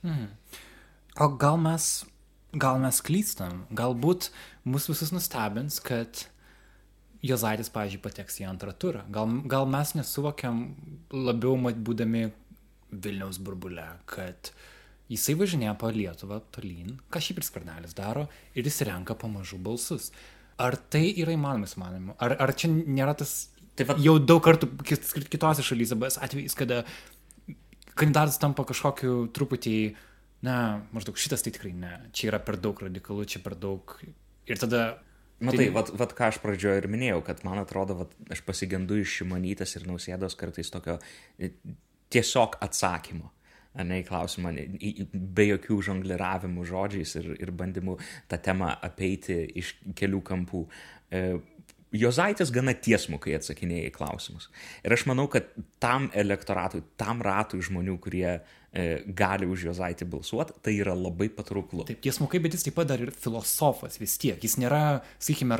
Hmm. 0.07 0.31
O 1.19 1.27
gal 1.35 1.59
mes, 1.59 2.05
gal 2.55 2.79
mes 2.79 3.03
klystam, 3.03 3.65
galbūt 3.75 4.31
mus 4.69 4.87
visus 4.91 5.11
nustebins, 5.11 5.81
kad 5.83 6.29
Jozaitis, 7.25 7.71
pavyzdžiui, 7.75 8.03
pateks 8.03 8.39
į 8.43 8.47
antrą 8.47 8.73
turą. 8.79 9.03
Gal, 9.11 9.31
gal 9.51 9.67
mes 9.71 9.95
nesuvokiam 9.99 10.61
labiau, 11.11 11.57
mat, 11.59 11.79
būdami 11.83 12.29
Vilniaus 12.93 13.41
burbule, 13.43 13.85
kad 14.09 14.53
jisai 15.11 15.35
važinėja 15.41 15.75
po 15.81 15.91
Lietuvą 15.93 16.39
tolyn, 16.55 16.95
ką 17.13 17.23
šiaip 17.25 17.41
ir 17.41 17.47
skvarnelis 17.49 17.97
daro, 17.99 18.29
ir 18.55 18.69
jis 18.69 18.85
renka 18.87 19.17
pamažu 19.19 19.59
balsus. 19.59 20.13
Ar 20.59 20.77
tai 20.91 21.09
yra 21.11 21.35
įmanomas 21.35 21.77
manimu? 21.79 22.15
Ar, 22.23 22.37
ar 22.39 22.55
čia 22.59 22.71
nėra 22.71 23.17
tas... 23.19 23.49
Taip 23.79 23.93
jau 24.03 24.17
daug 24.19 24.43
kartų 24.43 24.67
kitose 25.31 25.63
šalyse 25.63 25.95
buvęs 25.95 26.17
atvejis, 26.23 26.57
kada 26.59 26.81
kandidatas 27.99 28.39
tampa 28.43 28.65
kažkokiu 28.67 29.29
truputį, 29.35 29.75
na, 30.47 30.81
maždaug 30.95 31.19
šitas 31.19 31.45
tai 31.47 31.53
tikrai 31.55 31.71
ne, 31.79 31.93
čia 32.11 32.33
yra 32.33 32.41
per 32.43 32.59
daug 32.63 32.79
radikalu, 32.83 33.27
čia 33.31 33.43
per 33.45 33.55
daug. 33.59 33.95
Ir 34.51 34.59
tada 34.59 34.83
Matai, 35.39 35.69
tai... 35.69 35.73
vat, 35.75 35.91
vat 35.95 36.15
ką 36.19 36.31
aš 36.33 36.41
pradžioje 36.43 36.83
ir 36.83 36.89
minėjau, 36.91 37.21
kad 37.27 37.45
man 37.47 37.61
atrodo, 37.63 37.95
vat, 38.01 38.15
aš 38.35 38.43
pasigendu 38.47 38.99
iš 38.99 39.21
šimonytės 39.21 39.77
ir 39.79 39.87
nausėdos 39.87 40.35
kartais 40.39 40.71
tokio 40.75 40.97
e, 41.39 41.53
tiesiog 42.13 42.59
atsakymo. 42.65 43.31
Ne 43.79 44.01
į 44.01 44.07
klausimą, 44.09 44.51
be 45.13 45.45
jokių 45.53 45.77
žongliravimų 45.87 46.65
žodžiais 46.67 47.13
ir, 47.21 47.29
ir 47.39 47.53
bandymų 47.55 47.95
tą 48.27 48.41
temą 48.43 48.73
apeiti 48.83 49.37
iš 49.61 49.77
kelių 49.99 50.23
kampų. 50.27 50.65
E, 51.15 51.23
Jozaitis 51.95 52.51
gana 52.53 52.75
tiesmukai 52.77 53.33
atsakinėja 53.39 53.89
į 53.89 53.93
klausimus. 53.95 54.51
Ir 54.85 54.93
aš 54.93 55.07
manau, 55.09 55.25
kad 55.33 55.47
tam 55.81 56.11
elektoratui, 56.13 56.83
tam 57.01 57.23
ratui 57.25 57.63
žmonių, 57.65 57.95
kurie 58.05 58.27
e, 58.35 58.41
gali 59.19 59.49
už 59.49 59.69
Jozaitį 59.71 60.09
balsuoti, 60.13 60.57
tai 60.65 60.77
yra 60.79 60.95
labai 60.97 61.29
patrauklu. 61.35 61.87
Taip, 61.89 62.03
tiesmukai, 62.05 62.41
bet 62.45 62.57
jis 62.57 62.69
taip 62.69 62.79
pat 62.79 62.91
dar 62.93 63.03
ir 63.03 63.13
filosofas 63.15 63.99
vis 64.01 64.19
tiek. 64.21 64.39
Jis 64.45 64.59
nėra, 64.63 65.01
sakykime, 65.19 65.59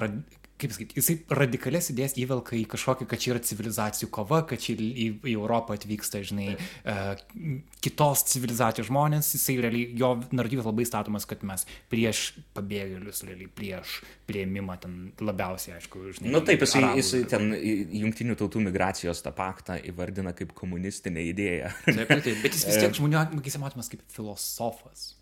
kaip 0.59 0.75
sakyti, 0.75 0.99
jisai 0.99 1.17
radikalias 1.39 1.91
idėjas 1.93 2.17
įvelka 2.19 2.57
į 2.59 2.65
kažkokį, 2.73 3.07
kad 3.11 3.23
čia 3.23 3.33
yra 3.35 3.43
civilizacijų 3.47 4.09
kova, 4.15 4.41
kad 4.49 4.63
čia 4.63 4.75
į, 4.75 5.09
į 5.23 5.35
Europą 5.35 5.77
atvyksta, 5.79 6.23
žinai, 6.27 6.55
uh, 6.59 7.13
kitos 7.85 8.25
civilizacijos 8.33 8.89
žmonės, 8.91 9.31
jisai 9.37 9.59
realiai, 9.63 9.93
jo 9.99 10.15
naratyvas 10.35 10.69
labai 10.69 10.87
statomas, 10.89 11.27
kad 11.29 11.45
mes 11.47 11.67
prieš 11.93 12.25
pabėgėlius, 12.57 13.23
realiai 13.29 13.51
prieš 13.61 13.99
prieimimą 14.29 14.79
ten 14.83 14.97
labiausiai, 15.23 15.77
aišku, 15.79 16.05
žinai. 16.19 16.33
Na 16.33 16.41
nu, 16.41 16.45
taip, 16.49 16.65
jisai, 16.67 16.85
jisai 16.99 17.23
ten 17.31 17.53
jungtinių 17.55 18.39
tautų 18.39 18.65
migracijos 18.67 19.23
tą 19.25 19.35
paktą 19.37 19.79
įvardina 19.91 20.35
kaip 20.37 20.55
komunistinę 20.59 21.23
idėją. 21.31 21.71
Taip, 21.87 22.11
taip, 22.11 22.35
bet 22.43 22.59
jis 22.59 22.67
vis 22.69 22.81
tiek 22.83 22.99
žmonių 22.99 23.23
akise 23.41 23.63
matomas 23.63 23.91
kaip 23.93 24.03
filosofas 24.13 25.13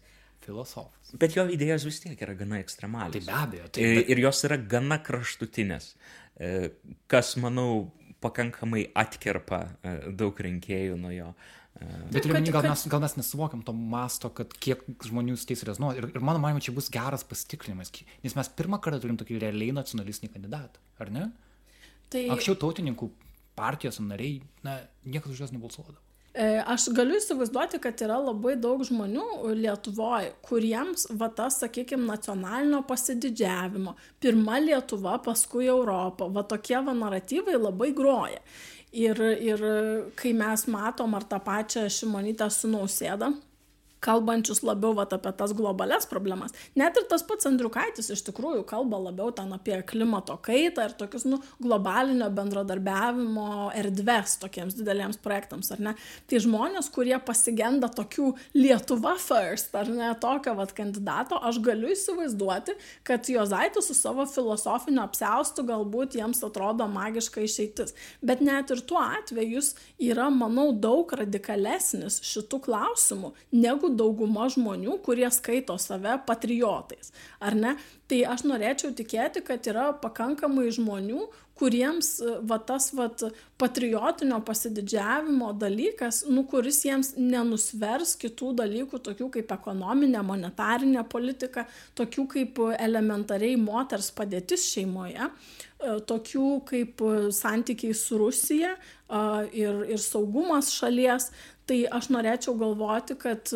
filosofas. 0.47 1.13
Bet 1.19 1.37
jo 1.37 1.45
idėjos 1.53 1.85
vis 1.89 2.01
tiek 2.05 2.23
yra 2.25 2.37
gana 2.39 2.61
ekstremalios. 2.63 3.19
Tai 3.19 3.27
be 3.27 3.37
abejo. 3.43 3.69
Tai, 3.75 3.91
bet... 3.99 4.11
Ir 4.15 4.23
jos 4.23 4.43
yra 4.49 4.59
gana 4.75 4.99
kraštutinės, 5.05 5.93
e, 6.39 6.51
kas, 7.11 7.35
manau, 7.43 7.87
pakankamai 8.25 8.89
atkerpa 8.97 9.63
e, 9.67 9.95
daug 10.17 10.39
rinkėjų 10.47 10.97
nuo 11.01 11.13
jo. 11.15 11.33
E, 11.77 11.89
bet 12.15 12.25
ir 12.25 12.33
kad, 12.33 12.49
gal, 12.55 12.69
mes, 12.71 12.87
gal 12.93 13.03
mes 13.05 13.17
nesuvokiam 13.19 13.65
to 13.67 13.75
masto, 13.77 14.31
kad 14.37 14.55
kiek 14.63 14.87
žmonių 15.07 15.37
su 15.37 15.49
tais 15.51 15.67
rezonuoja. 15.69 16.01
Ir, 16.01 16.09
ir 16.17 16.25
mano 16.25 16.41
manimo, 16.43 16.63
čia 16.65 16.75
bus 16.77 16.89
geras 16.93 17.27
pasitikrinimas, 17.29 17.93
nes 18.25 18.39
mes 18.39 18.53
pirmą 18.59 18.81
kartą 18.85 19.03
turim 19.05 19.19
tokį 19.21 19.43
realiai 19.45 19.77
nacionalistinį 19.77 20.33
kandidatą, 20.39 20.83
ar 21.03 21.13
ne? 21.13 21.29
Tai... 22.13 22.23
Anksčiau 22.37 22.57
tautininkų 22.63 23.11
partijos 23.57 24.01
nariai, 24.05 24.41
na, 24.65 24.79
niekas 25.09 25.33
už 25.33 25.45
juos 25.45 25.55
nebalsuodavo. 25.55 26.06
E, 26.37 26.47
aš 26.69 26.91
galiu 26.93 27.17
įsivaizduoti, 27.17 27.79
kad 27.81 28.01
yra 28.05 28.19
labai 28.21 28.59
daug 28.61 28.83
žmonių 28.85 29.55
Lietuvoje, 29.57 30.35
kuriems 30.45 31.07
va 31.17 31.31
tas, 31.33 31.57
sakykime, 31.63 32.05
nacionalinio 32.11 32.83
pasididžiavimo, 32.85 33.95
pirma 34.21 34.59
Lietuva, 34.61 35.15
paskui 35.25 35.71
Europą, 35.73 36.29
va 36.35 36.45
tokie 36.45 36.77
va 36.85 36.93
naratyvai 36.93 37.57
labai 37.57 37.89
groja. 37.97 38.43
Ir, 38.97 39.21
ir 39.49 39.65
kai 40.17 40.35
mes 40.37 40.67
matom 40.73 41.17
ar 41.17 41.25
tą 41.29 41.41
pačią 41.45 41.87
šimonytę 41.93 42.51
su 42.53 42.69
nausėdą, 42.69 43.33
kalbančius 44.07 44.63
labiau 44.67 44.95
vat, 44.97 45.13
apie 45.17 45.33
tas 45.37 45.53
globales 45.57 46.07
problemas. 46.11 46.55
Net 46.79 46.97
ir 46.99 47.07
tas 47.11 47.25
pats 47.27 47.49
Andriukaitis 47.49 48.11
iš 48.15 48.23
tikrųjų 48.29 48.65
kalba 48.69 49.01
labiau 49.09 49.33
ten 49.35 49.53
apie 49.57 49.81
klimato 49.89 50.37
kaitą 50.43 50.87
ir 50.87 50.95
tokius 50.99 51.27
nu, 51.29 51.41
globalinio 51.63 52.29
bendradarbiavimo 52.35 53.73
erdves 53.77 54.37
tokiems 54.43 54.77
dideliems 54.79 55.19
projektams, 55.25 55.73
ar 55.75 55.83
ne? 55.89 55.95
Tai 56.31 56.43
žmonės, 56.43 56.91
kurie 56.95 57.17
pasigenda 57.27 57.91
tokių 57.93 58.33
Lietuva 58.57 59.17
first, 59.23 59.75
ar 59.79 59.91
ne, 59.91 60.13
tokio 60.23 60.55
vat 60.59 60.75
kandidato, 60.77 61.39
aš 61.49 61.61
galiu 61.65 61.91
įsivaizduoti, 61.95 62.77
kad 63.07 63.27
Jozaitis 63.31 63.91
su 63.91 63.97
savo 63.97 64.27
filosofiniu 64.31 65.03
apsaustu 65.05 65.65
galbūt 65.67 66.17
jiems 66.19 66.43
atrodo 66.47 66.87
magiška 66.91 67.43
išeitis. 67.45 67.95
Bet 68.25 68.43
net 68.45 68.71
ir 68.75 68.83
tuo 68.87 69.01
atveju 69.03 69.57
jis 69.57 69.73
yra, 70.03 70.29
manau, 70.33 70.71
daug 70.73 71.13
radikalesnis 71.17 72.21
šitų 72.27 72.61
klausimų 72.67 73.33
negu 73.57 73.93
dauguma 73.99 74.51
žmonių, 74.53 74.99
kurie 75.07 75.29
skaito 75.35 75.77
save 75.81 76.19
patriotais, 76.29 77.13
ar 77.41 77.57
ne? 77.59 77.77
Tai 78.07 78.21
aš 78.37 78.45
norėčiau 78.47 78.93
tikėti, 78.95 79.43
kad 79.47 79.67
yra 79.67 79.91
pakankamai 80.03 80.69
žmonių, 80.75 81.27
kuriems 81.57 82.11
va 82.45 82.59
tas 82.69 82.91
va 82.95 83.09
patriotinio 83.59 84.43
pasididžiavimo 84.45 85.53
dalykas, 85.57 86.23
nu, 86.29 86.45
kuris 86.49 86.83
jiems 86.85 87.15
nenusvers 87.17 88.13
kitų 88.21 88.53
dalykų, 88.61 89.01
tokių 89.09 89.31
kaip 89.39 89.55
ekonominė, 89.57 90.21
monetarinė 90.27 91.07
politika, 91.09 91.65
tokių 91.97 92.27
kaip 92.35 92.61
elementariai 92.77 93.57
moters 93.61 94.11
padėtis 94.17 94.69
šeimoje, 94.75 95.31
tokių 96.09 96.51
kaip 96.69 97.03
santykiai 97.37 97.97
su 97.97 98.21
Rusija 98.21 98.77
ir, 99.57 99.83
ir 99.89 100.01
saugumas 100.03 100.75
šalies, 100.77 101.31
tai 101.67 101.81
aš 101.91 102.09
norėčiau 102.15 102.55
galvoti 102.59 103.17
kad 103.19 103.51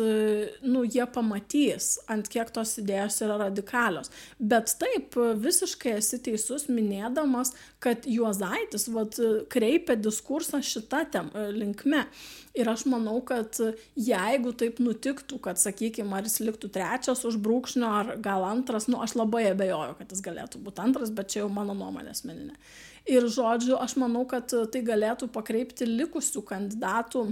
nu 0.67 0.83
jie 0.83 1.05
pamatys 1.15 1.93
ant 2.11 2.27
kiek 2.31 2.51
tos 2.53 2.75
idėjos 2.81 3.21
yra 3.25 3.37
radikalios. 3.45 4.11
Bet 4.37 4.73
taip 4.81 5.15
visiškai 5.15 5.95
esi 5.99 6.19
teisus 6.23 6.67
minėdamas 6.71 7.53
kad 7.83 8.05
juozaitis 8.09 8.89
vat 8.91 9.17
kreipia 9.51 9.95
diskursą 9.95 10.59
šita 10.65 11.05
tem 11.13 11.31
linkme. 11.55 12.03
Ir 12.51 12.67
aš 12.67 12.83
manau 12.91 13.21
kad 13.23 13.55
jeigu 13.95 14.51
taip 14.59 14.81
nutiktų 14.83 15.39
kad 15.45 15.59
sakykim 15.61 16.11
ar 16.11 16.27
jis 16.27 16.41
liktų 16.43 16.67
trečias 16.75 17.23
už 17.27 17.39
brūkšnio 17.39 17.91
ar 18.01 18.15
gal 18.19 18.43
antras 18.49 18.89
nu 18.91 18.99
aš 19.03 19.15
labai 19.21 19.45
abejoju 19.53 19.95
kad 20.01 20.11
jis 20.11 20.23
galėtų 20.25 20.59
būt 20.65 20.81
antras 20.83 21.13
bet 21.15 21.31
čia 21.31 21.45
jau 21.45 21.51
mano 21.53 21.77
nuomonė 21.77 22.11
asmeninė. 22.11 22.59
Ir 23.09 23.25
žodžiu 23.31 23.79
aš 23.81 23.95
manau 23.97 24.27
kad 24.29 24.51
tai 24.51 24.83
galėtų 24.85 25.31
pakreipti 25.31 25.87
likusių 25.87 26.43
kandidatų 26.51 27.23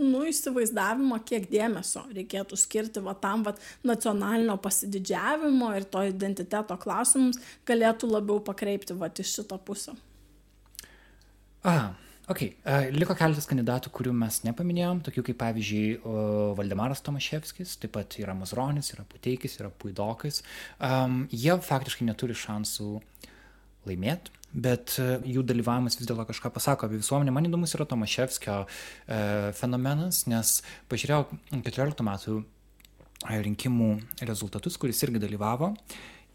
nu 0.00 0.22
įsivaizdavimą 0.28 1.18
kiek 1.28 1.48
dėmesio 1.50 2.04
reikėtų 2.12 2.58
skirti 2.60 3.02
va 3.04 3.14
tam 3.18 3.44
vat 3.46 3.60
nacionalinio 3.86 4.56
pasididžiavimo 4.62 5.72
ir 5.76 5.86
to 5.92 6.04
identiteto 6.08 6.76
klausimams 6.80 7.40
galėtų 7.68 8.10
labiau 8.10 8.40
pakreipti 8.44 8.96
vat 8.98 9.20
į 9.20 9.26
šitą 9.28 9.58
pusę. 9.62 9.94
Aha, 11.62 11.92
ok. 12.32 12.42
Liko 12.96 13.14
keletas 13.18 13.46
kandidatų, 13.46 13.92
kurių 13.94 14.14
mes 14.16 14.40
nepaminėjom, 14.48 15.04
tokių 15.06 15.28
kaip 15.28 15.38
pavyzdžiui 15.44 15.84
Valdemaras 16.58 17.04
Tomaševskis, 17.06 17.76
taip 17.82 17.94
pat 17.94 18.18
yra 18.18 18.34
Mazronis, 18.34 18.90
yra 18.96 19.06
Puteikis, 19.06 19.60
yra 19.60 19.70
Puidokas. 19.70 20.42
Um, 20.80 21.26
jie 21.30 21.54
faktiškai 21.62 22.08
neturi 22.08 22.34
šansų 22.34 22.96
laimėti 23.86 24.41
bet 24.52 24.96
e, 25.00 25.06
jų 25.34 25.44
dalyvavimas 25.48 25.96
vis 25.98 26.08
dėlto 26.08 26.26
kažką 26.28 26.52
pasako 26.54 26.88
apie 26.88 27.00
visuomenę. 27.00 27.34
Man 27.34 27.48
įdomus 27.48 27.74
yra 27.76 27.86
Tomaševskio 27.88 28.62
e, 28.62 29.20
fenomenas, 29.58 30.24
nes 30.30 30.58
pažiūrėjau 30.92 31.26
14 31.54 32.06
metų 32.08 32.38
e, 32.40 33.38
rinkimų 33.48 33.92
rezultatus, 34.28 34.78
kuris 34.80 35.02
irgi 35.06 35.22
dalyvavo. 35.22 35.72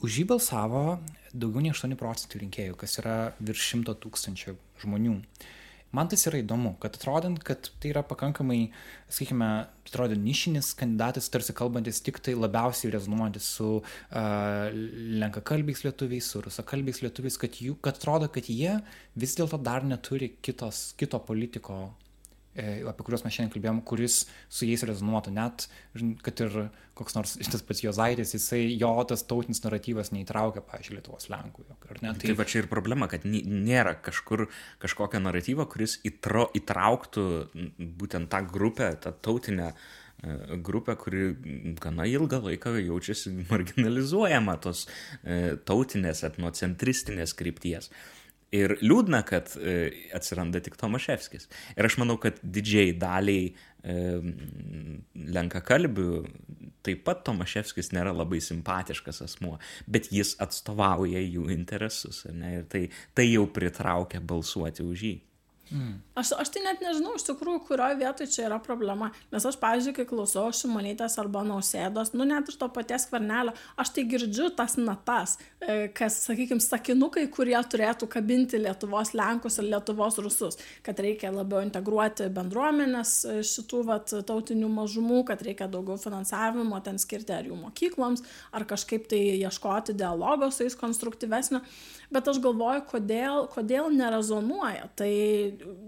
Už 0.05 0.21
jį 0.21 0.27
balsavo 0.29 0.99
daugiau 1.33 1.63
nei 1.65 1.73
8 1.73 1.97
procentų 1.99 2.43
rinkėjų, 2.45 2.79
kas 2.79 2.99
yra 3.01 3.17
virš 3.39 3.71
100 3.75 3.97
tūkstančių 4.03 4.57
žmonių. 4.83 5.17
Uh, 5.17 5.53
man 5.95 6.09
tas 6.11 6.25
yra 6.29 6.41
įdomu, 6.41 6.75
kad 6.81 6.97
atrodant, 6.97 7.39
kad 7.45 7.69
tai 7.81 7.91
yra 7.93 8.03
pakankamai, 8.07 8.71
sakykime, 9.07 9.49
atrodo 9.87 10.17
nišinis 10.19 10.73
kandidatas, 10.77 11.29
tarsi 11.31 11.55
kalbantis 11.55 12.01
tik 12.03 12.19
tai 12.23 12.35
labiausiai 12.37 12.91
rezonuojantis 12.95 13.51
su 13.57 13.69
uh, 13.79 13.85
lenkakalbiais 15.23 15.85
lietuviais, 15.85 16.27
su 16.27 16.43
rusakalbiais 16.43 17.03
lietuviais, 17.05 17.39
kad, 17.39 17.61
jų, 17.63 17.77
kad 17.83 17.99
atrodo, 17.99 18.27
kad 18.33 18.49
jie 18.51 18.75
vis 19.15 19.37
dėlto 19.39 19.61
dar 19.63 19.87
neturi 19.87 20.33
kitos, 20.43 20.91
kito 20.99 21.21
politiko 21.23 21.85
apie 22.57 23.05
kuriuos 23.05 23.23
mes 23.25 23.35
šiandien 23.35 23.53
kalbėjom, 23.53 23.81
kuris 23.87 24.23
su 24.49 24.67
jais 24.67 24.83
rezonuotų, 24.87 25.33
net, 25.35 25.67
kad 26.25 26.41
ir 26.45 26.55
koks 26.97 27.17
nors 27.17 27.35
tas 27.53 27.63
pats 27.65 27.83
Jozaitis, 27.85 28.33
jisai, 28.35 28.63
jo 28.81 28.91
tas 29.09 29.25
tautinis 29.29 29.61
naratyvas 29.65 30.11
neįtraukia, 30.15 30.63
pažiūrėjau, 30.65 30.97
Lietuvos 30.97 31.29
Lenkų. 31.29 31.67
Ne? 32.01 32.15
Tai, 32.17 32.33
va 32.39 32.47
čia 32.49 32.63
ir 32.63 32.71
problema, 32.71 33.09
kad 33.11 33.27
nėra 33.27 33.93
kažkur 34.01 34.47
kažkokio 34.81 35.21
naratyvo, 35.21 35.67
kuris 35.69 35.99
įtro, 36.07 36.47
įtrauktų 36.57 37.27
būtent 38.01 38.31
tą 38.33 38.41
grupę, 38.49 38.89
tą 39.03 39.13
tautinę 39.13 39.69
e, 39.69 40.57
grupę, 40.65 40.97
kuri 40.99 41.31
gana 41.81 42.07
ilgą 42.09 42.41
laiką 42.49 42.77
jaučiasi 42.81 43.35
marginalizuojama 43.51 44.57
tos 44.63 44.87
e, 45.21 45.57
tautinės, 45.69 46.25
etnocentristinės 46.31 47.37
krypties. 47.37 47.91
Ir 48.55 48.77
liūdna, 48.79 49.23
kad 49.27 49.51
e, 49.59 49.89
atsiranda 50.15 50.61
tik 50.63 50.77
Tomaševskis. 50.79 51.49
Ir 51.75 51.87
aš 51.87 51.97
manau, 51.99 52.15
kad 52.21 52.37
didžiai 52.39 52.93
daliai 52.95 53.49
e, 53.51 53.97
lenkakalbių 55.35 56.11
taip 56.87 57.03
pat 57.03 57.25
Tomaševskis 57.27 57.91
nėra 57.91 58.13
labai 58.15 58.39
simpatiškas 58.43 59.19
asmuo, 59.25 59.57
bet 59.91 60.07
jis 60.15 60.37
atstovauja 60.43 61.19
jų 61.19 61.49
interesus. 61.51 62.23
Ne, 62.31 62.61
ir 62.61 62.69
tai, 62.71 62.85
tai 63.17 63.27
jau 63.27 63.43
pritraukia 63.51 64.23
balsuoti 64.23 64.87
už 64.87 65.03
jį. 65.09 65.15
Mm. 65.71 65.97
Aš, 66.15 66.31
aš 66.39 66.49
tai 66.53 66.61
net 66.63 66.79
nežinau 66.81 67.13
iš 67.17 67.25
tikrųjų, 67.27 67.59
kurioje 67.67 67.97
vietoje 67.99 68.29
čia 68.31 68.45
yra 68.47 68.57
problema. 68.63 69.09
Nes 69.33 69.45
aš, 69.45 69.57
pavyzdžiui, 69.61 69.93
kai 69.97 70.05
klausau 70.09 70.47
Šimonytės 70.55 71.17
arba 71.21 71.43
Nausėdos, 71.45 72.13
nu 72.15 72.25
net 72.27 72.47
iš 72.47 72.57
to 72.61 72.69
paties 72.73 73.07
kvarnelio, 73.09 73.53
aš 73.79 73.91
tai 73.95 74.05
girdžiu 74.09 74.47
tas 74.55 74.77
natas, 74.79 75.35
e, 75.59 75.89
kas, 75.97 76.21
sakykime, 76.29 76.63
sakinukai, 76.63 77.25
kurie 77.33 77.57
turėtų 77.59 78.07
kabinti 78.15 78.61
Lietuvos 78.61 79.11
Lenkus 79.17 79.59
ir 79.59 79.67
Lietuvos 79.73 80.19
Rusus, 80.23 80.59
kad 80.85 80.99
reikia 81.03 81.33
labiau 81.35 81.61
integruoti 81.65 82.29
bendruomenės 82.33 83.13
e, 83.25 83.37
šitų 83.51 83.83
vat, 83.91 84.15
tautinių 84.29 84.71
mažumų, 84.79 85.25
kad 85.27 85.43
reikia 85.45 85.67
daugiau 85.71 85.99
finansavimo 86.01 86.79
ten 86.85 87.01
skirti 87.01 87.35
ar 87.35 87.51
jų 87.51 87.59
mokykloms, 87.59 88.23
ar 88.55 88.65
kažkaip 88.69 89.11
tai 89.11 89.21
ieškoti 89.43 89.97
dialogo 89.99 90.49
su 90.53 90.63
jais 90.63 90.79
konstruktyvesnio 90.79 91.61
bet 92.13 92.29
aš 92.31 92.39
galvoju 92.43 92.85
kodėl 92.91 93.45
kodėl 93.51 93.91
nerezonuoja 93.93 94.89
tai 94.99 95.11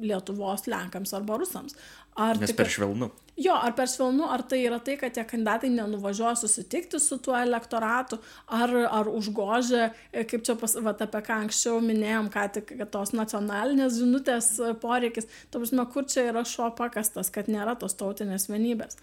lietuvos 0.04 0.68
lenkams 0.70 1.16
arba 1.18 1.40
rusams. 1.40 1.78
Ar 2.20 2.40
nes 2.42 2.52
per 2.52 2.68
švelnu. 2.68 3.08
Jo 3.40 3.54
ar 3.56 3.72
per 3.78 3.88
švelnu 3.88 4.26
ar 4.28 4.42
tai 4.52 4.58
yra 4.66 4.82
tai 4.84 4.98
kad 5.00 5.14
tie 5.16 5.24
kandidatai 5.24 5.70
nenuvažiuoja 5.72 6.36
susitikti 6.42 7.00
su 7.00 7.18
tuo 7.24 7.38
elektoratu 7.40 8.20
ar 8.58 8.74
ar 8.90 9.08
užgožia 9.08 9.94
kaip 10.12 10.44
čia 10.44 10.58
pas 10.60 10.76
vat 10.84 11.06
apie 11.06 11.22
ką 11.30 11.38
anksčiau 11.46 11.80
minėjom 11.86 12.28
ką 12.34 12.46
tik 12.58 12.74
tos 12.92 13.16
nacionalinės 13.16 14.02
žinutės 14.02 14.52
poreikis. 14.84 15.30
Ta 15.52 15.62
prasme 15.62 15.88
kur 15.94 16.08
čia 16.12 16.28
yra 16.34 16.44
šuo 16.44 16.74
pakastas 16.76 17.32
kad 17.32 17.48
nėra 17.48 17.78
tos 17.80 17.96
tautinės 18.02 18.50
vienybės 18.52 19.00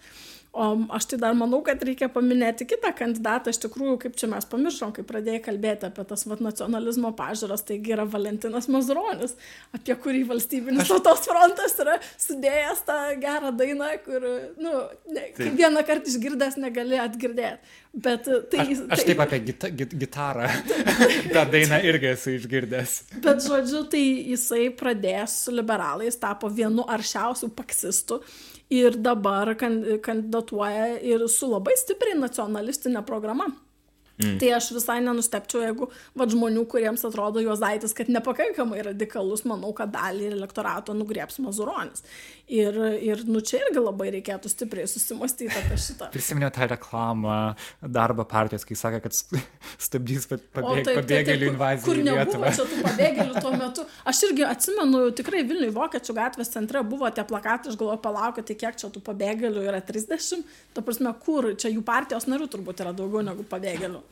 o 0.53 0.67
aš 0.97 1.09
tai 1.11 1.19
dar 1.21 1.35
manau 1.37 1.59
kad 1.65 1.81
reikia 1.83 2.09
paminėti 2.11 2.67
kitą 2.69 2.91
kandidatą. 2.97 3.51
Iš 3.53 3.61
tikrųjų 3.65 3.97
kaip 4.03 4.17
čia 4.19 4.29
mes 4.31 4.47
pamiršom 4.49 4.93
kai 4.95 5.05
pradėjai 5.07 5.43
kalbėti 5.49 5.87
apie 5.89 6.05
tas 6.09 6.25
vat 6.29 6.43
nacionalizmo 6.43 7.11
pažiūras 7.17 7.65
taigi 7.67 7.95
yra 7.95 8.07
valentinas 8.09 8.69
mazuronis 8.71 9.35
apie 9.75 9.95
kurį 10.03 10.23
valstybinis 10.31 10.89
tautos 10.91 11.25
frontas 11.27 11.77
yra 11.83 11.97
sudėjęs 12.15 12.85
tą 12.87 12.99
gerą 13.21 13.53
dainą 13.57 13.91
kur 14.05 14.23
nu 14.57 14.73
ne, 15.11 15.27
tai. 15.37 15.51
vieną 15.59 15.83
kartą 15.87 16.13
išgirdęs 16.13 16.59
negali 16.63 16.99
atgirdėti 17.01 17.75
bet 17.97 18.27
tai 18.51 18.61
aš, 18.63 18.83
aš 18.91 19.01
tai, 19.01 19.05
taip 19.09 19.21
apie 19.25 19.39
gita, 19.47 19.69
git, 19.73 19.93
gitarą 19.97 20.49
tą 21.35 21.45
dainą 21.51 21.79
irgi 21.87 22.11
esu 22.13 22.35
išgirdęs. 22.37 22.97
Bet 23.23 23.41
žodžiu 23.45 23.83
tai 23.91 24.03
jisai 24.33 24.67
pradėjęs 24.77 25.39
su 25.45 25.55
liberalais 25.55 26.19
tapo 26.21 26.51
vienu 26.53 26.85
aršiausių 26.97 27.49
paksistų 27.57 28.21
ir 28.69 28.97
dabar 29.03 29.55
kandidatuoja 29.57 30.99
ir 31.01 31.27
su 31.29 31.49
labai 31.51 31.75
stipriai 31.77 32.19
nacionalistine 32.19 33.01
programa 33.05 33.47
Mm. 34.17 34.39
Tai 34.41 34.49
aš 34.57 34.71
visai 34.73 34.97
nenustepčiau, 35.05 35.61
jeigu 35.61 35.87
vad 36.17 36.31
žmonių, 36.33 36.63
kuriems 36.69 37.03
atrodo 37.05 37.41
Juozaitis, 37.43 37.93
kad 37.97 38.09
nepakankamai 38.09 38.81
radikalus, 38.89 39.43
manau, 39.45 39.69
kad 39.77 39.91
dalį 39.93 40.31
elektorato 40.31 40.95
nugrieps 40.97 41.37
Mazuronis. 41.43 42.01
Ir, 42.49 42.73
ir 43.03 43.21
nu 43.29 43.43
čia 43.45 43.59
irgi 43.61 43.83
labai 43.83 44.07
reikėtų 44.15 44.49
stipriai 44.49 44.87
susimastyti 44.89 45.51
apie 45.51 45.77
šitą. 45.83 46.09
Prisiminiau 46.15 46.49
tą 46.55 46.65
reklamą 46.71 47.35
darbo 47.83 48.25
partijos, 48.25 48.65
kai 48.65 48.79
sakė, 48.79 49.03
kad 49.05 49.17
stabdys 49.85 50.25
pabėg, 50.31 50.89
pabėgėlių 50.89 51.51
invaziją. 51.51 51.85
Kur 51.85 52.01
nebuvo 52.07 52.49
čia 52.57 52.65
tų 52.65 52.81
pabėgėlių 52.87 53.45
tuo 53.45 53.53
metu. 53.61 53.87
Aš 54.09 54.23
irgi 54.31 54.47
atsimenu, 54.49 55.03
tikrai 55.19 55.45
Vilniui 55.45 55.75
Vokiečių 55.77 56.17
gatvės 56.17 56.53
centre 56.55 56.81
buvo 56.87 57.13
tie 57.13 57.27
plakatai, 57.27 57.69
aš 57.69 57.77
galvoju, 57.77 58.01
palaukite, 58.01 58.49
tai 58.49 58.59
kiek 58.65 58.81
čia 58.81 58.89
tų 58.95 59.05
pabėgėlių 59.05 59.69
yra 59.69 59.83
30. 59.85 60.47
Ta 60.73 60.81
prasme, 60.81 61.13
kur 61.21 61.51
čia 61.59 61.69
jų 61.69 61.85
partijos 61.85 62.25
narių 62.31 62.49
turbūt 62.55 62.81
yra 62.81 62.97
daugiau 62.97 63.27
negu 63.27 63.45
pabėgėlių. 63.51 64.06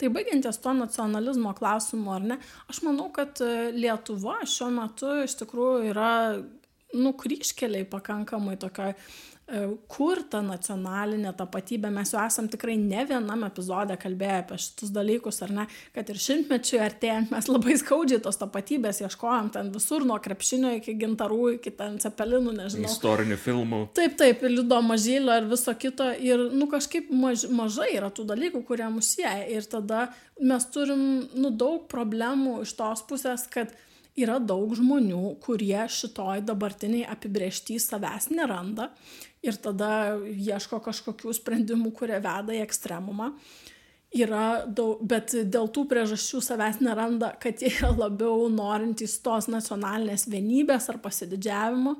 Tai 0.00 0.08
baigiantis 0.14 0.56
to 0.64 0.72
nacionalizmo 0.72 1.52
klausimu, 1.58 2.14
ar 2.14 2.22
ne, 2.32 2.38
aš 2.72 2.80
manau, 2.86 3.10
kad 3.12 3.42
e, 3.44 3.68
Lietuva 3.76 4.38
šiuo 4.48 4.70
metu 4.72 5.10
iš 5.26 5.34
tikrųjų 5.42 5.90
yra, 5.90 6.12
nu, 6.96 7.12
kryškeliai 7.20 7.84
pakankamai 7.90 8.56
tokioj 8.62 8.94
kur 9.90 10.20
ta 10.30 10.40
nacionalinė 10.44 11.32
tapatybė, 11.38 11.90
mes 11.92 12.12
jau 12.14 12.20
esam 12.22 12.46
tikrai 12.50 12.76
ne 12.78 13.02
vienam 13.08 13.42
epizode 13.48 13.96
kalbėję 13.98 14.36
apie 14.44 14.58
šitus 14.62 14.92
dalykus, 14.94 15.40
ar 15.42 15.54
ne, 15.56 15.64
kad 15.94 16.12
ir 16.12 16.20
šimtmečiui 16.22 16.78
artėjant 16.84 17.32
mes 17.34 17.50
labai 17.50 17.74
skaudžiai 17.80 18.22
tos 18.22 18.38
tapatybės 18.38 19.02
ieškojom 19.02 19.50
ten 19.56 19.72
visur, 19.74 20.06
nuo 20.06 20.20
krepšinio 20.22 20.76
iki 20.78 20.94
gintarų, 21.00 21.40
iki 21.56 21.74
ten 21.74 21.98
cepelinų, 22.02 22.54
nežinau. 22.60 22.90
Istorinių 22.90 23.40
filmų. 23.42 23.82
Taip, 23.98 24.16
taip, 24.20 24.46
ir 24.46 24.54
liudo 24.54 24.80
mažylio 24.86 25.40
ir 25.42 25.50
viso 25.50 25.74
kito, 25.74 26.06
ir, 26.14 26.46
nu, 26.54 26.70
kažkaip 26.70 27.10
maž, 27.10 27.48
mažai 27.50 27.90
yra 27.96 28.12
tų 28.14 28.28
dalykų, 28.30 28.64
kurie 28.70 28.86
mus 28.92 29.14
sieja, 29.16 29.40
ir 29.50 29.66
tada 29.70 30.08
mes 30.38 30.66
turim, 30.70 31.06
nu, 31.34 31.50
daug 31.50 31.88
problemų 31.90 32.60
iš 32.64 32.78
tos 32.78 33.02
pusės, 33.10 33.50
kad 33.50 33.74
yra 34.18 34.38
daug 34.42 34.72
žmonių, 34.76 35.36
kurie 35.44 35.80
šitoj 35.90 36.44
dabartiniai 36.46 37.06
apibriešty 37.10 37.78
savęs 37.82 38.30
neranda 38.34 38.90
ir 39.44 39.58
tada 39.62 40.18
ieško 40.28 40.80
kažkokių 40.84 41.34
sprendimų, 41.36 41.92
kurie 41.96 42.18
veda 42.20 42.54
į 42.56 42.62
ekstremumą. 42.64 43.32
Yra 44.10 44.64
daug, 44.66 44.98
bet 45.06 45.36
dėl 45.46 45.68
tų 45.70 45.84
priežasčių 45.90 46.40
savęs 46.42 46.80
neranda, 46.82 47.30
kad 47.38 47.62
jie 47.62 47.70
yra 47.76 47.92
labiau 47.94 48.48
norintys 48.50 49.20
tos 49.22 49.46
nacionalinės 49.46 50.26
vienybės 50.30 50.90
ar 50.90 50.98
pasididžiavimo. 51.02 51.94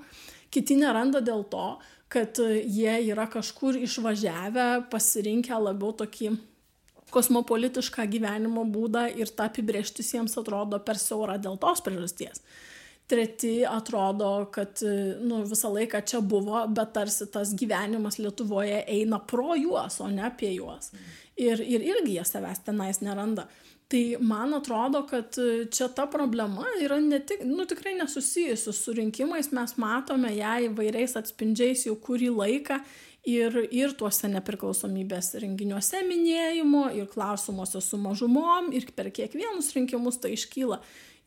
Kiti 0.51 0.75
neranda 0.81 1.23
dėl 1.23 1.45
to, 1.53 1.77
kad 2.11 2.41
jie 2.43 2.97
yra 3.13 3.29
kažkur 3.31 3.79
išvažiavę, 3.79 4.89
pasirinkę 4.91 5.55
labiau 5.55 5.95
tokį 6.03 6.33
kosmopolitišką 7.15 8.07
gyvenimo 8.11 8.65
būdą 8.71 9.07
ir 9.19 9.31
ta 9.35 9.47
apibrieštis 9.51 10.11
jiems 10.15 10.37
atrodo 10.39 10.81
per 10.83 10.99
siaura 10.99 11.39
dėl 11.39 11.59
tos 11.63 11.83
priežasties. 11.87 12.43
Treti 13.11 13.65
atrodo, 13.67 14.29
kad 14.55 14.79
nu, 15.27 15.41
visą 15.51 15.73
laiką 15.75 16.03
čia 16.07 16.21
buvo, 16.23 16.61
bet 16.71 16.93
tarsi 16.95 17.27
tas 17.33 17.51
gyvenimas 17.59 18.21
Lietuvoje 18.23 18.85
eina 18.87 19.19
pro 19.19 19.57
juos, 19.59 19.99
o 20.01 20.07
ne 20.13 20.29
apie 20.29 20.53
juos. 20.55 20.93
Ir, 21.41 21.59
ir 21.59 21.83
irgi 21.83 22.15
jie 22.19 22.25
savęs 22.29 22.63
tenais 22.69 23.03
neranda. 23.03 23.49
Tai 23.91 24.17
man 24.23 24.55
atrodo, 24.55 25.03
kad 25.11 25.35
čia 25.75 25.89
ta 25.91 26.05
problema 26.07 26.69
yra 26.79 27.01
ne 27.03 27.19
tik, 27.27 27.43
nu, 27.43 27.65
tikrai 27.67 27.97
nesusijusi 27.99 28.73
su 28.73 28.95
rinkimais, 28.95 29.51
mes 29.51 29.75
matome 29.83 30.31
ją 30.37 30.53
įvairiais 30.69 31.17
atspindžiais 31.19 31.89
jau 31.89 31.97
kurį 31.99 32.29
laiką 32.37 32.79
ir, 33.27 33.57
ir 33.75 33.97
tuose 33.99 34.31
nepriklausomybės 34.31 35.35
renginiuose 35.43 36.05
minėjimo, 36.07 36.87
ir 36.97 37.11
klausimuose 37.11 37.83
su 37.83 37.99
mažumom, 37.99 38.71
ir 38.77 38.87
per 38.95 39.11
kiekvienus 39.11 39.73
rinkimus 39.75 40.21
tai 40.23 40.37
iškyla. 40.37 40.79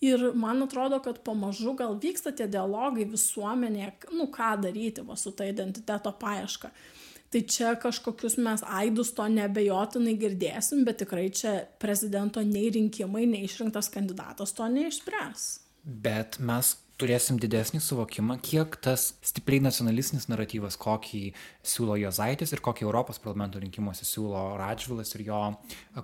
Ir 0.04 0.34
man 0.36 0.66
atrodo, 0.66 0.99
kad 1.04 1.22
pamažu 1.24 1.76
gal 1.80 1.95
vyksta 2.01 2.34
tie 2.36 2.49
dialogai 2.51 3.06
visuomenėje, 3.08 3.93
nu 4.18 4.28
ką 4.34 4.49
daryti 4.66 5.06
va, 5.08 5.16
su 5.20 5.32
ta 5.32 5.47
identiteto 5.47 6.12
paieška. 6.20 6.74
Tai 7.34 7.41
čia 7.49 7.72
kažkokius 7.82 8.36
mes 8.45 8.62
aidus 8.68 9.10
to 9.18 9.26
nebejotinai 9.32 10.14
girdėsim, 10.22 10.84
bet 10.86 10.99
tikrai 11.01 11.30
čia 11.34 11.56
prezidento 11.82 12.43
nei 12.45 12.68
rinkimai, 12.76 13.24
nei 13.30 13.47
išrinktas 13.47 13.89
kandidatas 13.93 14.54
to 14.54 14.68
neišspręs. 14.70 15.47
Bet 15.84 16.38
mes 16.38 16.76
turėsim 17.01 17.39
didesnį 17.41 17.82
suvokimą, 17.84 18.38
kiek 18.45 18.78
tas 18.84 19.10
stipriai 19.26 19.64
nacionalistinis 19.66 20.30
naratyvas, 20.30 20.78
kokį 20.80 21.24
siūlo 21.66 21.97
Jozaitis 21.99 22.54
ir 22.54 22.62
kokį 22.64 22.86
Europos 22.86 23.20
parlamento 23.24 23.60
rinkimuose 23.60 24.06
siūlo 24.08 24.54
Radžvilas 24.60 25.16
ir 25.18 25.26
jo 25.28 25.41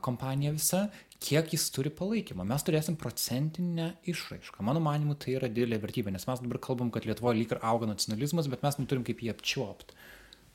kompanija 0.03 0.55
visa, 0.55 0.87
kiek 1.23 1.51
jis 1.53 1.65
turi 1.75 1.91
palaikymą. 1.91 2.45
Mes 2.47 2.63
turėsim 2.65 2.95
procentinę 2.99 3.89
išraišką. 4.07 4.63
Mano 4.65 4.81
manimu, 4.83 5.17
tai 5.19 5.35
yra 5.39 5.49
didelė 5.51 5.81
vertybė, 5.83 6.13
nes 6.15 6.25
mes 6.29 6.43
dabar 6.43 6.61
kalbam, 6.63 6.91
kad 6.95 7.07
Lietuvoje 7.07 7.41
lyg 7.41 7.55
ir 7.55 7.61
auga 7.71 7.89
nacionalizmas, 7.89 8.47
bet 8.51 8.63
mes 8.65 8.79
neturim 8.79 9.03
kaip 9.07 9.23
jį 9.23 9.33
apčiuopti. 9.33 9.97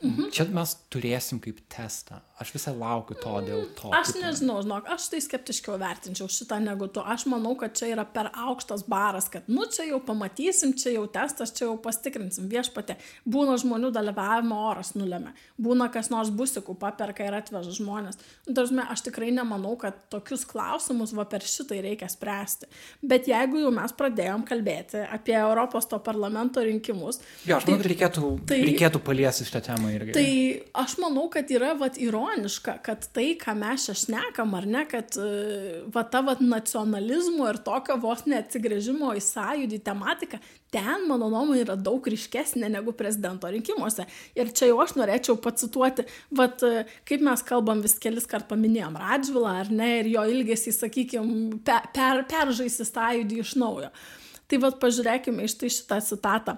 Mhm. 0.05 0.31
Čia 0.35 0.45
mes 0.53 0.77
turėsim 0.93 1.41
kaip 1.43 1.63
testą. 1.73 2.21
Aš 2.43 2.51
visai 2.51 2.73
laukiu 2.75 3.15
to 3.17 3.33
dėl 3.47 3.63
to. 3.79 3.89
Aš 3.95 4.11
nežinau, 4.19 4.59
žinok, 4.65 4.89
aš 4.91 5.07
tai 5.13 5.21
skeptiškiau 5.23 5.79
vertinčiau 5.79 6.27
šitą 6.29 6.59
negu 6.61 6.89
tu. 6.93 7.01
Aš 7.01 7.29
manau, 7.31 7.55
kad 7.57 7.77
čia 7.79 7.93
yra 7.95 8.05
per 8.05 8.29
aukštas 8.35 8.83
baras, 8.91 9.29
kad, 9.33 9.47
nu, 9.49 9.65
čia 9.71 9.87
jau 9.87 10.01
pamatysim, 10.05 10.75
čia 10.77 10.97
jau 10.97 11.05
testas, 11.15 11.55
čia 11.55 11.69
jau 11.69 11.77
pastikrinsim 11.81 12.49
viešpatė. 12.51 12.99
Būna 13.25 13.55
žmonių 13.63 13.93
dalyvavimo 13.95 14.59
oras 14.73 14.93
nulėmė. 14.99 15.31
Būna 15.63 15.87
kas 15.95 16.11
nors 16.13 16.33
busikų 16.35 16.75
paperka 16.81 17.25
ir 17.25 17.39
atveža 17.39 17.77
žmonės. 17.79 18.19
Nu, 18.49 18.57
tarsi, 18.59 18.77
aš 18.83 19.07
tikrai 19.07 19.31
nemanau, 19.33 19.77
kad 19.81 20.03
tokius 20.13 20.45
klausimus 20.51 21.15
va 21.17 21.25
per 21.31 21.47
šitai 21.47 21.81
reikia 21.87 22.11
spręsti. 22.13 22.69
Bet 23.01 23.31
jeigu 23.31 23.63
jau 23.63 23.73
mes 23.79 23.95
pradėjom 23.95 24.45
kalbėti 24.51 25.07
apie 25.07 25.39
Europos 25.39 25.87
to 25.89 26.03
parlamento 26.03 26.67
rinkimus. 26.67 27.23
Jo, 27.47 27.61
aš 27.63 27.71
manau, 27.71 27.79
tai, 27.79 27.79
kad 27.79 27.91
reikėtų, 27.95 28.35
tai, 28.51 28.61
reikėtų 28.73 29.05
paliesti 29.07 29.47
šitą 29.47 29.63
temą 29.71 29.94
irgi. 29.95 30.15
Tai 30.17 30.83
aš 30.85 30.97
manau, 31.03 31.27
kad 31.33 31.51
yra, 31.53 31.73
vat, 31.79 31.99
ironiška, 32.01 32.77
kad 32.85 33.07
tai, 33.15 33.33
ką 33.41 33.55
mes 33.59 33.87
čia 33.89 33.95
šnekam, 33.99 34.55
ar 34.59 34.67
ne, 34.69 34.85
kad 34.91 35.17
e, 35.21 35.29
va 35.95 36.05
ta 36.11 36.23
va 36.27 36.37
nacionalizmo 36.41 37.49
ir 37.51 37.61
tokio 37.67 37.97
vos 38.03 38.25
neatsigrėžimo 38.31 39.13
į 39.19 39.23
sąjūdį 39.25 39.81
tematika, 39.87 40.41
ten, 40.75 41.07
mano 41.11 41.29
nuomonė, 41.33 41.63
yra 41.65 41.77
daug 41.79 42.07
ryškesnė 42.11 42.73
negu 42.73 42.95
prezidento 42.97 43.51
rinkimuose. 43.51 44.09
Ir 44.39 44.51
čia 44.57 44.73
jau 44.73 44.81
aš 44.85 44.97
norėčiau 44.99 45.39
pacituoti, 45.45 46.09
va 46.35 46.51
e, 46.51 46.85
kaip 47.09 47.25
mes 47.25 47.47
kalbam 47.47 47.85
vis 47.85 47.97
kelis 48.03 48.29
kart 48.31 48.49
paminėjom 48.51 48.99
Radžvilą, 49.05 49.55
ar 49.63 49.73
ne, 49.73 49.91
ir 50.03 50.13
jo 50.17 50.27
ilgesį, 50.35 50.75
sakykime, 50.75 51.63
per, 51.67 51.89
per, 51.95 52.27
peržaisi 52.31 52.87
sąjūdį 52.91 53.43
iš 53.45 53.57
naujo. 53.63 53.95
Tai 54.55 54.61
vad 54.63 54.77
pažiūrėkime 54.79 55.43
iš 55.49 55.57
tai 55.59 55.69
šitą 55.75 55.97
citatą. 56.07 56.53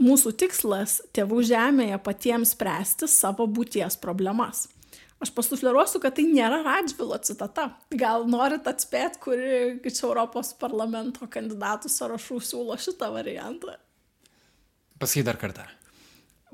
Mūsų 0.00 0.30
tikslas 0.40 1.02
tėvų 1.12 1.42
žemėje 1.50 1.98
patiems 2.00 2.54
spręsti 2.54 3.04
savo 3.12 3.44
būties 3.44 3.98
problemas. 4.00 4.62
Aš 5.20 5.34
pasufleruosiu, 5.36 6.00
kad 6.00 6.14
tai 6.16 6.24
nėra 6.24 6.62
Radžvilo 6.64 7.18
citata. 7.20 7.66
Gal 7.92 8.24
norit 8.24 8.64
atspėti, 8.72 9.20
kuri 9.20 9.50
iš 9.84 10.00
Europos 10.06 10.54
parlamento 10.56 11.28
kandidatų 11.28 11.92
sąrašų 11.92 12.40
siūlo 12.40 12.78
šitą 12.80 13.10
variantą? 13.12 13.76
Pasakyk 14.96 15.28
dar 15.28 15.36
kartą. 15.42 15.68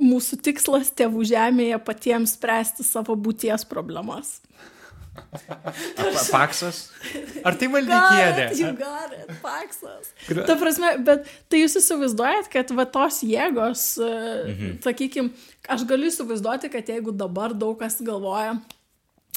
Mūsų 0.02 0.40
tikslas 0.50 0.90
tėvų 0.98 1.28
žemėje 1.30 1.78
patiems 1.86 2.34
spręsti 2.34 2.82
savo 2.82 3.14
būties 3.14 3.62
problemas. 3.70 4.40
Paksas? 6.30 6.80
Ar 7.46 7.56
tai 7.58 7.68
valdykėdė? 7.72 8.46
Jūs 8.58 8.78
galit, 8.78 9.34
paksas. 9.42 10.12
Ta 10.48 10.56
prasme, 10.60 10.94
bet 11.06 11.28
tai 11.52 11.62
jūs 11.62 11.76
įsivaizduojat, 11.82 12.48
kad 12.52 12.72
va 12.76 12.86
tos 12.90 13.20
jėgos, 13.26 13.88
e, 14.00 14.14
mhm. 14.52 14.78
sakykime, 14.86 15.52
aš 15.72 15.84
galiu 15.88 16.10
įsivaizduoti, 16.12 16.72
kad 16.72 16.94
jeigu 16.94 17.14
dabar 17.16 17.54
daug 17.56 17.78
kas 17.80 18.00
galvoja, 18.04 18.56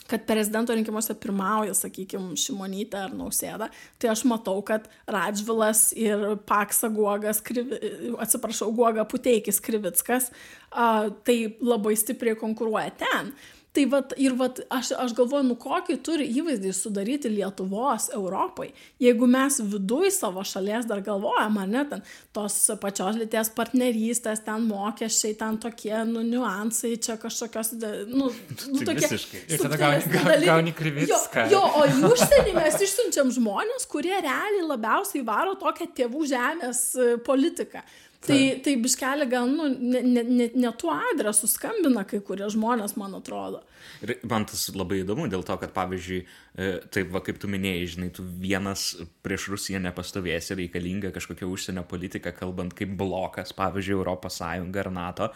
kad 0.09 0.25
prezidento 0.25 0.73
rinkimuose 0.73 1.13
pirmauja, 1.21 1.75
sakykime, 1.77 2.34
Šimonytė 2.39 3.03
ar 3.05 3.13
Nausėda, 3.13 3.69
tai 4.01 4.09
aš 4.09 4.23
matau, 4.30 4.57
kad 4.65 4.88
Radžvilas 5.09 5.89
ir 5.97 6.23
Paksa 6.49 6.89
Guogas, 6.93 7.43
krivi, 7.45 7.77
atsiprašau, 8.17 8.71
Guoga 8.75 9.05
Puteikis 9.09 9.61
Krivickas, 9.61 10.32
a, 10.71 11.09
tai 11.25 11.38
labai 11.61 11.93
stipriai 11.99 12.39
konkuruoja 12.39 12.89
ten. 13.03 13.34
Tai 13.70 13.84
vat, 13.86 14.13
ir 14.17 14.34
vat, 14.34 14.59
aš, 14.74 14.95
aš 14.97 15.11
galvoju, 15.13 15.45
nu 15.45 15.55
kokį 15.61 15.99
turi 16.01 16.26
įvaizdį 16.39 16.72
sudaryti 16.74 17.30
Lietuvos 17.30 18.07
Europai, 18.17 18.72
jeigu 18.97 19.28
mes 19.30 19.59
viduj 19.61 20.09
savo 20.15 20.41
šalies 20.41 20.88
dar 20.89 21.03
galvojam, 21.05 21.59
ar 21.61 21.70
ne, 21.70 21.84
ten 21.91 22.01
tos 22.34 22.55
pačios 22.82 23.20
lyties 23.20 23.51
partnerystės, 23.53 24.41
ten 24.47 24.65
mokesčiai, 24.65 25.38
ten 25.38 25.61
tokie, 25.61 25.93
nu, 26.09 26.26
niuansai, 26.26 26.95
čia 26.97 27.20
kažkokios, 27.22 27.76
nu, 28.09 28.32
nu 28.74 28.82
tokie. 28.82 29.05
Visiškai. 29.05 29.45
Ir 29.45 29.61
tada 29.61 29.82
gauni, 29.84 30.41
gauni, 30.47 30.76
krivicką. 30.82 31.45
Jo, 31.53 31.61
jo, 31.61 31.63
o 31.78 31.86
į 31.86 32.01
užsienį 32.09 32.57
mes 32.57 32.82
išsiunčiam 32.89 33.30
žmonės, 33.38 33.86
kurie 33.91 34.17
realiai 34.17 34.65
labiausiai 34.65 35.22
varo 35.30 35.53
tokią 35.61 35.91
tėvų 36.01 36.26
žemės 36.34 36.86
e, 36.97 37.11
politiką. 37.22 37.86
Tai, 38.20 38.38
tai 38.65 38.74
biškelė 38.84 39.30
gal, 39.32 39.47
nu, 39.47 39.70
ne, 39.80 40.01
ne, 40.03 40.24
ne, 40.28 40.47
ne 40.51 40.72
tuo 40.78 40.91
adresu 40.91 41.47
skambina 41.47 42.03
kai 42.07 42.20
kurie 42.26 42.49
žmonės, 42.51 42.97
man 42.99 43.15
atrodo. 43.15 43.61
Ir 44.03 44.17
man 44.28 44.43
tas 44.49 44.65
labai 44.76 44.99
įdomu 45.05 45.30
dėl 45.32 45.45
to, 45.47 45.55
kad, 45.61 45.72
pavyzdžiui, 45.76 46.20
e, 46.59 46.67
taip, 46.91 47.13
va, 47.15 47.22
kaip 47.24 47.39
tu 47.39 47.47
minėjai, 47.51 47.88
žinai, 47.95 48.09
tu 48.15 48.26
vienas 48.43 48.89
prieš 49.24 49.47
Rusiją 49.53 49.80
nepastovėsi, 49.86 50.57
reikalinga 50.59 51.13
kažkokia 51.15 51.47
užsienio 51.47 51.86
politika, 51.88 52.36
kalbant 52.36 52.76
kaip 52.76 52.91
blokas, 52.99 53.55
pavyzdžiui, 53.55 53.95
Europos 54.01 54.41
Sąjunga 54.41 54.84
ar 54.84 54.91
NATO. 54.99 55.32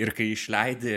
Ir 0.00 0.08
kai 0.16 0.30
išleidi 0.32 0.94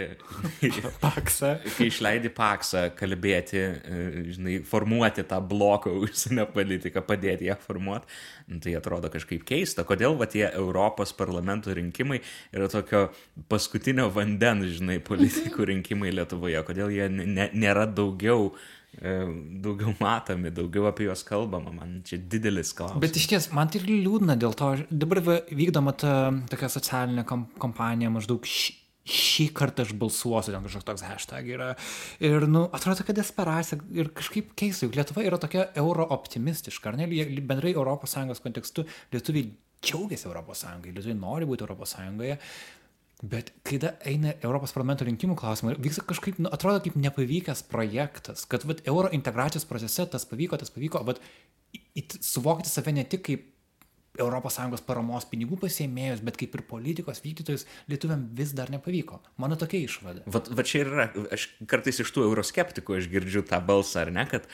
paksą, 1.03 1.49
kai 1.75 1.89
išleidi 1.89 2.29
paksą 2.31 2.85
kalbėti, 2.95 3.59
e, 3.59 4.03
žinai, 4.31 4.53
formuoti 4.63 5.25
tą 5.27 5.41
bloką 5.43 5.91
užsienio 6.05 6.45
politiką, 6.53 7.03
padėti 7.03 7.49
ją 7.49 7.57
formuoti, 7.59 8.07
nu, 8.47 8.61
tai 8.63 8.77
atrodo 8.79 9.11
kažkaip 9.11 9.43
keista. 9.47 9.83
Kodėl 9.87 10.15
va 10.15 10.29
tie 10.31 10.45
Europos 10.47 11.11
parlamento 11.17 11.75
rinkimai 11.75 12.21
yra 12.55 12.69
tokio 12.71 13.09
paskutinio 13.51 14.07
vandens, 14.15 14.77
žinai, 14.79 15.01
politikų 15.03 15.67
rinkimai 15.73 16.15
Lietuvoje, 16.15 16.63
kodėl 16.63 16.95
jie 16.95 17.09
ne, 17.11 17.49
nėra 17.51 17.83
daugiau 17.91 18.53
e, 18.95 19.17
daugiau 19.67 19.91
matomi, 19.99 20.53
daugiau 20.55 20.87
apie 20.87 21.09
juos 21.09 21.25
kalbama, 21.27 21.75
man 21.75 21.99
čia 22.07 22.21
didelis 22.23 22.71
klausimas. 22.79 23.03
Bet 23.03 23.19
iš 23.19 23.27
ties, 23.33 23.51
man 23.51 23.75
tai 23.75 23.83
liūdna 23.83 24.39
dėl 24.39 24.55
to, 24.55 24.71
dabar 24.87 25.19
vykdoma 25.51 25.97
ta 25.99 26.15
tokia 26.47 26.71
socialinė 26.79 27.27
kompanija 27.27 28.15
maždaug 28.15 28.47
ši, 28.47 28.84
šį 29.05 29.49
kartą 29.57 29.85
aš 29.85 29.93
balsuosiu, 30.01 30.53
ten 30.55 30.65
kažkoks 30.65 30.87
toks 30.87 31.03
hashtag 31.05 31.49
yra. 31.53 31.73
Ir, 32.23 32.47
nu, 32.49 32.65
atrodo, 32.73 33.05
kad 33.05 33.17
desperacija 33.17 33.77
ir 33.93 34.09
kažkaip 34.17 34.55
keista, 34.57 34.87
juk 34.87 34.97
Lietuva 34.97 35.25
yra 35.25 35.39
tokia 35.41 35.67
euro 35.77 36.07
optimistiška, 36.15 36.91
ar 36.91 36.97
ne? 36.99 37.09
Bendrai 37.45 37.75
ES 37.75 38.41
kontekstu 38.41 38.87
lietuviai 39.13 39.51
džiaugiasi 39.85 40.31
ES, 40.31 40.65
lietuviai 40.87 41.19
nori 41.19 41.49
būti 41.49 41.69
ES. 41.69 42.41
Bet 43.23 43.53
kai 43.63 43.77
eina 44.11 44.33
Europos 44.43 44.73
parlamento 44.75 45.05
rinkimų 45.07 45.37
klausimai, 45.39 45.77
vyksta 45.79 46.03
kažkaip, 46.03 46.41
nu, 46.43 46.49
atrodo 46.51 46.81
kaip 46.83 46.97
nepavykęs 46.99 47.63
projektas, 47.71 48.43
kad 48.49 48.65
vat, 48.67 48.81
euro 48.89 49.07
integracijos 49.15 49.63
procese 49.69 50.03
tas 50.11 50.27
pavyko, 50.27 50.59
tas 50.59 50.73
pavyko, 50.73 50.99
bet 51.07 51.21
suvokti 52.19 52.69
save 52.69 52.91
ne 52.91 53.05
tik 53.07 53.23
kaip 53.29 53.47
ES 54.19 54.85
paramos 54.85 55.27
pinigų 55.31 55.59
pasėmėjus, 55.65 56.23
bet 56.25 56.39
kaip 56.39 56.55
ir 56.55 56.65
politikos 56.69 57.21
vykdytojus 57.23 57.65
lietuviam 57.91 58.27
vis 58.35 58.53
dar 58.55 58.71
nepavyko. 58.73 59.21
Mano 59.41 59.57
tokia 59.59 59.83
išvada. 59.85 60.23
Va, 60.25 60.41
va 60.41 60.63
čia 60.67 60.83
ir 60.83 60.93
yra, 60.93 61.09
aš 61.35 61.49
kartais 61.69 62.01
iš 62.03 62.13
tų 62.15 62.25
euroskeptikų 62.29 62.99
aš 62.99 63.11
girdžiu 63.11 63.45
tą 63.47 63.61
balsą, 63.65 64.05
ar 64.05 64.13
ne, 64.15 64.25
kad 64.29 64.49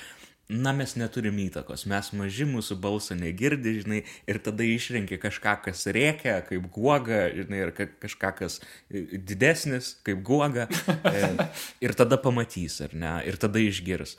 na, 0.52 0.74
mes 0.76 0.94
neturim 1.00 1.38
įtakos, 1.46 1.86
mes 1.90 2.12
maži, 2.18 2.46
mūsų 2.50 2.76
balsą 2.84 3.16
negirdi, 3.20 3.78
žinai, 3.82 4.02
ir 4.30 4.40
tada 4.44 4.66
išrenki 4.68 5.20
kažką, 5.22 5.56
kas 5.68 5.86
rėkia, 5.96 6.42
kaip 6.48 6.68
guoga, 6.74 7.24
žinai, 7.36 7.64
ir 7.66 7.74
kažką, 8.04 8.34
kas 8.42 8.60
didesnis, 8.92 9.96
kaip 10.08 10.24
guoga, 10.28 10.68
e, 11.08 11.48
ir 11.84 11.96
tada 11.98 12.20
pamatys, 12.22 12.82
ar 12.88 12.96
ne, 12.98 13.16
ir 13.30 13.40
tada 13.42 13.64
išgirs. 13.64 14.18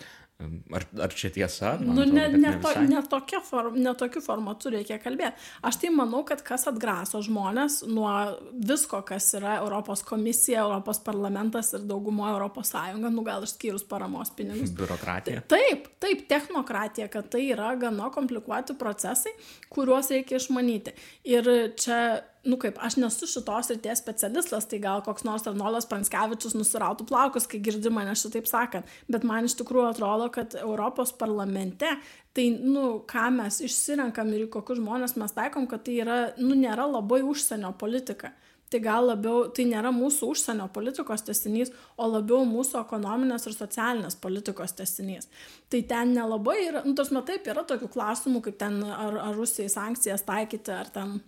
Ar, 0.72 0.84
ar 1.06 1.14
čia 1.16 1.30
tiesa? 1.34 1.74
Man 1.80 1.96
nu, 1.96 2.02
atrodo, 2.02 2.16
ne, 2.16 2.38
ne, 2.42 2.52
to, 2.62 2.72
ne, 2.88 3.02
tokia 3.10 3.40
form, 3.44 3.76
ne 3.82 3.92
tokiu 3.98 4.22
formatu 4.24 4.72
reikia 4.74 4.98
kalbėti. 5.02 5.40
Aš 5.68 5.78
tai 5.82 5.92
manau, 5.94 6.22
kad 6.28 6.42
kas 6.46 6.66
atgraso 6.70 7.20
žmonės 7.24 7.82
nuo 7.90 8.10
visko, 8.52 9.02
kas 9.08 9.28
yra 9.38 9.58
Europos 9.60 10.04
komisija, 10.06 10.64
Europos 10.66 11.02
parlamentas 11.04 11.72
ir 11.76 11.86
daugumo 11.88 12.28
Europos 12.30 12.72
Sąjunga, 12.74 13.12
nu 13.12 13.24
gal 13.26 13.46
išskyrus 13.46 13.86
paramos 13.88 14.32
pinigus. 14.36 14.74
Biurokratija. 14.78 15.44
Taip, 15.52 15.88
taip, 16.02 16.26
technokratija, 16.30 17.08
kad 17.12 17.30
tai 17.32 17.46
yra 17.52 17.74
gana 17.80 18.10
komplikuoti 18.14 18.76
procesai, 18.78 19.34
kuriuos 19.72 20.12
reikia 20.14 20.40
išmanyti. 20.40 20.96
Ir 21.32 21.48
čia 21.78 22.02
nu 22.44 22.58
kaip, 22.58 22.78
aš 22.82 22.96
nesu 22.98 23.26
šitos 23.30 23.70
ryties 23.70 24.00
specialistas, 24.02 24.66
tai 24.70 24.80
gal 24.82 25.02
koks 25.06 25.24
nors 25.26 25.46
Arnoldas 25.46 25.86
Pranskevičius 25.90 26.56
nusirautų 26.58 27.06
plaukus, 27.06 27.46
kai 27.50 27.62
girdi 27.62 27.92
mane 27.94 28.14
šitaip 28.18 28.48
sakant, 28.50 28.88
bet 29.10 29.26
man 29.28 29.46
iš 29.46 29.54
tikrųjų 29.60 29.92
atrodo, 29.92 30.28
kad 30.34 30.56
Europos 30.58 31.14
parlamente, 31.18 31.94
tai, 32.34 32.48
nu, 32.58 33.02
ką 33.08 33.28
mes 33.38 33.62
išsirenkam 33.62 34.32
ir 34.34 34.48
į 34.48 34.52
kokius 34.54 34.82
žmonės 34.82 35.18
mes 35.20 35.36
taikom, 35.36 35.68
kad 35.70 35.86
tai 35.86 36.00
yra, 36.02 36.22
nu, 36.40 36.56
nėra 36.58 36.88
labai 36.90 37.22
užsienio 37.26 37.74
politika. 37.78 38.34
Tai 38.72 38.78
gal 38.80 39.04
labiau, 39.04 39.50
tai 39.52 39.66
nėra 39.68 39.90
mūsų 39.92 40.30
užsienio 40.32 40.64
politikos 40.72 41.26
tesinys, 41.26 41.68
o 42.00 42.06
labiau 42.08 42.46
mūsų 42.48 42.78
ekonominės 42.80 43.44
ir 43.44 43.52
socialinės 43.52 44.16
politikos 44.16 44.72
tesinys. 44.78 45.28
Tai 45.68 45.82
ten 45.90 46.14
nelabai 46.16 46.56
yra, 46.70 46.80
nu, 46.86 46.94
tos 46.96 47.12
metai 47.12 47.36
taip 47.36 47.50
yra 47.52 47.66
tokių 47.68 47.90
klausimų, 47.92 48.40
kaip 48.46 48.56
ten 48.62 48.80
ar, 48.88 49.18
ar 49.28 49.36
Rusijai 49.36 49.68
sankcijas 49.74 50.24
taikyti, 50.24 50.72
ar 50.72 50.88
ten 50.94 51.18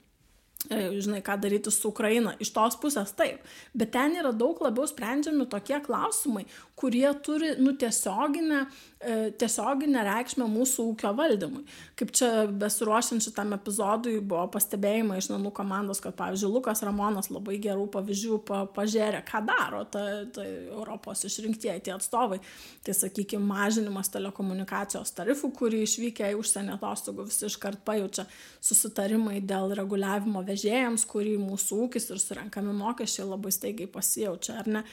žinai, 0.70 1.20
ką 1.24 1.36
daryti 1.40 1.72
su 1.72 1.90
Ukraina. 1.92 2.34
Iš 2.40 2.52
tos 2.54 2.78
pusės 2.80 3.12
taip. 3.16 3.44
Bet 3.76 3.92
ten 3.94 4.16
yra 4.20 4.32
daug 4.32 4.60
labiau 4.64 4.88
sprendžiami 4.88 5.46
tokie 5.50 5.80
klausimai, 5.84 6.46
kurie 6.74 7.14
turi 7.22 7.54
nu, 7.58 7.72
tiesioginę, 7.72 8.66
e, 8.98 9.30
tiesioginę 9.38 10.02
reikšmę 10.08 10.46
mūsų 10.50 10.86
ūkio 10.90 11.12
valdymui. 11.14 11.62
Kaip 11.98 12.10
čia 12.16 12.30
besiruošiant 12.50 13.22
šitam 13.22 13.54
epizodui 13.54 14.16
buvo 14.18 14.48
pastebėjimai 14.56 15.20
iš 15.20 15.30
namų 15.30 15.52
komandos, 15.54 16.02
kad, 16.02 16.16
pavyzdžiui, 16.18 16.50
Lukas 16.56 16.82
Ramonas 16.86 17.30
labai 17.30 17.60
gerų 17.62 17.86
pavyzdžių 17.94 18.40
pa, 18.48 18.64
pažiūrė, 18.74 19.22
ką 19.28 19.44
daro 19.46 19.84
ta, 19.86 20.04
ta 20.34 20.46
Europos 20.46 21.22
išrinktieji 21.28 21.86
tie 21.86 21.94
atstovai. 21.94 22.40
Tai, 22.84 22.96
sakykime, 22.98 23.46
mažinimas 23.46 24.10
telekomunikacijos 24.14 25.14
tarifų, 25.14 25.52
kurį 25.54 25.84
išvykę 25.86 26.32
į 26.34 26.38
užsienio 26.42 26.74
atostogų 26.80 27.28
visi 27.30 27.46
iškart 27.46 27.84
pajaučia 27.86 28.26
susitarimai 28.64 29.38
dėl 29.46 29.76
reguliavimo 29.78 30.42
vežėjams, 30.46 31.06
kurį 31.06 31.36
mūsų 31.38 31.84
ūkis 31.86 32.10
ir 32.10 32.22
surenkami 32.22 32.74
mokesčiai 32.74 33.28
labai 33.28 33.54
staigiai 33.54 33.90
pasijaučia, 33.94 34.58
ar 34.64 34.74
ne? 34.78 34.84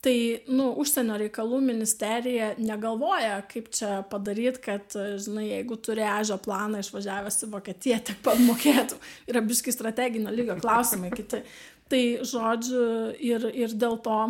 Tai, 0.00 0.16
nu, 0.48 0.70
užsienio 0.80 1.18
reikalų 1.20 1.58
ministerija 1.60 2.54
negalvoja, 2.56 3.42
kaip 3.50 3.66
čia 3.76 3.98
padaryti, 4.08 4.62
kad, 4.64 4.94
žinai, 5.20 5.50
jeigu 5.50 5.76
turi 5.76 6.06
ežio 6.08 6.38
planą 6.40 6.80
išvažiavęs 6.80 7.36
į 7.44 7.48
Vokietiją, 7.52 7.98
tiek 8.08 8.22
pat 8.24 8.40
mokėtų. 8.40 8.96
Yra 9.28 9.42
biškai 9.44 9.74
strateginio 9.76 10.32
lygio 10.32 10.56
klausimai 10.62 11.12
kiti. 11.12 11.42
Tai, 11.92 12.00
žodžiu, 12.32 12.86
ir, 13.20 13.44
ir 13.52 13.76
dėl 13.76 13.98
to 14.00 14.22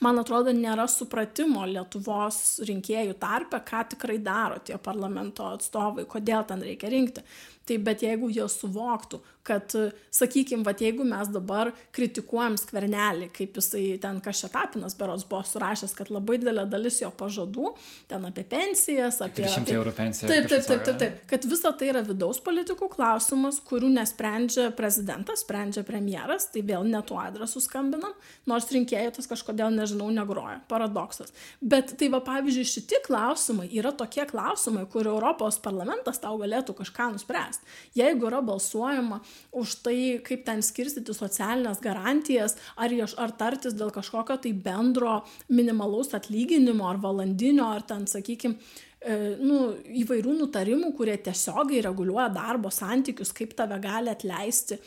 man 0.00 0.20
atrodo, 0.20 0.52
nėra 0.56 0.86
supratimo 0.90 1.64
Lietuvos 1.68 2.60
rinkėjų 2.68 3.18
tarpe, 3.20 3.60
ką 3.68 3.82
tikrai 3.92 4.16
daro 4.22 4.62
tie 4.64 4.78
parlamento 4.80 5.44
atstovai, 5.50 6.06
kodėl 6.08 6.48
ten 6.48 6.64
reikia 6.64 6.90
rinkti. 6.92 7.24
Tai 7.66 7.78
bet 7.84 8.04
jeigu 8.06 8.30
jie 8.32 8.46
suvoktų, 8.48 9.20
kad, 9.46 9.72
sakykim, 10.14 10.64
va, 10.66 10.74
jeigu 10.76 11.04
mes 11.06 11.30
dabar 11.32 11.70
kritikuojam 11.94 12.56
skvernelį, 12.60 13.28
kaip 13.36 13.58
jisai 13.60 13.84
ten 14.02 14.18
kažkatapinas 14.24 14.96
beros 14.98 15.26
buvo 15.28 15.44
surašęs, 15.46 15.94
kad 15.96 16.10
labai 16.12 16.40
didelė 16.42 16.66
dalis 16.70 16.98
jo 17.02 17.10
pažadų, 17.14 17.72
ten 18.10 18.26
apie 18.28 18.44
pensijas, 18.48 19.20
apie... 19.24 19.46
300 19.46 19.76
eurų 19.76 19.94
pensiją. 19.96 20.30
Taip, 20.32 20.48
taip, 20.50 20.66
taip, 20.66 20.82
taip, 20.88 20.98
taip, 21.02 21.20
kad 21.30 21.46
visa 21.50 21.72
tai 21.78 21.90
yra 21.92 22.02
vidaus 22.06 22.40
politikų 22.44 22.90
klausimas, 22.92 23.60
kurių 23.66 23.92
nesprendžia 23.94 24.68
prezidentas, 24.76 25.44
sprendžia 25.46 25.86
premjeras, 25.86 26.50
tai 26.52 26.64
vėl 26.66 26.86
ne 26.88 27.02
tuo 27.06 27.20
adresu 27.22 27.62
skambinam, 27.62 28.16
nors 28.50 28.68
rinkėjai 28.74 29.14
tas 29.20 29.30
kažkodėl, 29.30 29.70
nežinau, 29.76 30.10
negroja. 30.14 30.58
Paradoksas. 30.70 31.32
Bet 31.62 31.94
tai 32.00 32.10
va, 32.12 32.22
pavyzdžiui, 32.26 32.66
šitie 32.66 33.00
klausimai 33.06 33.68
yra 33.76 33.94
tokie 33.94 34.26
klausimai, 34.28 34.86
kur 34.90 35.06
Europos 35.06 35.60
parlamentas 35.62 36.18
tau 36.22 36.36
galėtų 36.42 36.74
kažką 36.80 37.12
nuspręsti 37.14 37.36
spręst. 37.36 37.60
Jeigu 37.94 38.26
yra 38.28 38.42
balsuojama 38.42 39.20
už 39.56 39.76
tai, 39.86 39.98
kaip 40.26 40.44
ten 40.46 40.62
skirstyti 40.64 41.14
socialinės 41.16 41.82
garantijas, 41.84 42.56
ar, 42.76 42.92
ar 43.16 43.36
tartis 43.38 43.76
dėl 43.76 43.92
kažkokio 43.94 44.38
tai 44.42 44.52
bendro 44.52 45.20
minimalaus 45.48 46.14
atlyginimo, 46.16 46.88
ar 46.88 47.00
valandinio, 47.02 47.68
ar 47.76 47.86
ten, 47.88 48.06
sakykime, 48.10 48.58
nu, 49.06 49.58
įvairių 50.02 50.34
nutarimų, 50.40 50.90
kurie 50.96 51.14
tiesiogiai 51.22 51.82
reguliuoja 51.84 52.26
darbo 52.34 52.72
santykius, 52.74 53.32
kaip 53.36 53.54
tave 53.58 53.78
gali 53.82 54.10
atleisti, 54.10 54.78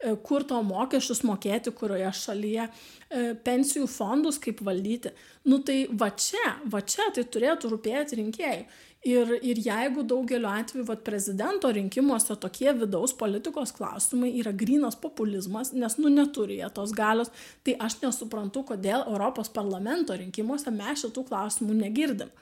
e, 0.00 0.14
kur 0.24 0.46
to 0.48 0.62
mokesčius 0.64 1.22
mokėti, 1.28 1.74
kurioje 1.76 2.12
šalyje, 2.16 2.68
e, 3.10 3.34
pensijų 3.34 3.88
fondus 3.90 4.38
kaip 4.38 4.62
valdyti. 4.64 5.12
Nu 5.44 5.60
tai 5.60 5.86
va 5.92 6.10
čia, 6.10 6.56
va 6.64 6.80
čia 6.80 7.10
tai 7.12 7.24
turėtų 7.24 7.74
rūpėti 7.74 8.20
rinkėjai. 8.22 8.66
Ir, 9.06 9.36
ir 9.46 9.58
jeigu 9.62 10.02
daugeliu 10.02 10.48
atveju 10.50 10.84
vat, 10.88 11.04
prezidento 11.06 11.70
rinkimuose 11.70 12.34
tokie 12.42 12.72
vidaus 12.74 13.12
politikos 13.14 13.70
klausimai 13.76 14.32
yra 14.40 14.50
grinas 14.50 14.96
populizmas, 14.98 15.70
nes 15.70 15.94
nu 16.00 16.10
neturi 16.10 16.56
jie 16.58 16.70
tos 16.74 16.94
galios, 16.96 17.30
tai 17.62 17.76
aš 17.86 18.00
nesuprantu, 18.02 18.64
kodėl 18.72 19.04
Europos 19.04 19.52
parlamento 19.52 20.16
rinkimuose 20.18 20.74
mes 20.74 21.04
šitų 21.04 21.26
klausimų 21.28 21.78
negirdim. 21.84 22.32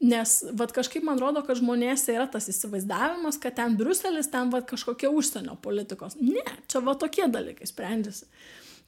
Nes 0.00 0.38
vat, 0.56 0.72
kažkaip 0.76 1.04
man 1.04 1.20
rodo, 1.20 1.42
kad 1.44 1.60
žmonėse 1.60 2.12
yra 2.16 2.26
tas 2.32 2.48
įsivaizdavimas, 2.52 3.36
kad 3.40 3.56
ten 3.60 3.76
Bruselis, 3.76 4.28
ten 4.32 4.52
vat, 4.52 4.64
kažkokie 4.68 5.08
užsienio 5.12 5.56
politikos. 5.60 6.16
Ne, 6.20 6.44
čia 6.68 6.84
va 6.84 6.96
tokie 7.00 7.28
dalykai 7.32 7.68
sprendžiasi. 7.68 8.28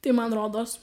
Tai 0.05 0.13
man 0.17 0.33
rodos, 0.33 0.79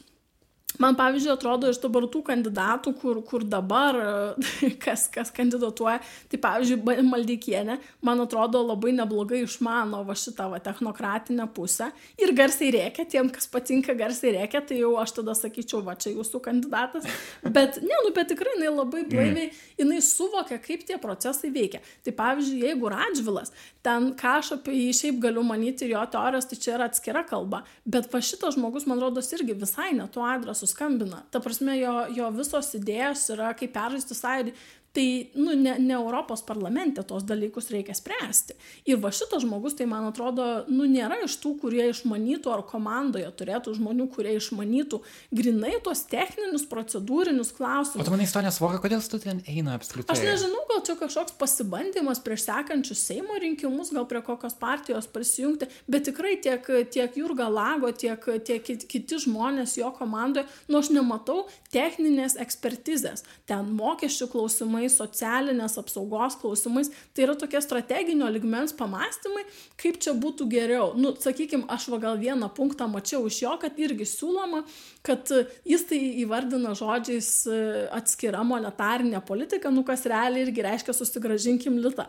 Man, 0.82 0.96
pavyzdžiui, 0.98 1.32
atrodo 1.32 1.70
iš 1.70 1.78
dabar 1.80 2.04
tų 2.12 2.20
kandidatų, 2.26 2.92
kur, 3.00 3.20
kur 3.26 3.44
dabar, 3.48 3.96
kas, 4.84 5.06
kas 5.12 5.32
kandidatuoja, 5.34 6.00
tai, 6.32 6.40
pavyzdžiui, 6.42 6.82
Maldykienė, 7.06 7.78
man 8.04 8.20
atrodo, 8.24 8.60
labai 8.66 8.92
neblogai 8.96 9.42
išmano 9.44 10.02
va 10.06 10.16
šitą 10.18 10.50
va 10.52 10.60
technokratinę 10.62 11.46
pusę 11.56 11.88
ir 12.20 12.32
garsiai 12.36 12.72
reikia, 12.74 13.06
tiem, 13.08 13.30
kas 13.32 13.48
patinka 13.50 13.94
garsiai 13.96 14.34
reikia, 14.36 14.60
tai 14.66 14.80
jau 14.82 14.94
aš 15.00 15.16
tada 15.20 15.36
sakyčiau, 15.38 15.80
va 15.86 15.96
čia 15.98 16.12
jūsų 16.12 16.42
kandidatas. 16.44 17.06
Bet, 17.42 17.80
ne, 17.82 17.96
nu, 18.04 18.12
bet 18.16 18.30
tikrai 18.32 18.56
jinai 18.56 18.72
labai 18.74 19.04
blaiviai, 19.08 19.48
jinai 19.80 20.02
suvokia, 20.04 20.60
kaip 20.62 20.84
tie 20.88 21.00
procesai 21.00 21.52
veikia. 21.54 21.80
Tai, 22.04 22.14
pavyzdžiui, 22.20 22.62
jeigu 22.66 22.92
Radžvilas, 22.92 23.54
ten 23.86 24.10
ką 24.18 24.36
aš 24.42 24.52
apie 24.58 24.76
jį 24.76 24.92
šiaip 25.00 25.20
galiu 25.22 25.44
manyti 25.46 25.86
ir 25.86 25.94
jo 25.94 26.04
teorijos, 26.12 26.48
tai 26.50 26.60
čia 26.60 26.74
yra 26.76 26.90
atskira 26.90 27.24
kalba, 27.28 27.62
bet 27.88 28.10
va 28.12 28.20
šitas 28.24 28.56
žmogus, 28.58 28.86
man 28.90 29.00
rodos, 29.02 29.30
irgi 29.36 29.56
visai 29.56 29.92
ne 29.96 30.08
tuo 30.12 30.26
adresu 30.26 30.65
suskambina. 30.66 31.22
Ta 31.30 31.40
prasme, 31.40 31.78
jo, 31.78 31.94
jo 32.16 32.30
visos 32.36 32.72
idėjos 32.76 33.28
yra 33.36 33.52
kaip 33.58 33.72
peržaisti 33.76 34.18
sąjūdį. 34.18 34.54
Tai, 34.96 35.30
nu, 35.34 35.52
ne, 35.52 35.74
ne 35.78 35.92
Europos 35.92 36.40
parlamente 36.40 37.02
tos 37.04 37.24
dalykus 37.28 37.68
reikia 37.68 37.92
spręsti. 37.92 38.54
Ir 38.88 38.96
va 39.02 39.10
šitas 39.12 39.42
žmogus, 39.44 39.74
tai 39.76 39.84
man 39.90 40.06
atrodo, 40.08 40.46
nu, 40.72 40.86
nėra 40.88 41.18
iš 41.26 41.34
tų, 41.42 41.52
kurie 41.60 41.84
išmanytų 41.90 42.52
ar 42.54 42.62
komandoje 42.64 43.28
turėtų 43.36 43.74
žmonių, 43.76 44.06
kurie 44.14 44.32
išmanytų 44.38 45.02
grinai 45.36 45.74
tuos 45.84 46.06
techninius, 46.08 46.64
procedūrinius 46.70 47.52
klausimus. 47.58 48.00
O 48.00 48.06
tu 48.08 48.14
manai, 48.14 48.28
to 48.30 48.44
nesuvokia, 48.46 48.80
kodėl 48.86 49.04
tu 49.04 49.20
ten 49.20 49.42
eina 49.44 49.74
apskritai? 49.76 50.16
Aš 50.16 50.24
nežinau, 50.24 50.62
gal 50.70 50.80
čia 50.88 50.96
kažkoks 51.02 51.36
pasibandymas 51.42 52.22
prieš 52.24 52.46
sekančius 52.48 53.04
Seimo 53.04 53.36
rinkimus, 53.42 53.92
gal 53.92 54.08
prie 54.08 54.24
kokios 54.24 54.56
partijos 54.56 55.10
prisijungti, 55.12 55.68
bet 55.92 56.08
tikrai 56.08 56.38
tiek, 56.40 56.64
tiek 56.88 57.20
Jurga 57.20 57.50
Lago, 57.52 57.92
tiek, 57.92 58.24
tiek 58.48 58.64
kiti 58.64 59.20
žmonės 59.26 59.76
jo 59.76 59.92
komandoje, 60.00 60.48
nu 60.72 60.80
aš 60.80 60.94
nematau 60.96 61.44
techninės 61.74 62.40
ekspertizės. 62.40 63.26
Ten 63.44 63.68
mokesčių 63.76 64.32
klausimai 64.32 64.85
klausimais, 64.86 64.96
socialinės 64.96 65.78
apsaugos 65.78 66.36
klausimais, 66.40 66.90
tai 67.14 67.24
yra 67.26 67.34
tokie 67.36 67.60
strateginio 67.60 68.28
ligmens 68.30 68.72
pamastymai, 68.76 69.44
kaip 69.76 69.98
čia 70.00 70.14
būtų 70.14 70.48
geriau. 70.48 70.94
Nu, 70.96 71.14
sakykime, 71.14 71.66
aš 71.68 71.88
va 71.90 71.98
gal 71.98 72.18
vieną 72.18 72.48
punktą 72.54 72.88
mačiau 72.88 73.26
iš 73.26 73.42
jo, 73.42 73.56
kad 73.60 73.76
irgi 73.78 74.06
siūloma, 74.06 74.64
kad 75.02 75.28
jis 75.64 75.86
tai 75.88 75.98
įvardina 76.22 76.74
žodžiais 76.74 77.46
e, 77.46 77.88
atskira 77.92 78.42
monetarinė 78.44 79.22
politika, 79.26 79.70
nu 79.70 79.84
kas 79.84 80.06
realiai 80.06 80.46
irgi 80.46 80.62
reiškia 80.62 80.94
susigražinkim 80.94 81.78
litą 81.78 82.08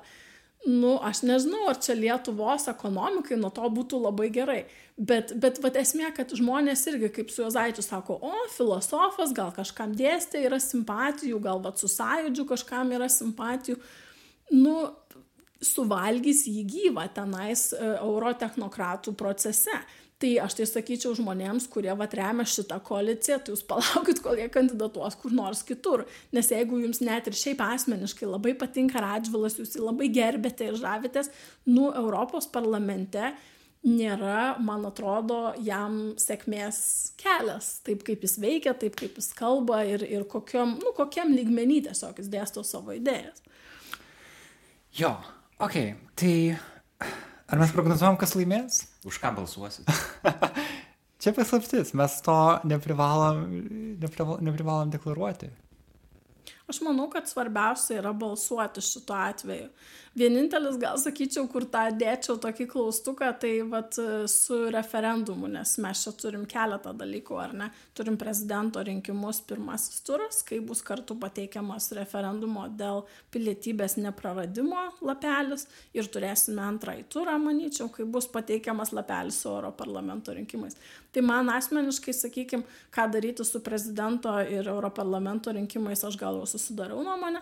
nu, 0.67 0.97
aš 1.03 1.23
nežinau, 1.23 1.63
ar 1.71 1.79
čia 1.79 1.95
Lietuvos 1.95 2.67
ekonomikai 2.67 3.37
nuo 3.39 3.49
to 3.55 3.67
būtų 3.71 4.01
labai 4.03 4.27
gerai. 4.35 4.59
Bet, 4.97 5.31
bet 5.39 5.61
vat, 5.63 5.77
esmė, 5.79 6.09
kad 6.15 6.33
žmonės 6.35 6.83
irgi, 6.91 7.11
kaip 7.15 7.31
su 7.31 7.43
Jozaičiu, 7.45 7.85
sako, 7.85 8.17
o, 8.25 8.33
filosofas, 8.55 9.31
gal 9.37 9.53
kažkam 9.55 9.93
dėstė, 9.95 10.41
yra 10.49 10.59
simpatijų, 10.61 11.39
gal 11.43 11.61
vat, 11.63 11.79
su 11.79 11.89
sąjūdžiu 11.91 12.47
kažkam 12.49 12.91
yra 12.97 13.09
simpatijų. 13.11 13.77
nu, 14.57 14.77
suvalgys 15.63 16.45
jį 16.49 16.63
gyvą 16.69 17.07
tenais 17.13 17.71
e, 17.73 17.79
eurotechnokratų 18.01 19.13
procese. 19.17 19.73
Tai 20.17 20.31
aš 20.41 20.55
tai 20.57 20.65
sakyčiau 20.65 21.11
žmonėms, 21.13 21.67
kurie 21.69 21.91
vat 21.93 22.13
remia 22.17 22.45
šitą 22.49 22.79
koaliciją, 22.85 23.35
tai 23.37 23.53
jūs 23.53 23.61
palaukit, 23.69 24.17
kol 24.25 24.39
jie 24.39 24.47
kandidatuos 24.49 25.17
kur 25.21 25.35
nors 25.37 25.61
kitur. 25.67 26.07
Nes 26.33 26.49
jeigu 26.49 26.79
jums 26.81 27.03
net 27.05 27.29
ir 27.29 27.37
šiaip 27.37 27.61
asmeniškai 27.61 28.25
labai 28.25 28.55
patinka 28.57 29.03
Radžvilas, 29.03 29.59
jūs 29.61 29.75
jį 29.77 29.83
labai 29.85 30.09
gerbėte 30.15 30.71
ir 30.71 30.79
žavitės, 30.81 31.29
nu, 31.69 31.91
Europos 31.93 32.49
parlamente 32.49 33.29
nėra, 33.85 34.57
man 34.63 34.87
atrodo, 34.89 35.53
jam 35.63 36.15
sėkmės 36.17 36.79
kelias. 37.21 37.75
Taip 37.85 38.01
kaip 38.07 38.25
jis 38.25 38.37
veikia, 38.41 38.73
taip 38.73 38.97
kaip 38.97 39.19
jis 39.21 39.29
kalba 39.37 39.83
ir, 39.85 40.01
ir 40.01 40.25
kokiam, 40.29 40.79
nu, 40.81 40.93
kokiam 40.97 41.29
lygmenį 41.35 41.83
tiesiog 41.91 42.17
jis 42.23 42.33
dėsto 42.33 42.65
savo 42.65 42.95
idėjas. 42.97 43.45
Jo, 44.97 45.13
ok, 45.61 45.77
tai 46.17 46.33
ar 47.47 47.61
mes 47.61 47.73
prognozuojam, 47.75 48.17
kas 48.19 48.35
laimės? 48.37 48.83
Už 49.07 49.19
ką 49.23 49.33
balsuosit? 49.37 49.87
Čia 51.21 51.33
paslaptis, 51.33 51.95
mes 51.97 52.17
to 52.21 52.37
neprivalom, 52.69 53.45
neprivalom, 54.03 54.43
neprivalom 54.45 54.91
deklaruoti. 54.93 55.49
Aš 56.67 56.81
manau, 56.83 57.05
kad 57.07 57.29
svarbiausia 57.29 58.01
yra 58.01 58.11
balsuoti 58.11 58.81
šituo 58.83 59.15
atveju. 59.15 59.69
Vienintelis 60.17 60.75
gal 60.81 60.97
sakyčiau 60.97 61.45
kur 61.47 61.63
tą 61.71 61.83
dėčiau 61.95 62.39
tokį 62.43 62.65
klaustuką 62.71 63.27
tai 63.39 63.51
vat 63.69 63.95
su 64.33 64.57
referendumu 64.73 65.47
nes 65.53 65.75
mes 65.83 66.01
čia 66.03 66.11
turim 66.17 66.43
keletą 66.49 66.91
dalykų 66.97 67.37
ar 67.39 67.53
ne? 67.55 67.67
Turim 67.95 68.17
prezidento 68.17 68.81
rinkimus 68.83 69.43
pirmasis 69.47 70.01
turas 70.07 70.41
kai 70.47 70.57
bus 70.65 70.81
kartu 70.83 71.15
pateikiamas 71.21 71.91
referendumo 71.95 72.65
dėl 72.81 73.03
pilietybės 73.31 73.99
nepraradimo 74.01 74.87
lapelis 75.05 75.67
ir 75.93 76.09
turėsime 76.11 76.65
antrąjį 76.65 77.05
turą 77.13 77.37
manyčiau 77.45 77.87
kai 77.93 78.09
bus 78.17 78.27
pateikiamas 78.33 78.95
lapelis 78.97 79.39
su 79.43 79.53
europarlamento 79.53 80.33
rinkimais 80.33 80.75
tai 81.11 81.23
man 81.25 81.49
asmeniškai 81.53 82.13
sakykim 82.13 82.65
ką 82.93 83.07
daryti 83.13 83.45
su 83.45 83.63
prezidento 83.63 84.33
ir 84.41 84.67
europarlamento 84.67 85.51
rinkimais 85.51 86.03
aš 86.03 86.19
gal 86.19 86.41
jau 86.41 86.51
susidariau 86.55 87.03
nuomonę. 87.03 87.41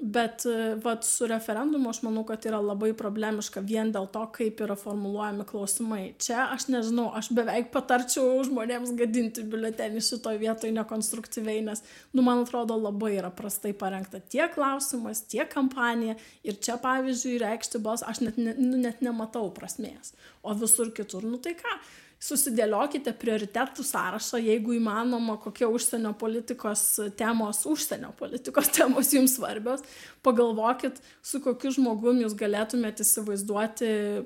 Bet 0.00 0.44
vat 0.82 1.02
su 1.04 1.26
referendumu 1.26 1.88
aš 1.90 2.04
manau 2.06 2.22
kad 2.26 2.44
yra 2.46 2.60
labai 2.62 2.92
problemiška 2.94 3.64
vien 3.66 3.90
dėl 3.90 4.06
to 4.14 4.20
kaip 4.36 4.60
yra 4.62 4.76
formuluojami 4.78 5.46
klausimai. 5.48 6.04
Čia 6.22 6.44
aš 6.54 6.68
nežinau 6.70 7.08
aš 7.18 7.32
beveik 7.34 7.72
patarčiau 7.74 8.36
žmonėms 8.46 8.94
gadinti 9.00 9.42
biuletenį 9.42 10.04
šitoj 10.06 10.38
vietoj 10.38 10.70
nekonstruktyviai 10.78 11.66
nes 11.66 11.82
nu 12.14 12.22
man 12.22 12.44
atrodo 12.44 12.78
labai 12.78 13.16
yra 13.16 13.32
prastai 13.34 13.74
parengta 13.74 14.22
tiek 14.22 14.54
klausimas 14.54 15.24
tiek 15.26 15.50
kampanija. 15.50 16.14
Ir 16.46 16.62
čia 16.62 16.78
pavyzdžiui 16.78 17.40
reikšti 17.42 17.82
balsą 17.82 18.12
aš 18.14 18.22
net 18.28 18.38
ne 18.38 18.54
nu 18.54 18.78
net 18.78 19.02
nematau 19.02 19.50
prasmės. 19.50 20.14
O 20.46 20.54
visur 20.54 20.94
kitur 20.94 21.26
nu 21.26 21.42
tai 21.42 21.58
ką 21.58 21.74
susidėliokite 22.18 23.12
prioritetų 23.18 23.84
sąrašą 23.86 24.40
jeigu 24.42 24.74
įmanoma 24.74 25.36
kokie 25.42 25.68
užsienio 25.70 26.12
politikos 26.18 26.84
temos 27.18 27.62
užsienio 27.68 28.10
politikos 28.18 28.72
temos 28.78 29.12
jums 29.14 29.36
svarbios. 29.38 29.84
Pagalvokit 30.26 30.98
su 31.22 31.40
kokiu 31.44 31.72
žmogum 31.76 32.22
jūs 32.24 32.34
galėtumėt 32.38 33.04
įsivaizduoti 33.04 33.90
e, 33.90 34.24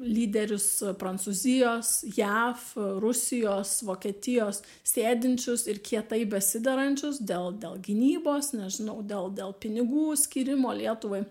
lyderius 0.00 0.68
prancūzijos 1.00 1.92
jav 2.16 2.64
rusijos 3.04 3.82
vokietijos 3.84 4.62
sėdinčius 4.88 5.68
ir 5.68 5.84
kietai 5.84 6.24
besiderančius 6.24 7.20
dėl 7.20 7.52
dėl 7.60 7.76
gynybos 7.84 8.54
nežinau 8.56 9.02
dėl 9.04 9.28
dėl 9.36 9.52
pinigų 9.60 10.16
skyrimo 10.16 10.72
lietuvai. 10.80 11.26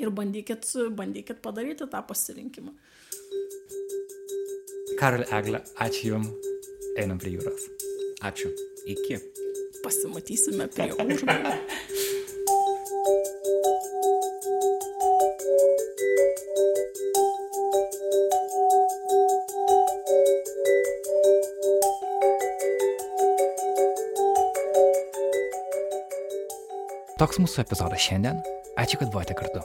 Ir 0.00 0.12
bandykit 0.16 0.64
bandykit 0.96 1.40
padaryti 1.44 1.88
tą 1.88 2.00
pasirinkimą 2.08 2.72
Karol 5.00 5.22
Eglė, 5.32 5.62
ačiū 5.80 6.10
Jums. 6.10 6.28
Einam 7.00 7.16
prie 7.16 7.30
jūros. 7.32 7.70
Ačiū. 8.20 8.50
Iki. 8.84 9.16
Pasimatysime 9.80 10.66
prie 10.74 10.90
užmojų. 11.00 11.54
Toks 27.16 27.40
mūsų 27.40 27.64
epizodas 27.64 28.04
šiandien. 28.04 28.44
Ačiū, 28.76 29.00
kad 29.00 29.08
buvote 29.08 29.32
kartu. 29.40 29.64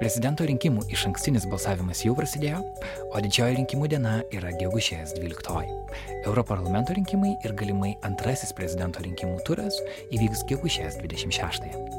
Prezidento 0.00 0.42
rinkimų 0.48 0.88
iš 0.90 1.04
ankstinis 1.06 1.44
balsavimas 1.46 2.00
jau 2.02 2.16
prasidėjo, 2.18 2.64
o 3.14 3.22
didžioji 3.22 3.60
rinkimų 3.60 3.90
diena 3.92 4.14
yra 4.34 4.50
gegužės 4.58 5.14
12. 5.20 5.62
Europarlamento 6.24 6.96
rinkimai 6.98 7.36
ir 7.46 7.54
galimai 7.54 7.94
antrasis 8.08 8.50
prezidento 8.58 9.04
rinkimų 9.06 9.38
turas 9.46 9.78
įvyks 10.10 10.48
gegužės 10.50 10.98
26. 11.04 11.93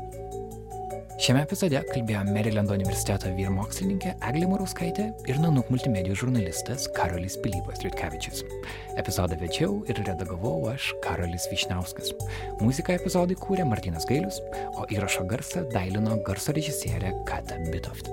Šiame 1.15 1.45
epizode 1.45 1.79
kalbėjo 1.87 2.25
Marylando 2.27 2.75
universiteto 2.75 3.29
vyrmokslininkė 3.37 4.17
Eglė 4.27 4.49
Murauskaitė 4.51 5.05
ir 5.31 5.37
Nanuk 5.39 5.69
multimedijų 5.71 6.17
žurnalistas 6.25 6.89
Karolis 6.97 7.37
Pilypas 7.39 7.79
Liutkevičius. 7.85 8.41
Epizodą 8.99 9.37
vedžiau 9.39 9.77
ir 9.87 10.01
redagavau 10.01 10.67
aš 10.73 10.89
Karolis 11.05 11.47
Višniauskas. 11.53 12.11
Muziką 12.59 12.97
epizodui 12.99 13.39
kūrė 13.39 13.63
Martinas 13.69 14.03
Gailius, 14.11 14.41
o 14.75 14.83
įrašo 14.91 15.23
garsą 15.31 15.63
dailino 15.71 16.19
garso 16.27 16.51
režisierė 16.57 17.15
Kata 17.31 17.61
Bitoft. 17.71 18.11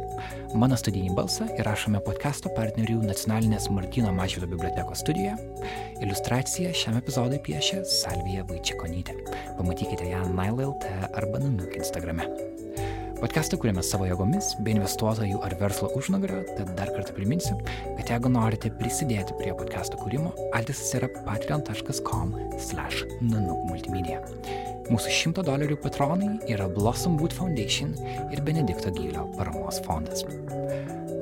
Mano 0.54 0.78
studijinį 0.78 1.18
balsą 1.18 1.50
įrašome 1.58 1.98
podcast'o 2.06 2.54
partnerių 2.54 3.02
nacionalinės 3.02 3.66
Martino 3.74 4.14
Mažvido 4.14 4.46
bibliotekos 4.46 5.02
studijoje. 5.02 5.34
Iliustraciją 5.98 6.70
šiam 6.70 7.02
epizodui 7.02 7.42
piešė 7.42 7.82
Salvija 7.98 8.46
Vaičiakonytė. 8.46 9.18
Pamatykite 9.58 10.12
ją 10.14 10.28
Nile.lt 10.30 10.92
arba 11.10 11.42
Nanuk 11.42 11.74
Instagrame. 11.82 12.30
Podcastą 13.22 13.54
kūrėme 13.62 13.84
savo 13.86 14.02
jėgomis, 14.08 14.48
be 14.66 14.72
investuotojų 14.74 15.38
ar 15.46 15.52
verslo 15.60 15.92
užnugario, 15.94 16.40
tad 16.56 16.72
dar 16.74 16.88
kartą 16.90 17.14
priminsiu, 17.14 17.54
kad 17.94 18.08
jeigu 18.10 18.32
norite 18.34 18.72
prisidėti 18.80 19.36
prie 19.38 19.52
podcast'o 19.54 20.00
kūrimo, 20.00 20.32
adresas 20.58 20.90
yra 20.98 21.06
patreon.com 21.22 22.34
slash 22.58 23.04
nanukmultimedia. 23.20 24.18
Mūsų 24.90 25.14
100 25.20 25.46
dolerių 25.46 25.78
patronai 25.84 26.32
yra 26.50 26.66
Blossom 26.66 27.14
Wood 27.22 27.38
Foundation 27.38 27.94
ir 28.34 28.42
Benedikto 28.42 28.90
Gylio 28.98 29.28
paramos 29.38 29.78
fondas. 29.86 30.26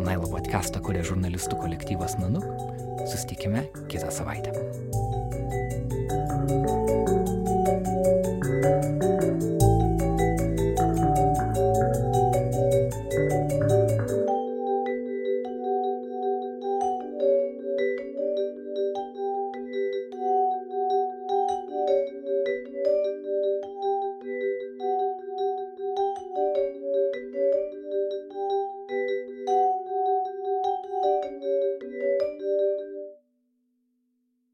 Nailo 0.00 0.32
podcastą 0.32 0.80
kuria 0.80 1.04
žurnalistų 1.04 1.60
kolektyvas 1.60 2.16
Nanuk. 2.22 2.48
Sustikime 3.12 3.68
kitą 3.92 4.08
savaitę. 4.08 4.56